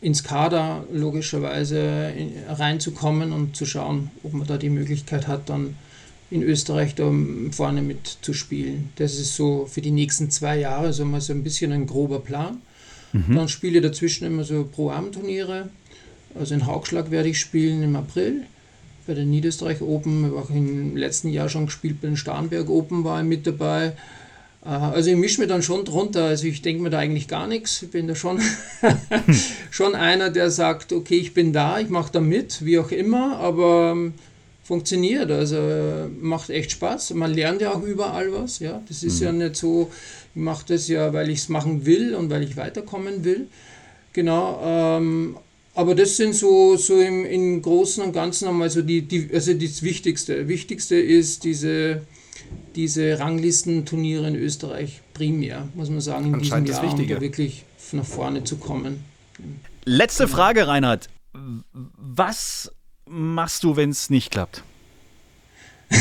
ins 0.03 0.23
Kader 0.23 0.83
logischerweise 0.91 2.13
reinzukommen 2.49 3.31
und 3.31 3.55
zu 3.55 3.65
schauen, 3.65 4.11
ob 4.23 4.33
man 4.33 4.45
da 4.45 4.57
die 4.57 4.69
Möglichkeit 4.69 5.27
hat, 5.27 5.49
dann 5.49 5.75
in 6.29 6.43
Österreich 6.43 6.95
da 6.95 7.11
vorne 7.51 7.81
mitzuspielen. 7.81 8.89
Das 8.97 9.17
ist 9.17 9.35
so 9.35 9.65
für 9.65 9.81
die 9.81 9.91
nächsten 9.91 10.29
zwei 10.29 10.59
Jahre 10.59 10.91
so 10.91 11.05
mal 11.05 11.21
so 11.21 11.31
ein 11.31 11.43
bisschen 11.43 11.71
ein 11.71 11.85
grober 11.85 12.19
Plan. 12.19 12.57
Mhm. 13.13 13.35
Dann 13.35 13.47
spiele 13.47 13.77
ich 13.77 13.83
dazwischen 13.83 14.25
immer 14.25 14.43
so 14.43 14.65
Pro-Am-Turniere. 14.65 15.69
Also 16.35 16.55
in 16.55 16.65
Haugschlag 16.65 17.11
werde 17.11 17.29
ich 17.29 17.39
spielen 17.39 17.83
im 17.83 17.95
April 17.95 18.43
bei 19.05 19.13
den 19.13 19.29
Niederösterreich 19.29 19.81
Open. 19.81 20.25
Ich 20.25 20.31
habe 20.31 20.39
auch 20.39 20.49
im 20.49 20.97
letzten 20.97 21.29
Jahr 21.29 21.49
schon 21.49 21.67
gespielt 21.67 22.01
bei 22.01 22.07
den 22.07 22.17
Starnberg 22.17 22.69
Open, 22.69 23.03
war 23.03 23.21
ich 23.21 23.27
mit 23.27 23.45
dabei. 23.45 23.93
Äh, 24.65 24.69
also 24.69 25.09
ich 25.09 25.17
mische 25.17 25.41
mir 25.41 25.47
dann 25.47 25.61
schon 25.61 25.85
drunter, 25.85 26.25
also 26.25 26.45
ich 26.45 26.61
denke 26.61 26.83
mir 26.83 26.89
da 26.89 26.99
eigentlich 26.99 27.27
gar 27.27 27.47
nichts. 27.47 27.83
Ich 27.83 27.91
bin 27.91 28.07
da 28.07 28.15
schon, 28.15 28.39
schon 29.71 29.95
einer, 29.95 30.29
der 30.29 30.51
sagt, 30.51 30.93
okay, 30.93 31.17
ich 31.17 31.33
bin 31.33 31.53
da, 31.53 31.79
ich 31.79 31.89
mache 31.89 32.11
da 32.11 32.19
mit, 32.19 32.65
wie 32.65 32.79
auch 32.79 32.91
immer, 32.91 33.37
aber 33.37 33.91
ähm, 33.91 34.13
funktioniert, 34.63 35.29
also 35.29 36.09
macht 36.19 36.49
echt 36.49 36.71
Spaß. 36.71 37.13
Man 37.13 37.33
lernt 37.33 37.61
ja 37.61 37.73
auch 37.73 37.83
überall 37.83 38.31
was, 38.33 38.59
ja. 38.59 38.81
Das 38.87 39.03
ist 39.03 39.19
mhm. 39.19 39.25
ja 39.25 39.31
nicht 39.33 39.55
so, 39.55 39.91
ich 40.33 40.41
mache 40.41 40.65
das 40.67 40.87
ja, 40.87 41.13
weil 41.13 41.29
ich 41.29 41.39
es 41.39 41.49
machen 41.49 41.85
will 41.85 42.15
und 42.15 42.29
weil 42.29 42.43
ich 42.43 42.57
weiterkommen 42.57 43.23
will. 43.23 43.47
Genau. 44.13 44.61
Ähm, 44.63 45.37
aber 45.75 45.95
das 45.95 46.17
sind 46.17 46.35
so, 46.35 46.77
so 46.77 46.99
im, 46.99 47.25
im 47.25 47.61
Großen 47.61 48.03
und 48.03 48.13
Ganzen 48.13 48.47
einmal 48.47 48.69
so 48.69 48.83
die, 48.83 49.01
die, 49.01 49.29
also 49.33 49.53
das 49.53 49.81
Wichtigste. 49.81 50.47
Wichtigste 50.47 50.95
ist 50.95 51.43
diese, 51.43 52.01
diese 52.75 53.19
Ranglistenturniere 53.19 54.27
in 54.27 54.35
Österreich 54.35 55.01
primär, 55.13 55.67
muss 55.75 55.89
man 55.89 56.01
sagen, 56.01 56.33
in 56.33 56.39
diesem 56.39 56.65
Jahr, 56.65 56.83
um 56.83 57.07
da 57.07 57.21
wirklich 57.21 57.63
nach 57.91 58.05
vorne 58.05 58.43
zu 58.43 58.57
kommen. 58.57 59.03
Letzte 59.85 60.27
Frage, 60.27 60.67
Reinhard. 60.67 61.09
Was 61.33 62.71
machst 63.05 63.63
du, 63.63 63.75
wenn 63.75 63.89
es 63.89 64.09
nicht 64.09 64.31
klappt? 64.31 64.63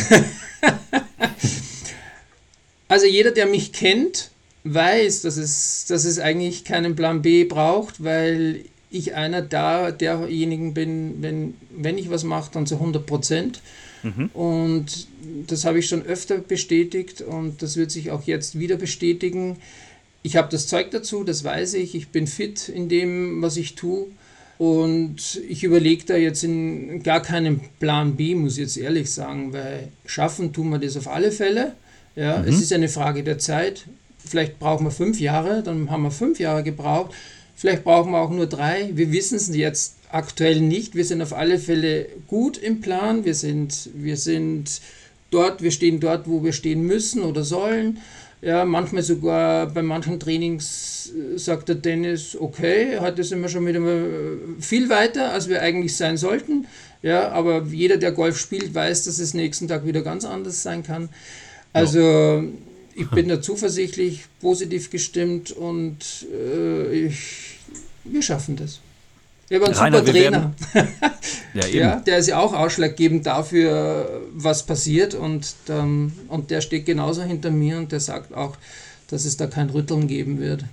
Also 2.93 3.07
jeder, 3.07 3.31
der 3.31 3.47
mich 3.47 3.73
kennt, 3.73 4.31
weiß, 4.65 5.23
dass 5.23 5.39
es, 5.39 5.87
dass 5.89 6.05
es 6.05 6.19
eigentlich 6.19 6.63
keinen 6.63 6.95
Plan 6.95 7.23
B 7.23 7.45
braucht, 7.45 8.05
weil 8.05 8.67
ich 8.91 9.15
einer 9.15 9.41
da 9.41 9.91
derjenigen 9.91 10.75
bin, 10.75 11.23
wenn, 11.23 11.55
wenn 11.71 11.97
ich 11.97 12.11
was 12.11 12.23
mache, 12.23 12.51
dann 12.53 12.67
zu 12.67 12.75
100 12.75 13.07
Prozent. 13.07 13.63
Mhm. 14.03 14.31
Und 14.35 15.07
das 15.47 15.65
habe 15.65 15.79
ich 15.79 15.89
schon 15.89 16.03
öfter 16.05 16.39
bestätigt 16.39 17.21
und 17.21 17.63
das 17.63 17.77
wird 17.77 17.91
sich 17.91 18.11
auch 18.11 18.23
jetzt 18.25 18.59
wieder 18.59 18.77
bestätigen. 18.77 19.57
Ich 20.23 20.37
habe 20.37 20.49
das 20.51 20.67
Zeug 20.67 20.91
dazu, 20.91 21.25
das 21.25 21.45
weiß 21.45 21.75
ich. 21.75 21.95
Ich 21.95 22.09
bin 22.09 22.27
fit 22.27 22.69
in 22.69 22.89
dem, 22.89 23.43
was 23.43 23.57
ich 23.57 23.75
tue. 23.75 24.07
Und 24.59 25.41
ich 25.49 25.65
überlege 25.65 26.05
da 26.05 26.17
jetzt 26.17 26.45
in 26.45 27.03
gar 27.03 27.21
keinen 27.21 27.61
Plan 27.81 28.15
B, 28.15 28.35
muss 28.35 28.53
ich 28.53 28.59
jetzt 28.59 28.77
ehrlich 28.77 29.11
sagen, 29.11 29.53
weil 29.53 29.89
schaffen 30.07 30.53
tun 30.53 30.71
wir 30.71 30.79
das 30.79 30.97
auf 30.97 31.09
alle 31.09 31.33
Fälle. 31.33 31.73
Ja, 32.15 32.39
mhm. 32.39 32.49
Es 32.49 32.61
ist 32.61 32.73
eine 32.73 32.89
Frage 32.89 33.25
der 33.25 33.39
Zeit. 33.39 33.87
Vielleicht 34.25 34.61
brauchen 34.61 34.87
wir 34.87 34.93
fünf 34.93 35.19
Jahre, 35.19 35.63
dann 35.65 35.91
haben 35.91 36.05
wir 36.05 36.13
fünf 36.13 36.39
Jahre 36.39 36.63
gebraucht. 36.63 37.13
Vielleicht 37.55 37.85
brauchen 37.85 38.13
wir 38.13 38.19
auch 38.19 38.31
nur 38.31 38.47
drei. 38.47 38.91
Wir 38.95 39.13
wissen 39.13 39.37
es 39.37 39.55
jetzt 39.55 39.97
aktuell 40.11 40.61
nicht. 40.61 40.95
Wir 40.95 41.05
sind 41.05 41.23
auf 41.23 41.33
alle 41.33 41.59
Fälle 41.59 42.07
gut 42.27 42.59
im 42.59 42.81
Plan. 42.81 43.25
Wir 43.25 43.35
sind, 43.35 43.91
wir 43.95 44.17
sind 44.17 44.81
dort, 45.31 45.63
wir 45.63 45.71
stehen 45.71 46.01
dort, 46.01 46.29
wo 46.29 46.45
wir 46.45 46.53
stehen 46.53 46.83
müssen 46.83 47.23
oder 47.23 47.45
sollen. 47.45 47.99
Ja, 48.43 48.65
manchmal 48.65 49.05
sogar 49.05 49.67
bei 49.69 49.83
manchen 49.83 50.19
Trainings 50.19 51.13
äh, 51.15 51.39
sagt 51.39 51.69
der 51.69 51.77
Dennis, 51.77 52.37
okay, 52.39 52.99
heute 52.99 53.23
sind 53.23 53.41
wir 53.41 53.49
schon 53.49 53.65
wieder 53.65 53.81
viel 54.59 54.89
weiter, 54.89 55.31
als 55.31 55.49
wir 55.49 55.63
eigentlich 55.63 55.97
sein 55.97 56.17
sollten. 56.17 56.67
Ja, 57.03 57.31
aber 57.31 57.63
jeder, 57.71 57.99
der 57.99 58.11
Golf 58.11 58.39
spielt, 58.39 58.75
weiß, 58.75 59.05
dass 59.05 59.21
es 59.21 59.35
nächsten 59.35 59.69
Tag 59.69 59.87
wieder 59.87 60.03
ganz 60.03 60.25
anders 60.25 60.63
sein 60.63 60.83
kann. 60.83 61.09
Also 61.73 62.01
ja. 62.01 62.43
Ich 62.95 63.09
bin 63.11 63.29
da 63.29 63.41
zuversichtlich, 63.41 64.25
positiv 64.41 64.91
gestimmt 64.91 65.51
und 65.51 66.27
äh, 66.33 67.07
ich, 67.07 67.59
wir 68.05 68.23
schaffen 68.23 68.57
das. 68.57 68.81
Wir 69.49 69.61
haben 69.61 69.67
einen 69.67 69.95
Rainer, 69.95 69.99
super 69.99 70.13
Trainer. 70.13 70.55
ja, 71.55 71.67
ja, 71.73 71.97
der 72.01 72.19
ist 72.19 72.29
ja 72.29 72.39
auch 72.39 72.55
ausschlaggebend 72.55 73.27
dafür, 73.27 74.23
was 74.33 74.65
passiert 74.65 75.15
und, 75.15 75.55
ähm, 75.69 76.13
und 76.29 76.51
der 76.51 76.61
steht 76.61 76.87
genauso 76.87 77.23
hinter 77.23 77.51
mir 77.51 77.77
und 77.77 77.93
der 77.93 78.01
sagt 78.01 78.35
auch, 78.35 78.57
dass 79.09 79.27
es 79.27 79.37
da 79.37 79.47
kein 79.47 79.69
Rütteln 79.71 80.07
geben 80.07 80.39
wird. 80.39 80.65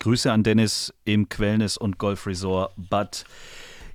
Grüße 0.00 0.30
an 0.30 0.42
Dennis 0.42 0.92
im 1.04 1.28
Quellness 1.28 1.76
und 1.78 1.98
Golf 1.98 2.26
Resort 2.26 2.72
Bad 2.76 3.24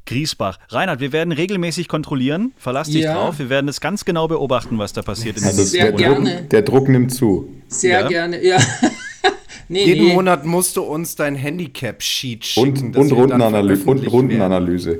Griesbach. 0.05 0.57
Reinhard, 0.69 0.99
wir 0.99 1.11
werden 1.11 1.31
regelmäßig 1.31 1.87
kontrollieren. 1.87 2.53
Verlass 2.57 2.87
dich 2.87 3.03
ja. 3.03 3.13
drauf. 3.13 3.39
Wir 3.39 3.49
werden 3.49 3.67
es 3.67 3.81
ganz 3.81 4.05
genau 4.05 4.27
beobachten, 4.27 4.77
was 4.77 4.93
da 4.93 5.01
passiert. 5.01 5.37
In 5.37 5.43
also 5.43 5.63
sehr 5.63 5.91
gerne. 5.91 6.43
der 6.43 6.61
Druck 6.63 6.89
nimmt 6.89 7.13
zu. 7.13 7.49
Sehr 7.67 8.01
ja. 8.01 8.07
gerne, 8.07 8.43
ja. 8.43 8.57
nee, 9.67 9.85
Jeden 9.85 10.07
nee. 10.07 10.13
Monat 10.13 10.45
musst 10.45 10.77
du 10.77 10.83
uns 10.83 11.15
dein 11.15 11.35
Handicap-Sheet 11.35 12.45
schicken. 12.45 12.95
Und, 12.95 12.97
und, 12.97 13.11
Rundenanalyse, 13.11 13.83
und 13.85 14.11
Rundenanalyse. 14.11 14.99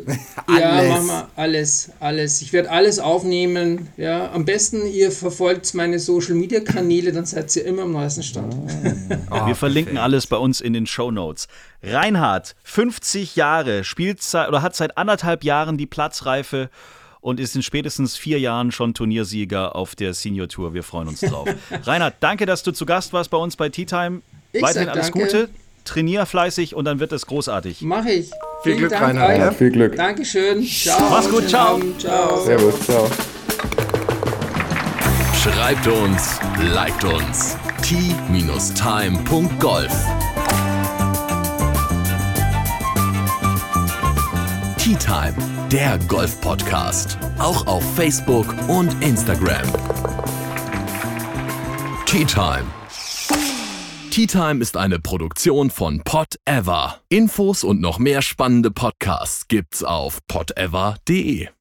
ja, 0.50 0.84
machen 0.84 1.08
wir 1.08 1.28
alles, 1.36 1.92
alles. 2.00 2.42
Ich 2.42 2.54
werde 2.54 2.70
alles 2.70 3.00
aufnehmen. 3.00 3.90
Ja, 3.98 4.32
am 4.32 4.46
besten 4.46 4.86
ihr 4.86 5.12
verfolgt 5.12 5.74
meine 5.74 6.00
Social-Media-Kanäle, 6.00 7.12
dann 7.12 7.26
seid 7.26 7.56
ihr 7.56 7.66
immer 7.66 7.84
am 7.84 7.92
neuesten 7.92 8.24
Stand. 8.24 8.56
Oh, 9.30 9.48
wir 9.48 9.56
verlinken 9.56 9.98
alles 9.98 10.28
bei 10.28 10.38
uns 10.38 10.62
in 10.62 10.74
den 10.74 10.88
Show 10.88 11.12
Notes. 11.12 11.48
Reinhard, 11.84 12.56
50 12.64 13.36
Jahre, 13.36 13.84
spielt 13.84 14.20
oder 14.48 14.62
hat 14.62 14.76
seit 14.76 14.98
anderthalb 14.98 15.44
Jahren 15.44 15.78
die 15.78 15.88
Platzreife 15.88 16.70
und 17.22 17.40
ist 17.40 17.56
in 17.56 17.64
spätestens 17.64 18.18
vier 18.18 18.40
Jahren 18.40 18.72
schon 18.72 18.94
Turniersieger 18.94 19.76
auf 19.76 19.96
der 19.96 20.14
Senior 20.14 20.48
Tour. 20.48 20.74
Wir 20.74 20.84
freuen 20.84 21.08
uns 21.08 21.22
drauf. 21.22 21.48
Reinhard, 21.84 22.16
danke, 22.20 22.46
dass 22.46 22.64
du 22.64 22.72
zu 22.72 22.86
Gast 22.86 23.14
warst 23.14 23.30
bei 23.30 23.38
uns 23.38 23.56
bei 23.56 23.70
Tea 23.70 23.86
Time. 23.86 24.22
Ich 24.52 24.62
Weiterhin 24.62 24.90
alles 24.90 25.12
danke. 25.12 25.26
Gute. 25.26 25.50
Trainier 25.84 26.26
fleißig 26.28 26.76
und 26.76 26.86
dann 26.86 27.00
wird 27.00 27.12
es 27.12 27.26
großartig. 27.26 27.82
Mach 27.82 28.06
ich. 28.06 28.30
Viel 28.30 28.34
Vielen 28.64 28.78
Glück, 28.78 28.92
Dank 28.92 29.04
Reinhard. 29.04 29.38
Ja, 29.38 29.52
viel 29.52 29.72
Glück. 29.72 29.96
Dankeschön. 29.96 30.64
Ciao. 30.64 31.10
Mach's 31.10 31.30
gut. 31.30 31.50
Ciao. 31.50 31.80
ciao. 31.98 32.44
Servus. 32.44 32.80
Ciao. 32.82 33.10
Schreibt 35.42 35.88
uns, 35.88 36.40
liked 36.60 37.04
uns. 37.04 37.58
t-time.golf 37.82 38.72
Tea 44.92 44.98
Time, 44.98 45.36
der 45.72 45.98
Golf-Podcast. 46.10 47.18
Auch 47.40 47.66
auf 47.66 47.82
Facebook 47.96 48.54
und 48.68 48.94
Instagram. 49.02 49.64
Tea 52.06 52.26
Time. 52.26 52.66
Tea 54.10 54.28
Time 54.28 54.60
ist 54.60 54.76
eine 54.76 55.00
Produktion 55.00 55.70
von 55.70 56.02
Pot 56.04 56.36
Ever. 56.44 57.00
Infos 57.08 57.64
und 57.64 57.80
noch 57.80 58.00
mehr 58.00 58.22
spannende 58.22 58.70
Podcasts 58.70 59.48
gibt's 59.48 59.82
auf 59.82 60.20
potever.de. 60.28 61.48